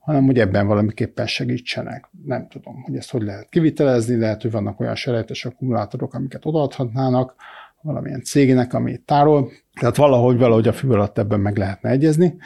hanem 0.00 0.24
hogy 0.24 0.38
ebben 0.38 0.66
valamiképpen 0.66 1.26
segítsenek. 1.26 2.10
Nem 2.24 2.48
tudom, 2.48 2.82
hogy 2.82 2.96
ezt 2.96 3.10
hogy 3.10 3.22
lehet 3.22 3.48
kivitelezni, 3.48 4.16
lehet, 4.16 4.42
hogy 4.42 4.50
vannak 4.50 4.80
olyan 4.80 4.94
selejtes 4.94 5.44
akkumulátorok, 5.44 6.14
amiket 6.14 6.46
odaadhatnának 6.46 7.34
valamilyen 7.82 8.22
cégnek, 8.22 8.74
ami 8.74 8.96
tárol. 9.04 9.50
Tehát 9.80 9.96
valahogy, 9.96 10.38
valahogy 10.38 10.68
a 10.68 10.72
fű 10.72 10.88
alatt 10.88 11.18
ebben 11.18 11.40
meg 11.40 11.56
lehetne 11.56 11.90
egyezni. 11.90 12.36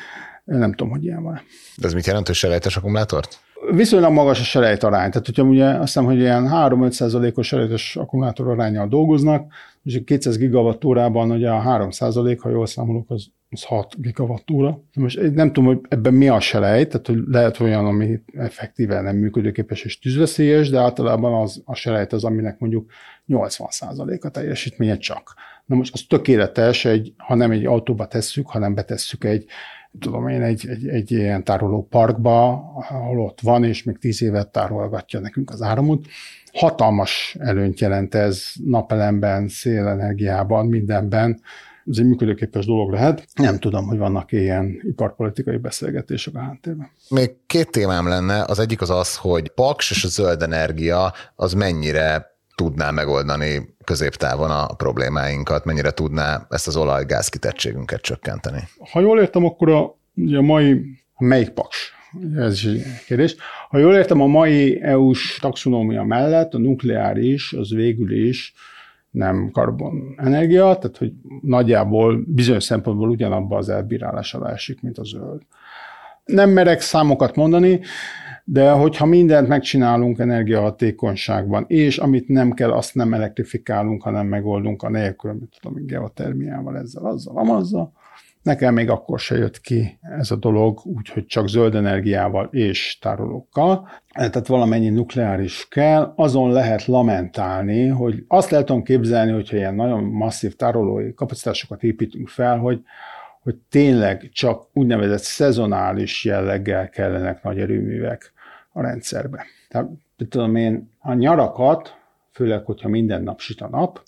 Nem 0.49 0.71
tudom, 0.71 0.93
hogy 0.93 1.05
ilyen 1.05 1.23
van. 1.23 1.41
De 1.77 1.87
ez 1.87 1.95
mit 1.95 2.07
jelent, 2.07 2.27
hogy 2.27 2.37
selejtes 2.37 2.77
akkumulátort? 2.77 3.39
Viszonylag 3.71 4.13
magas 4.13 4.41
a 4.41 4.45
selejt 4.45 4.83
arány. 4.83 5.11
Tehát, 5.11 5.27
hogyha 5.27 5.43
ugye 5.43 5.67
azt 5.67 5.81
hiszem, 5.83 6.05
hogy 6.05 6.19
ilyen 6.19 6.49
3-5 6.53 6.91
százalékos 6.91 7.47
selejtes 7.47 7.97
akkumulátor 7.97 8.49
arányal 8.49 8.89
dolgoznak, 8.89 9.53
és 9.83 10.01
200 10.05 10.37
gigawattórában 10.37 11.31
ugye 11.31 11.51
a 11.51 11.61
3 11.61 11.91
százalék, 11.91 12.41
ha 12.41 12.51
jól 12.51 12.67
számolok, 12.67 13.11
az 13.11 13.27
az 13.51 13.63
6 13.63 14.01
gigawattúra. 14.01 14.83
Most 14.95 15.21
nem 15.35 15.53
tudom, 15.53 15.65
hogy 15.65 15.81
ebben 15.89 16.15
mi 16.15 16.29
a 16.29 16.41
selej, 16.41 16.87
tehát 16.87 17.07
hogy 17.07 17.19
lehet 17.27 17.61
olyan, 17.61 17.87
ami 17.87 18.21
effektíven 18.33 19.05
nem 19.05 19.17
működőképes 19.17 19.83
és 19.83 19.99
tűzveszélyes, 19.99 20.71
de 20.71 20.79
általában 20.79 21.43
az, 21.43 21.63
a 21.65 21.75
selejt 21.75 22.13
az, 22.13 22.25
aminek 22.25 22.59
mondjuk 22.59 22.91
80% 23.29 24.21
a 24.21 24.29
teljesítménye 24.29 24.97
csak. 24.97 25.35
Na 25.65 25.77
most 25.77 25.95
az 25.95 26.05
tökéletes, 26.09 26.85
egy, 26.85 27.13
ha 27.17 27.35
nem 27.35 27.51
egy 27.51 27.67
autóba 27.67 28.07
tesszük, 28.07 28.49
hanem 28.49 28.75
betesszük 28.75 29.25
egy, 29.25 29.45
tudom 30.01 30.29
én, 30.29 30.43
egy, 30.43 30.69
egy, 30.69 30.89
egy 30.89 31.11
ilyen 31.11 31.45
tároló 31.45 31.87
parkba, 31.91 32.53
ahol 32.75 33.21
ott 33.21 33.41
van, 33.41 33.65
és 33.65 33.83
még 33.83 33.99
tíz 33.99 34.23
évet 34.23 34.49
tárolgatja 34.49 35.21
nekünk 35.21 35.51
az 35.51 35.63
áramot. 35.63 36.07
Hatalmas 36.53 37.37
előnyt 37.39 37.81
jelent 37.81 38.15
ez 38.15 38.45
napelemben, 38.65 39.49
szélenergiában, 39.49 40.67
mindenben, 40.67 41.41
ez 41.91 41.99
egy 41.99 42.07
működőképes 42.07 42.67
dolog 42.67 42.91
lehet. 42.91 43.27
Nem 43.35 43.59
tudom, 43.59 43.87
hogy 43.87 43.99
vannak 43.99 44.33
ilyen 44.33 44.81
iparpolitikai 44.83 45.57
beszélgetések 45.57 46.35
a 46.35 46.41
háttérben. 46.41 46.91
Még 47.09 47.31
két 47.47 47.71
témám 47.71 48.09
lenne. 48.09 48.45
Az 48.45 48.59
egyik 48.59 48.81
az 48.81 48.91
az, 48.91 49.17
hogy 49.17 49.49
Paks 49.49 49.91
és 49.91 50.05
a 50.05 50.09
zöld 50.09 50.43
energia 50.43 51.13
az 51.35 51.53
mennyire 51.53 52.37
tudná 52.55 52.91
megoldani 52.91 53.77
középtávon 53.89 54.51
a 54.51 54.67
problémáinkat, 54.67 55.65
mennyire 55.65 55.91
tudná 55.91 56.47
ezt 56.51 56.67
az 56.67 56.77
olaj-gáz 56.77 57.29
kitettségünket 57.29 58.01
csökkenteni? 58.01 58.61
Ha 58.91 59.01
jól 59.01 59.21
értem, 59.21 59.45
akkor 59.45 59.71
a, 59.71 59.99
ugye 60.15 60.39
a 60.39 60.43
mai, 60.43 60.85
melyik 61.19 61.49
paks? 61.49 61.93
Ez 62.37 62.53
is 62.53 62.65
egy 62.65 62.83
kérdés. 63.07 63.37
Ha 63.69 63.79
jól 63.79 63.95
értem, 63.95 64.21
a 64.21 64.27
mai 64.27 64.83
EU-s 64.83 65.39
taxonómia 65.41 66.03
mellett 66.03 66.55
a 66.55 66.59
nukleáris 66.59 67.53
az 67.53 67.71
végül 67.71 68.27
is 68.27 68.55
nem 69.11 69.51
karbon 69.53 70.15
energia, 70.17 70.63
tehát 70.63 70.97
hogy 70.97 71.13
nagyjából 71.43 72.23
bizonyos 72.27 72.65
szempontból 72.65 73.11
ugyanabba 73.11 73.57
az 73.57 73.69
elbírálás 73.69 74.35
alá 74.35 74.53
esik, 74.53 74.81
mint 74.81 74.99
a 74.99 75.05
zöld. 75.05 75.43
Nem 76.25 76.51
merek 76.51 76.81
számokat 76.81 77.37
mondani, 77.37 77.81
de 78.51 78.71
hogyha 78.71 79.07
mindent 79.07 79.49
megcsinálunk 79.49 80.19
energiahatékonyságban, 80.19 81.65
és 81.67 81.99
amit 81.99 82.29
nem 82.29 82.53
kell, 82.53 82.71
azt 82.73 82.95
nem 82.95 83.15
elektrifikálunk, 83.15 84.03
hanem 84.03 84.27
megoldunk 84.27 84.83
a 84.83 84.89
nélkül, 84.89 85.33
mint 85.33 85.59
tudom, 85.61 85.87
geotermiával, 85.87 86.77
ezzel, 86.77 87.05
azzal, 87.05 87.37
amazzal, 87.37 87.93
Nekem 88.43 88.75
még 88.75 88.91
akkor 88.91 89.19
se 89.19 89.37
jött 89.37 89.61
ki 89.61 89.99
ez 90.19 90.31
a 90.31 90.37
dolog, 90.37 90.81
úgyhogy 90.85 91.27
csak 91.27 91.49
zöld 91.49 91.75
energiával 91.75 92.49
és 92.53 92.99
tárolókkal. 93.01 93.89
Tehát 94.13 94.47
valamennyi 94.47 94.89
nukleáris 94.89 95.67
kell, 95.69 96.13
azon 96.17 96.53
lehet 96.53 96.85
lamentálni, 96.85 97.87
hogy 97.87 98.25
azt 98.29 98.51
lehet 98.51 98.73
képzelni, 98.83 99.33
hogyha 99.33 99.57
ilyen 99.57 99.75
nagyon 99.75 100.05
masszív 100.05 100.57
tárolói 100.57 101.15
kapacitásokat 101.15 101.83
építünk 101.83 102.29
fel, 102.29 102.59
hogy, 102.59 102.83
hogy 103.43 103.57
tényleg 103.71 104.29
csak 104.33 104.67
úgynevezett 104.73 105.23
szezonális 105.23 106.25
jelleggel 106.25 106.89
kellenek 106.89 107.43
nagy 107.43 107.59
erőművek 107.59 108.33
a 108.79 108.83
rendszerbe. 108.83 109.45
Tehát 109.69 109.89
tudom 110.29 110.57
én, 110.57 110.91
a 110.99 111.13
nyarakat, 111.13 111.97
főleg, 112.33 112.65
hogyha 112.65 112.89
minden 112.89 113.23
nap 113.23 113.41
süt 113.41 113.61
a 113.61 113.69
nap, 113.69 114.03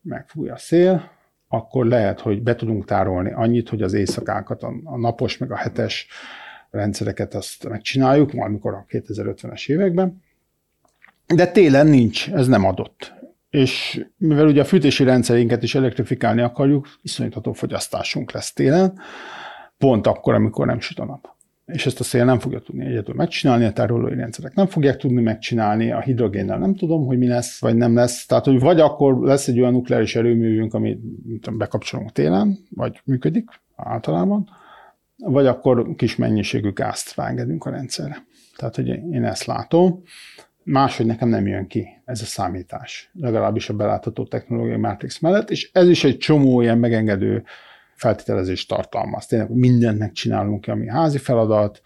megfúj 0.00 0.48
a 0.48 0.56
szél, 0.56 1.10
akkor 1.48 1.86
lehet, 1.86 2.20
hogy 2.20 2.42
be 2.42 2.54
tudunk 2.54 2.84
tárolni 2.84 3.32
annyit, 3.32 3.68
hogy 3.68 3.82
az 3.82 3.92
éjszakákat, 3.92 4.62
a 4.62 4.96
napos 4.96 5.38
meg 5.38 5.50
a 5.50 5.56
hetes 5.56 6.06
rendszereket 6.70 7.34
azt 7.34 7.68
megcsináljuk, 7.68 8.32
valamikor 8.32 8.74
a 8.74 8.84
2050-es 8.88 9.68
években. 9.68 10.22
De 11.26 11.46
télen 11.46 11.86
nincs, 11.86 12.30
ez 12.30 12.46
nem 12.46 12.64
adott. 12.64 13.14
És 13.50 14.04
mivel 14.16 14.46
ugye 14.46 14.60
a 14.60 14.64
fűtési 14.64 15.04
rendszerinket 15.04 15.62
is 15.62 15.74
elektrifikálni 15.74 16.40
akarjuk, 16.40 16.88
iszonyatható 17.02 17.52
fogyasztásunk 17.52 18.32
lesz 18.32 18.52
télen, 18.52 18.98
pont 19.78 20.06
akkor, 20.06 20.34
amikor 20.34 20.66
nem 20.66 20.80
süt 20.80 20.98
a 20.98 21.04
nap 21.04 21.35
és 21.66 21.86
ezt 21.86 22.00
a 22.00 22.04
szél 22.04 22.24
nem 22.24 22.38
fogja 22.38 22.60
tudni 22.60 22.84
egyedül 22.84 23.14
megcsinálni, 23.14 23.64
a 23.64 23.72
tárolói 23.72 24.14
rendszerek 24.14 24.54
nem 24.54 24.66
fogják 24.66 24.96
tudni 24.96 25.22
megcsinálni, 25.22 25.92
a 25.92 26.00
hidrogénnel 26.00 26.58
nem 26.58 26.74
tudom, 26.74 27.06
hogy 27.06 27.18
mi 27.18 27.26
lesz, 27.26 27.60
vagy 27.60 27.76
nem 27.76 27.94
lesz. 27.94 28.26
Tehát, 28.26 28.44
hogy 28.44 28.60
vagy 28.60 28.80
akkor 28.80 29.18
lesz 29.18 29.48
egy 29.48 29.60
olyan 29.60 29.72
nukleáris 29.72 30.16
erőművünk, 30.16 30.74
amit 30.74 31.00
bekapcsolunk 31.56 32.12
télen, 32.12 32.58
vagy 32.70 33.00
működik 33.04 33.48
általában, 33.76 34.48
vagy 35.16 35.46
akkor 35.46 35.94
kis 35.96 36.16
mennyiségű 36.16 36.72
gázt 36.72 37.16
ráengedünk 37.16 37.64
a 37.64 37.70
rendszerre. 37.70 38.24
Tehát, 38.56 38.74
hogy 38.74 38.88
én 38.88 39.24
ezt 39.24 39.44
látom. 39.44 40.02
Máshogy 40.62 41.06
nekem 41.06 41.28
nem 41.28 41.46
jön 41.46 41.66
ki 41.66 41.86
ez 42.04 42.20
a 42.20 42.24
számítás, 42.24 43.10
legalábbis 43.12 43.68
a 43.68 43.74
belátható 43.74 44.24
technológiai 44.24 44.76
Matrix 44.76 45.18
mellett, 45.18 45.50
és 45.50 45.70
ez 45.72 45.88
is 45.88 46.04
egy 46.04 46.16
csomó 46.16 46.60
ilyen 46.60 46.78
megengedő 46.78 47.44
feltételezést 47.96 48.68
tartalmaz. 48.68 49.26
Tényleg 49.26 49.50
mindent 49.50 49.98
megcsinálunk, 49.98 50.66
ami 50.66 50.88
házi 50.88 51.18
feladat, 51.18 51.80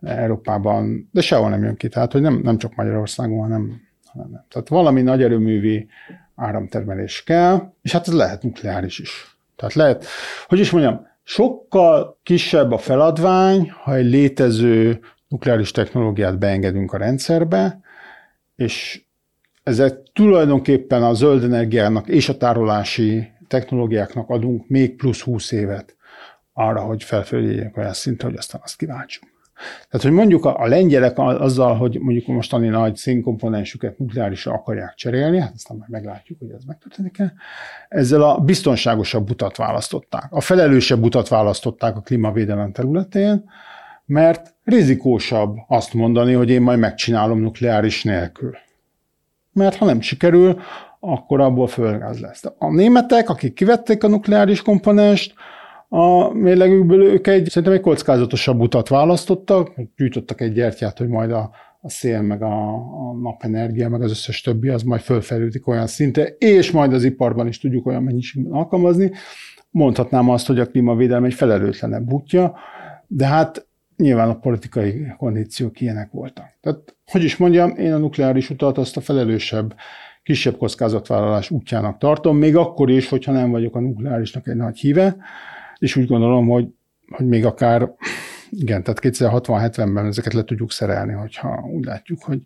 Európában, 0.00 1.08
de 1.12 1.20
sehol 1.20 1.48
nem 1.48 1.62
jön 1.62 1.76
ki. 1.76 1.88
Tehát, 1.88 2.12
hogy 2.12 2.20
nem, 2.20 2.40
nem 2.42 2.58
csak 2.58 2.74
Magyarországon, 2.74 3.38
hanem, 3.38 3.80
hanem 4.12 4.30
nem. 4.30 4.44
Tehát 4.48 4.68
valami 4.68 5.02
nagy 5.02 5.22
erőművi 5.22 5.88
áramtermelés 6.34 7.22
kell, 7.22 7.72
és 7.82 7.92
hát 7.92 8.08
ez 8.08 8.14
lehet 8.14 8.42
nukleáris 8.42 8.98
is. 8.98 9.36
Tehát 9.56 9.74
lehet, 9.74 10.06
hogy 10.46 10.58
is 10.58 10.70
mondjam, 10.70 11.06
sokkal 11.22 12.18
kisebb 12.22 12.72
a 12.72 12.78
feladvány, 12.78 13.70
ha 13.82 13.94
egy 13.94 14.06
létező 14.06 15.00
nukleáris 15.28 15.70
technológiát 15.70 16.38
beengedünk 16.38 16.92
a 16.92 16.98
rendszerbe, 16.98 17.80
és 18.56 19.02
ezzel 19.62 20.02
tulajdonképpen 20.12 21.02
a 21.02 21.14
zöld 21.14 21.44
energiának 21.44 22.08
és 22.08 22.28
a 22.28 22.36
tárolási 22.36 23.32
technológiáknak 23.48 24.28
adunk 24.28 24.68
még 24.68 24.96
plusz 24.96 25.20
20 25.20 25.52
évet 25.52 25.96
arra, 26.52 26.80
hogy 26.80 27.02
felföljeljék 27.02 27.76
olyan 27.76 27.92
szintre, 27.92 28.28
hogy 28.28 28.36
aztán 28.36 28.60
azt 28.64 28.76
kiváltsuk. 28.76 29.32
Tehát, 29.90 30.06
hogy 30.06 30.12
mondjuk 30.12 30.44
a, 30.44 30.60
a 30.60 30.66
lengyelek 30.66 31.18
azzal, 31.18 31.76
hogy 31.76 31.98
mondjuk 32.00 32.26
mostani 32.26 32.68
nagy 32.68 32.96
szénkomponensüket 32.96 33.98
nukleárisra 33.98 34.52
akarják 34.52 34.94
cserélni, 34.94 35.40
hát 35.40 35.52
aztán 35.54 35.76
majd 35.76 35.90
meglátjuk, 35.90 36.38
hogy 36.38 36.50
ez 36.50 36.64
megtörténik-e, 36.64 37.32
ezzel 37.88 38.22
a 38.22 38.38
biztonságosabb 38.38 39.30
utat 39.30 39.56
választották. 39.56 40.26
A 40.30 40.40
felelősebb 40.40 41.02
utat 41.02 41.28
választották 41.28 41.96
a 41.96 42.00
klímavédelem 42.00 42.72
területén, 42.72 43.50
mert 44.06 44.54
rizikósabb 44.64 45.56
azt 45.68 45.94
mondani, 45.94 46.32
hogy 46.32 46.50
én 46.50 46.62
majd 46.62 46.78
megcsinálom 46.78 47.40
nukleáris 47.40 48.02
nélkül. 48.02 48.56
Mert 49.52 49.76
ha 49.76 49.84
nem 49.84 50.00
sikerül, 50.00 50.60
akkor 51.06 51.40
abból 51.40 51.66
földgáz 51.66 52.20
lesz. 52.20 52.44
A 52.58 52.72
németek, 52.72 53.28
akik 53.28 53.54
kivették 53.54 54.04
a 54.04 54.08
nukleáris 54.08 54.62
komponenst, 54.62 55.34
a 55.88 56.32
mérlegükből 56.32 57.02
ők 57.02 57.26
egy, 57.26 57.48
szerintem 57.48 57.72
egy 57.72 57.80
kockázatosabb 57.80 58.60
utat 58.60 58.88
választottak, 58.88 59.72
gyűjtöttek 59.96 60.40
egy 60.40 60.52
gyertyát, 60.52 60.98
hogy 60.98 61.08
majd 61.08 61.30
a, 61.30 61.50
a 61.80 61.90
szél, 61.90 62.22
meg 62.22 62.42
a, 62.42 62.74
a 62.74 63.12
napenergia, 63.22 63.88
meg 63.88 64.02
az 64.02 64.10
összes 64.10 64.40
többi, 64.40 64.68
az 64.68 64.82
majd 64.82 65.00
fölfejlődik 65.00 65.66
olyan 65.66 65.86
szintre, 65.86 66.24
és 66.38 66.70
majd 66.70 66.92
az 66.92 67.04
iparban 67.04 67.46
is 67.46 67.58
tudjuk 67.58 67.86
olyan 67.86 68.02
mennyiségben 68.02 68.52
alkalmazni. 68.52 69.10
Mondhatnám 69.70 70.30
azt, 70.30 70.46
hogy 70.46 70.58
a 70.58 70.66
klímavédelem 70.66 71.24
egy 71.24 71.34
felelőtlenebb 71.34 72.12
útja, 72.12 72.54
de 73.06 73.26
hát 73.26 73.66
nyilván 73.96 74.28
a 74.28 74.38
politikai 74.38 75.14
kondíciók 75.18 75.80
ilyenek 75.80 76.10
voltak. 76.10 76.46
Tehát, 76.60 76.96
hogy 77.10 77.24
is 77.24 77.36
mondjam, 77.36 77.76
én 77.76 77.92
a 77.92 77.98
nukleáris 77.98 78.50
utat 78.50 78.78
azt 78.78 78.96
a 78.96 79.00
felelősebb, 79.00 79.74
kisebb 80.24 80.56
kockázatvállalás 80.56 81.50
útjának 81.50 81.98
tartom, 81.98 82.36
még 82.36 82.56
akkor 82.56 82.90
is, 82.90 83.08
hogyha 83.08 83.32
nem 83.32 83.50
vagyok 83.50 83.76
a 83.76 83.80
nukleárisnak 83.80 84.46
egy 84.46 84.56
nagy 84.56 84.78
híve, 84.78 85.16
és 85.78 85.96
úgy 85.96 86.06
gondolom, 86.06 86.48
hogy, 86.48 86.66
hogy 87.08 87.26
még 87.26 87.44
akár, 87.44 87.94
igen, 88.50 88.82
tehát 88.82 89.00
2060-70-ben 89.02 90.06
ezeket 90.06 90.32
le 90.32 90.44
tudjuk 90.44 90.72
szerelni, 90.72 91.12
hogyha 91.12 91.68
úgy 91.72 91.84
látjuk, 91.84 92.22
hogy, 92.22 92.40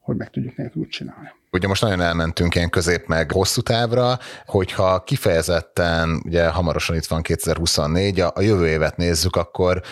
hogy 0.00 0.16
meg 0.16 0.30
tudjuk 0.30 0.56
nélkül 0.56 0.86
csinálni. 0.86 1.28
Ugye 1.50 1.68
most 1.68 1.82
nagyon 1.82 2.00
elmentünk 2.00 2.54
ilyen 2.54 2.70
közép 2.70 3.06
meg 3.06 3.30
hosszú 3.30 3.60
távra, 3.60 4.18
hogyha 4.46 5.02
kifejezetten, 5.02 6.22
ugye 6.24 6.48
hamarosan 6.48 6.96
itt 6.96 7.06
van 7.06 7.22
2024, 7.22 8.20
a, 8.20 8.32
a 8.34 8.40
jövő 8.40 8.66
évet 8.66 8.96
nézzük, 8.96 9.36
akkor 9.36 9.82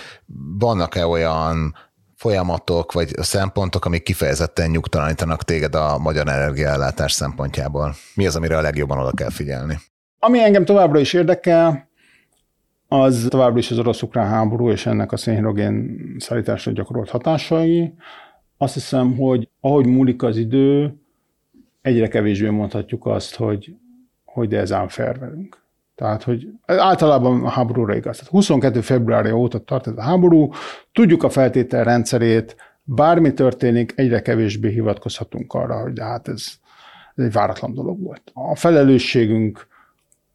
vannak-e 0.59 1.07
olyan 1.07 1.75
folyamatok 2.21 2.93
vagy 2.93 3.09
szempontok, 3.09 3.85
amik 3.85 4.03
kifejezetten 4.03 4.71
nyugtalanítanak 4.71 5.43
téged 5.43 5.75
a 5.75 5.99
magyar 5.99 6.29
energiaellátás 6.29 7.13
szempontjából? 7.13 7.95
Mi 8.15 8.27
az, 8.27 8.37
amire 8.37 8.57
a 8.57 8.61
legjobban 8.61 8.99
oda 8.99 9.13
kell 9.13 9.31
figyelni? 9.31 9.79
Ami 10.19 10.43
engem 10.43 10.65
továbbra 10.65 10.99
is 10.99 11.13
érdekel, 11.13 11.89
az 12.89 13.27
továbbra 13.29 13.59
is 13.59 13.71
az 13.71 13.79
orosz-ukrán 13.79 14.29
háború 14.29 14.71
és 14.71 14.87
ennek 14.87 15.13
a 15.13 15.17
szénhidrogén 15.17 15.99
szállításra 16.19 16.73
gyakorolt 16.73 17.11
hatásai. 17.11 17.95
Azt 18.59 18.75
hiszem, 18.75 19.17
hogy 19.17 19.49
ahogy 19.61 19.87
múlik 19.87 20.23
az 20.23 20.37
idő, 20.37 20.95
egyre 21.83 22.09
kevésbé 22.09 22.49
mondhatjuk 22.49 23.07
azt, 23.07 23.37
hogy, 23.37 23.75
hogy 24.25 24.49
de 24.49 24.59
ez 24.59 24.73
ám 24.73 24.89
velünk. 24.97 25.60
Tehát, 26.01 26.23
hogy 26.23 26.49
általában 26.67 27.45
a 27.45 27.49
háborúra 27.49 27.97
igaz. 27.97 28.17
Tehát 28.17 28.31
22. 28.31 28.81
februárja 28.81 29.35
óta 29.35 29.59
tart 29.59 29.87
ez 29.87 29.93
a 29.97 30.03
háború, 30.03 30.51
tudjuk 30.93 31.23
a 31.23 31.31
feltétel 31.31 31.85
rendszerét, 31.85 32.57
bármi 32.83 33.33
történik, 33.33 33.93
egyre 33.97 34.23
kevésbé 34.23 34.71
hivatkozhatunk 34.71 35.53
arra, 35.53 35.81
hogy 35.81 35.93
de 35.93 36.05
hát 36.05 36.29
ez, 36.29 36.47
ez 37.15 37.25
egy 37.25 37.33
váratlan 37.33 37.75
dolog 37.75 38.03
volt. 38.03 38.23
A 38.35 38.57
felelősségünk 38.57 39.67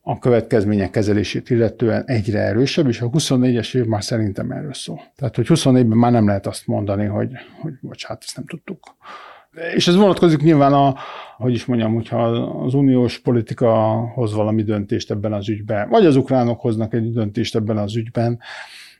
a 0.01 0.19
következmények 0.19 0.89
kezelését 0.89 1.49
illetően 1.49 2.03
egyre 2.05 2.39
erősebb, 2.39 2.87
és 2.87 3.01
a 3.01 3.09
24-es 3.09 3.75
év 3.75 3.85
már 3.85 4.03
szerintem 4.03 4.51
erről 4.51 4.73
szól. 4.73 5.01
Tehát, 5.15 5.35
hogy 5.35 5.45
24-ben 5.49 5.97
már 5.97 6.11
nem 6.11 6.27
lehet 6.27 6.47
azt 6.47 6.67
mondani, 6.67 7.05
hogy, 7.05 7.31
hogy 7.61 7.73
bocsánat, 7.81 8.23
ezt 8.25 8.35
nem 8.35 8.45
tudtuk. 8.45 8.95
És 9.75 9.87
ez 9.87 9.95
vonatkozik 9.95 10.41
nyilván 10.41 10.73
a, 10.73 10.95
hogy 11.37 11.53
is 11.53 11.65
mondjam, 11.65 11.93
hogyha 11.93 12.23
az 12.63 12.73
uniós 12.73 13.19
politika 13.19 13.99
hoz 14.13 14.33
valami 14.33 14.63
döntést 14.63 15.11
ebben 15.11 15.33
az 15.33 15.49
ügyben, 15.49 15.89
vagy 15.89 16.05
az 16.05 16.15
ukránok 16.15 16.59
hoznak 16.59 16.93
egy 16.93 17.11
döntést 17.11 17.55
ebben 17.55 17.77
az 17.77 17.95
ügyben, 17.95 18.39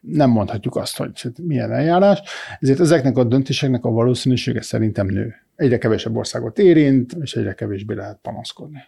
nem 0.02 0.30
mondhatjuk 0.30 0.76
azt, 0.76 0.98
hogy 0.98 1.12
milyen 1.42 1.72
eljárás. 1.72 2.22
Ezért 2.60 2.80
ezeknek 2.80 3.18
a 3.18 3.24
döntéseknek 3.24 3.86
a 3.86 3.90
valószínűsége 3.90 4.62
szerintem 4.62 5.08
nő. 5.08 5.36
Egyre 5.56 5.78
kevesebb 5.78 6.16
országot 6.16 6.60
érint, 6.60 7.14
és 7.22 7.36
egyre 7.36 7.54
kevésbé 7.54 7.94
lehet 7.94 8.20
panaszkodni. 8.22 8.84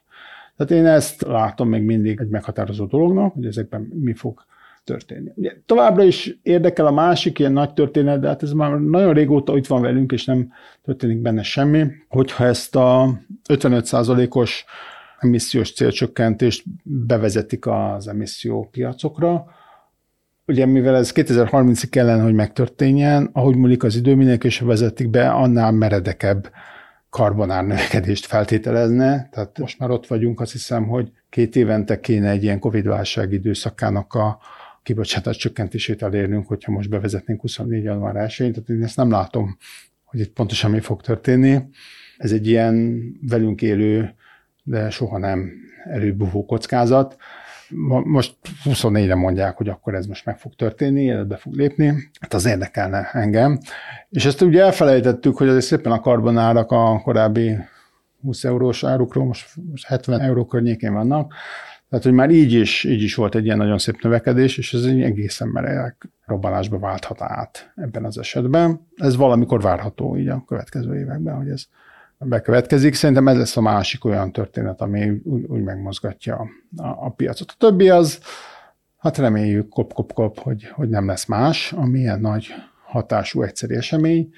Tehát 0.58 0.72
én 0.72 0.86
ezt 0.86 1.22
látom 1.22 1.70
még 1.70 1.82
mindig 1.82 2.20
egy 2.20 2.30
meghatározó 2.30 2.86
dolognak, 2.86 3.34
hogy 3.34 3.46
ezekben 3.46 3.82
mi 3.82 4.14
fog 4.14 4.46
történni. 4.88 5.32
Ugye, 5.36 5.52
továbbra 5.66 6.04
is 6.04 6.38
érdekel 6.42 6.86
a 6.86 6.92
másik 6.92 7.40
ilyen 7.40 7.52
nagy 7.52 7.74
történet, 7.74 8.20
de 8.20 8.28
hát 8.28 8.44
ez 8.44 8.52
már 8.52 8.80
nagyon 8.80 9.14
régóta 9.14 9.58
itt 9.58 9.68
van 9.68 9.82
velünk, 9.82 10.12
és 10.12 10.26
nem 10.26 10.52
történik 10.84 11.18
benne 11.18 11.44
semmi, 11.44 11.86
hogyha 12.08 12.46
ezt 12.46 12.76
a 12.76 13.20
55%-os 13.50 14.66
emissziós 15.20 15.74
célcsökkentést 15.74 16.64
bevezetik 16.84 17.66
az 17.66 18.08
emisszió 18.08 18.68
piacokra, 18.72 19.46
ugye 20.48 20.66
mivel 20.66 20.96
ez 20.96 21.12
2030-ig 21.16 21.88
kellene, 21.90 22.24
hogy 22.24 22.34
megtörténjen, 22.34 23.30
ahogy 23.34 23.56
múlik 23.56 23.84
az 23.84 23.96
idő, 23.96 24.16
minél 24.16 24.38
vezetik 24.60 25.10
be, 25.10 25.30
annál 25.30 25.72
meredekebb 25.72 26.52
karbonár 27.10 27.66
növekedést 27.66 28.26
feltételezne, 28.26 29.30
tehát 29.32 29.58
most 29.58 29.80
már 29.80 29.90
ott 29.90 30.08
vagyunk, 30.08 30.40
azt 30.40 30.52
hiszem, 30.52 30.88
hogy 30.88 31.12
két 31.30 31.56
évente 31.56 32.00
kéne 32.00 32.30
egy 32.30 32.44
ilyen 32.44 32.60
Covid-válság 32.60 33.32
időszakának 33.32 34.14
a 34.14 34.40
kibocsátás 34.88 35.38
csökkentését 35.38 36.02
elérnünk, 36.02 36.48
hogyha 36.48 36.72
most 36.72 36.90
bevezetnénk 36.90 37.42
24. 37.42 37.84
január 37.84 38.16
1-én, 38.16 38.52
tehát 38.52 38.70
én 38.70 38.84
ezt 38.84 38.96
nem 38.96 39.10
látom, 39.10 39.58
hogy 40.04 40.20
itt 40.20 40.34
pontosan 40.34 40.72
mi 40.72 40.80
fog 40.80 41.02
történni. 41.02 41.60
Ez 42.18 42.32
egy 42.32 42.48
ilyen 42.48 43.02
velünk 43.22 43.62
élő, 43.62 44.14
de 44.64 44.90
soha 44.90 45.18
nem 45.18 45.52
előbúvó 45.84 46.46
kockázat 46.46 47.18
most 48.04 48.36
24-re 48.64 49.16
mondják, 49.16 49.58
hogy 49.58 49.70
akkor 49.70 49.96
ez 49.96 50.06
most 50.06 50.26
meg 50.26 50.38
fog 50.38 50.56
történni, 50.56 51.04
életbe 51.04 51.36
fog 51.36 51.54
lépni, 51.54 52.10
hát 52.20 52.34
az 52.34 52.46
érdekelne 52.46 53.10
engem. 53.12 53.60
És 54.10 54.26
ezt 54.26 54.42
ugye 54.42 54.64
elfelejtettük, 54.64 55.38
hogy 55.38 55.48
azért 55.48 55.66
szépen 55.66 55.92
a 55.92 56.00
karbonárak 56.00 56.72
a 56.72 57.02
korábbi 57.04 57.58
20 58.22 58.44
eurós 58.44 58.84
árukról 58.84 59.26
most, 59.26 59.50
most 59.70 59.86
70 59.86 60.22
euró 60.22 60.46
környékén 60.46 60.94
vannak, 60.94 61.34
tehát, 61.90 62.06
hogy 62.06 62.14
már 62.14 62.30
így 62.30 62.54
is, 62.54 62.84
így 62.84 63.02
is 63.02 63.16
volt 63.16 63.36
egy 63.36 63.46
ilyen 63.46 63.58
nagyon 63.58 63.78
szép 63.78 64.02
növekedés, 64.02 64.58
és 64.58 64.74
ez 64.74 64.84
egy 64.84 65.02
egészen 65.02 65.48
merejek 65.48 66.10
robbanásba 66.26 66.80
válthat 66.80 67.22
át 67.22 67.72
ebben 67.76 68.06
az 68.06 68.18
esetben. 68.18 68.88
Ez 68.96 69.16
valamikor 69.16 69.62
várható 69.62 70.18
így 70.18 70.28
a 70.28 70.44
következő 70.48 71.00
években, 71.00 71.36
hogy 71.36 71.50
ez 71.50 71.64
bekövetkezik. 72.18 72.94
Szerintem 72.94 73.28
ez 73.28 73.38
lesz 73.38 73.58
a 73.58 73.62
másik 73.62 74.06
olyan 74.06 74.32
történet, 74.32 74.82
ami 74.82 75.22
úgy, 75.24 75.44
úgy 75.44 75.64
megmozgatja 75.64 76.36
a, 76.78 76.88
a 76.88 77.10
piacot. 77.10 77.52
A 77.52 77.56
többi 77.58 77.90
az, 77.90 78.20
hát 78.98 79.18
reméljük 79.18 79.70
kop-kop-kop, 79.70 80.40
hogy, 80.40 80.68
hogy 80.68 80.90
nem 80.90 81.08
lesz 81.08 81.26
más, 81.26 81.72
ami 81.72 82.00
ilyen 82.00 82.20
nagy 82.20 82.48
hatású 82.86 83.42
egyszerű 83.42 83.76
esemény. 83.76 84.30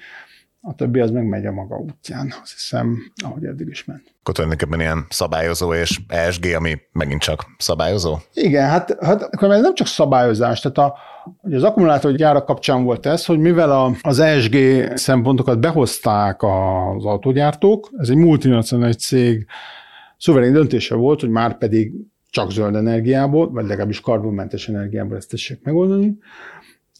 A 0.62 0.74
többi 0.74 1.00
az 1.00 1.10
meg 1.10 1.24
megy 1.24 1.46
a 1.46 1.52
maga 1.52 1.76
útján, 1.76 2.32
azt 2.42 2.52
hiszem, 2.52 2.98
ahogy 3.24 3.44
eddig 3.44 3.68
is 3.68 3.84
ment. 3.84 4.14
Akkor 4.20 4.34
tulajdonképpen 4.34 4.80
ilyen 4.80 5.06
szabályozó 5.08 5.74
és 5.74 6.00
ESG, 6.08 6.44
ami 6.56 6.78
megint 6.92 7.20
csak 7.20 7.44
szabályozó? 7.58 8.16
Igen, 8.34 8.68
hát, 8.68 8.96
hát 9.00 9.22
akkor 9.22 9.50
ez 9.50 9.60
nem 9.60 9.74
csak 9.74 9.86
szabályozás, 9.86 10.60
tehát 10.60 10.78
a, 10.78 10.98
Ugye 11.42 11.56
az 11.56 11.62
akkumulátor 11.62 12.12
gyárak 12.12 12.44
kapcsán 12.44 12.84
volt 12.84 13.06
ez, 13.06 13.26
hogy 13.26 13.38
mivel 13.38 13.70
a, 13.70 13.92
az 14.00 14.18
ESG 14.18 14.56
szempontokat 14.94 15.60
behozták 15.60 16.42
az 16.42 17.04
autógyártók, 17.04 17.90
ez 17.96 18.08
egy 18.08 18.16
multinacionális 18.16 18.96
cég 18.96 19.46
szuverén 20.18 20.52
döntése 20.52 20.94
volt, 20.94 21.20
hogy 21.20 21.30
már 21.30 21.58
pedig 21.58 21.92
csak 22.30 22.50
zöld 22.50 22.74
energiából, 22.74 23.50
vagy 23.50 23.66
legalábbis 23.66 24.00
karbonmentes 24.00 24.68
energiából 24.68 25.16
ezt 25.16 25.30
tessék 25.30 25.62
megoldani. 25.62 26.18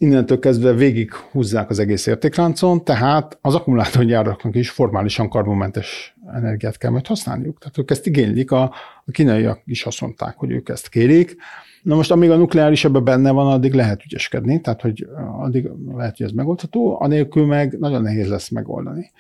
Innentől 0.03 0.38
kezdve 0.38 0.72
végig 0.72 1.14
húzzák 1.14 1.70
az 1.70 1.78
egész 1.78 2.07
értékláncon, 2.07 2.84
tehát 2.84 3.38
az 3.40 3.55
akkumulátorgyáraknak 3.55 4.55
is 4.55 4.70
formálisan 4.70 5.28
karbonmentes 5.28 6.16
energiát 6.34 6.76
kell 6.76 6.90
majd 6.90 7.07
használniuk. 7.07 7.59
Tehát 7.59 7.78
ők 7.78 7.90
ezt 7.90 8.07
igénylik, 8.07 8.51
a, 8.51 8.62
a 9.05 9.11
kínaiak 9.11 9.62
is 9.64 9.84
azt 9.84 10.01
mondták, 10.01 10.36
hogy 10.36 10.51
ők 10.51 10.68
ezt 10.68 10.88
kérik. 10.88 11.36
Na 11.82 11.94
most, 11.94 12.11
amíg 12.11 12.30
a 12.30 12.36
nukleáris 12.36 12.84
ebben 12.84 13.05
benne 13.05 13.30
van, 13.30 13.53
addig 13.53 13.72
lehet 13.72 14.05
ügyeskedni, 14.05 14.61
tehát 14.61 14.80
hogy 14.80 15.09
addig 15.38 15.70
lehet, 15.94 16.16
hogy 16.16 16.26
ez 16.26 16.32
megoldható, 16.32 17.01
anélkül 17.01 17.46
meg 17.46 17.78
nagyon 17.78 18.03
nehéz 18.03 18.28
lesz 18.28 18.48
megoldani 18.48 19.11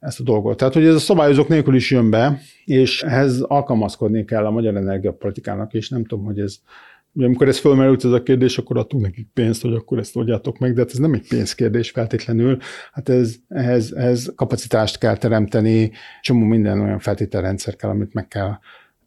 ezt 0.00 0.20
a 0.20 0.22
dolgot. 0.22 0.56
Tehát, 0.56 0.74
hogy 0.74 0.86
ez 0.86 0.94
a 0.94 0.98
szabályozók 0.98 1.48
nélkül 1.48 1.74
is 1.74 1.90
jön 1.90 2.10
be, 2.10 2.40
és 2.64 3.02
ehhez 3.02 3.40
alkalmazkodni 3.40 4.24
kell 4.24 4.46
a 4.46 4.50
magyar 4.50 4.76
energiapolitikának, 4.76 5.74
és 5.74 5.88
nem 5.88 6.04
tudom, 6.04 6.24
hogy 6.24 6.40
ez 6.40 6.56
Ugye, 7.12 7.26
amikor 7.26 7.48
ez 7.48 7.58
fölmerült 7.58 8.04
ez 8.04 8.12
a 8.12 8.22
kérdés, 8.22 8.58
akkor 8.58 8.78
adtunk 8.78 9.02
nekik 9.02 9.28
pénzt, 9.34 9.62
hogy 9.62 9.74
akkor 9.74 9.98
ezt 9.98 10.16
oldjátok 10.16 10.58
meg, 10.58 10.72
de 10.72 10.80
hát 10.80 10.90
ez 10.90 10.98
nem 10.98 11.12
egy 11.12 11.28
pénzkérdés 11.28 11.90
feltétlenül, 11.90 12.58
hát 12.92 13.08
ez, 13.08 13.34
ehhez, 13.48 13.92
ehhez 13.92 14.32
kapacitást 14.36 14.98
kell 14.98 15.16
teremteni, 15.16 15.90
csomó 16.20 16.44
minden 16.44 16.80
olyan 16.80 16.98
feltételrendszer 16.98 17.76
kell, 17.76 17.90
amit 17.90 18.14
meg 18.14 18.28
kell 18.28 18.58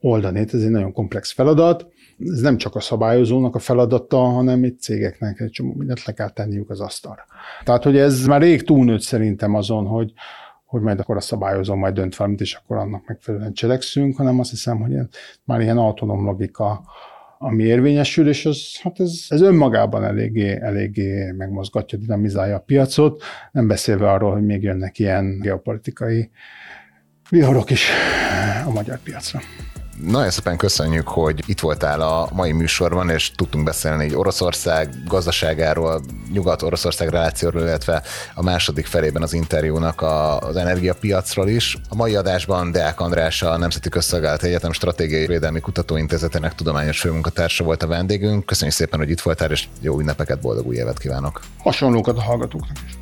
oldani. 0.02 0.38
Hát 0.38 0.54
ez 0.54 0.62
egy 0.64 0.70
nagyon 0.70 0.94
komplex 0.94 1.32
feladat. 1.32 1.88
Ez 2.20 2.40
nem 2.40 2.58
csak 2.58 2.76
a 2.76 2.80
szabályozónak 2.80 3.56
a 3.56 3.60
feladata, 3.60 4.18
hanem 4.18 4.64
egy 4.64 4.80
cégeknek 4.80 5.40
egy 5.40 5.50
csomó 5.50 5.74
mindent 5.74 6.06
le 6.06 6.14
kell 6.14 6.30
tenniük 6.30 6.70
az 6.70 6.80
asztalra. 6.80 7.26
Tehát, 7.64 7.84
hogy 7.84 7.98
ez 7.98 8.26
már 8.26 8.42
rég 8.42 8.64
túlnőtt 8.64 9.02
szerintem 9.02 9.56
azon, 9.56 9.86
hogy, 9.86 10.14
hogy 10.66 10.82
majd 10.82 11.00
akkor 11.00 11.16
a 11.16 11.22
szabályozó 11.22 11.76
majd 11.76 11.94
dönt 11.94 12.16
valamit, 12.16 12.42
és 12.42 12.54
akkor 12.54 12.78
annak 12.78 13.08
megfelelően 13.08 13.54
cselekszünk, 13.54 14.18
hanem 14.18 14.40
azt 14.40 14.50
hiszem, 14.50 14.82
hogy 14.82 14.94
már 15.44 15.62
ilyen 15.62 15.78
autonóm 15.78 16.26
logika, 16.26 16.82
ami 17.44 17.64
érvényesül, 17.64 18.28
és 18.28 18.46
az, 18.46 18.80
hát 18.82 19.00
ez, 19.00 19.26
ez 19.28 19.42
önmagában 19.42 20.04
eléggé, 20.04 20.60
eléggé 20.62 21.32
megmozgatja, 21.32 21.98
dinamizálja 21.98 22.56
a 22.56 22.60
piacot, 22.60 23.24
nem 23.52 23.68
beszélve 23.68 24.12
arról, 24.12 24.32
hogy 24.32 24.46
még 24.46 24.64
jönnek 24.64 25.00
ilyen 25.00 25.40
geopolitikai 25.40 26.30
viharok 27.30 27.70
is 27.70 27.90
a 28.66 28.72
magyar 28.72 29.00
piacra. 29.04 29.40
Nagyon 29.98 30.30
szépen 30.30 30.58
köszönjük, 30.58 31.08
hogy 31.08 31.44
itt 31.46 31.60
voltál 31.60 32.02
a 32.02 32.30
mai 32.34 32.52
műsorban, 32.52 33.10
és 33.10 33.32
tudtunk 33.32 33.64
beszélni 33.64 34.04
egy 34.04 34.16
Oroszország 34.16 34.90
gazdaságáról, 35.08 36.02
Nyugat-Oroszország 36.32 37.10
relációról, 37.10 37.62
illetve 37.62 38.04
a 38.36 38.44
második 38.44 38.86
felében 38.86 39.22
az 39.22 39.34
interjúnak 39.34 40.02
az 40.40 40.56
energiapiacról 40.56 41.48
is. 41.48 41.78
A 41.90 41.96
mai 41.96 42.16
adásban 42.16 42.72
Deák 42.72 43.00
András, 43.00 43.42
a 43.42 43.58
Nemzeti 43.58 43.90
Közszolgálat 43.90 44.44
Egyetem 44.44 44.72
Stratégiai 44.72 45.28
Védelmi 45.28 45.60
Kutatóintézetének 45.60 46.56
tudományos 46.56 47.00
főmunkatársa 47.00 47.64
volt 47.64 47.84
a 47.84 47.88
vendégünk. 47.88 48.46
Köszönjük 48.46 48.76
szépen, 48.76 49.00
hogy 49.00 49.10
itt 49.10 49.22
voltál, 49.22 49.52
és 49.52 49.68
jó 49.82 50.00
ünnepeket, 50.00 50.42
boldog 50.42 50.68
új 50.68 50.76
évet 50.76 51.00
kívánok! 51.00 51.42
Hasonlókat 51.58 52.18
a 52.18 52.22
hallgatóknak 52.22 52.78
is! 52.86 53.01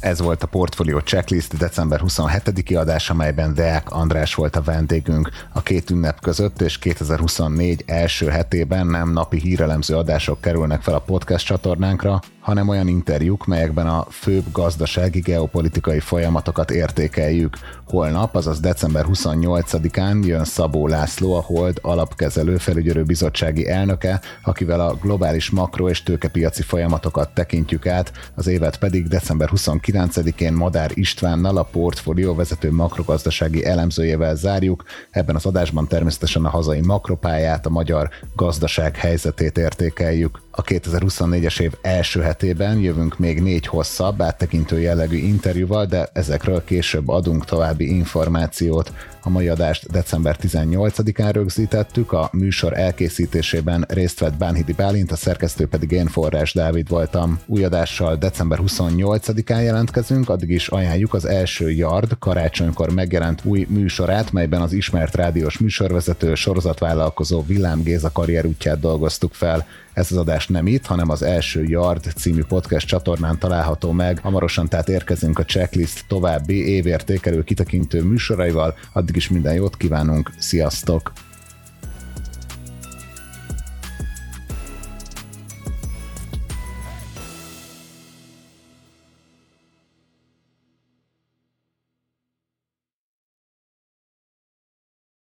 Ez 0.00 0.20
volt 0.20 0.42
a 0.42 0.46
Portfolio 0.46 1.00
Checklist 1.00 1.56
december 1.56 2.00
27-i 2.04 2.78
adás, 2.78 3.10
amelyben 3.10 3.54
Deák 3.54 3.90
András 3.90 4.34
volt 4.34 4.56
a 4.56 4.62
vendégünk. 4.62 5.30
A 5.52 5.62
két 5.62 5.90
ünnep 5.90 6.20
között 6.20 6.60
és 6.60 6.78
2024 6.78 7.82
első 7.86 8.26
hetében 8.26 8.86
nem 8.86 9.12
napi 9.12 9.38
hírelemző 9.38 9.96
adások 9.96 10.40
kerülnek 10.40 10.82
fel 10.82 10.94
a 10.94 11.00
podcast 11.00 11.46
csatornánkra, 11.46 12.20
hanem 12.48 12.68
olyan 12.68 12.88
interjúk, 12.88 13.46
melyekben 13.46 13.86
a 13.86 14.06
főbb 14.10 14.44
gazdasági 14.52 15.20
geopolitikai 15.20 16.00
folyamatokat 16.00 16.70
értékeljük. 16.70 17.56
Holnap, 17.84 18.34
azaz 18.34 18.60
december 18.60 19.04
28-án 19.12 20.26
jön 20.26 20.44
Szabó 20.44 20.86
László, 20.86 21.34
a 21.34 21.40
Hold 21.40 21.78
alapkezelő 21.82 22.56
felügyelő 22.56 23.02
bizottsági 23.02 23.68
elnöke, 23.68 24.20
akivel 24.42 24.80
a 24.80 24.94
globális 24.94 25.50
makro- 25.50 25.90
és 25.90 26.02
tőkepiaci 26.02 26.62
folyamatokat 26.62 27.34
tekintjük 27.34 27.86
át, 27.86 28.12
az 28.34 28.46
évet 28.46 28.78
pedig 28.78 29.08
december 29.08 29.48
29-én 29.52 30.52
Madár 30.52 30.90
Istvánnal, 30.94 31.56
a 31.56 31.62
portfólió 31.62 32.34
vezető 32.34 32.72
makrogazdasági 32.72 33.64
elemzőjével 33.64 34.34
zárjuk. 34.34 34.84
Ebben 35.10 35.34
az 35.34 35.46
adásban 35.46 35.88
természetesen 35.88 36.44
a 36.44 36.50
hazai 36.50 36.80
makropályát, 36.80 37.66
a 37.66 37.70
magyar 37.70 38.08
gazdaság 38.36 38.96
helyzetét 38.96 39.58
értékeljük. 39.58 40.46
A 40.58 40.62
2024-es 40.62 41.60
év 41.60 41.72
első 41.80 42.20
hetében 42.20 42.78
jövünk 42.78 43.18
még 43.18 43.42
négy 43.42 43.66
hosszabb, 43.66 44.22
áttekintő 44.22 44.80
jellegű 44.80 45.16
interjúval, 45.16 45.86
de 45.86 46.08
ezekről 46.12 46.64
később 46.64 47.08
adunk 47.08 47.44
további 47.44 47.96
információt. 47.96 48.92
A 49.22 49.30
mai 49.30 49.48
adást 49.48 49.90
december 49.90 50.36
18-án 50.42 51.30
rögzítettük, 51.32 52.12
a 52.12 52.28
műsor 52.32 52.78
elkészítésében 52.78 53.84
részt 53.88 54.20
vett 54.20 54.36
Bánhidi 54.36 54.72
Bálint, 54.72 55.12
a 55.12 55.16
szerkesztő 55.16 55.66
pedig 55.66 55.90
én 55.90 56.06
Forrás 56.06 56.52
Dávid 56.52 56.88
voltam. 56.88 57.40
Új 57.46 57.64
adással 57.64 58.16
december 58.16 58.58
28-án 58.66 59.62
jelentkezünk, 59.62 60.28
addig 60.28 60.50
is 60.50 60.68
ajánljuk 60.68 61.14
az 61.14 61.24
első 61.24 61.70
Yard 61.70 62.18
karácsonykor 62.18 62.92
megjelent 62.92 63.40
új 63.44 63.66
műsorát, 63.68 64.32
melyben 64.32 64.60
az 64.60 64.72
ismert 64.72 65.14
rádiós 65.14 65.58
műsorvezető, 65.58 66.34
sorozatvállalkozó 66.34 67.44
Villám 67.46 67.82
Géza 67.82 68.12
karrierútját 68.12 68.80
dolgoztuk 68.80 69.34
fel. 69.34 69.66
Ez 69.92 70.10
az 70.10 70.16
adás 70.16 70.47
nem 70.48 70.66
itt, 70.66 70.86
hanem 70.86 71.10
az 71.10 71.22
első 71.22 71.64
Yard 71.64 72.12
című 72.16 72.44
podcast 72.44 72.86
csatornán 72.86 73.38
található 73.38 73.92
meg. 73.92 74.18
Hamarosan 74.18 74.68
tehát 74.68 74.88
érkezünk 74.88 75.38
a 75.38 75.44
checklist 75.44 76.04
további 76.08 76.68
évértékelő 76.68 77.42
kitekintő 77.42 78.02
műsoraival. 78.02 78.74
Addig 78.92 79.16
is 79.16 79.28
minden 79.28 79.54
jót 79.54 79.76
kívánunk, 79.76 80.30
sziasztok! 80.38 81.12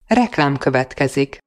Reklám 0.07 0.57
következik. 0.57 1.46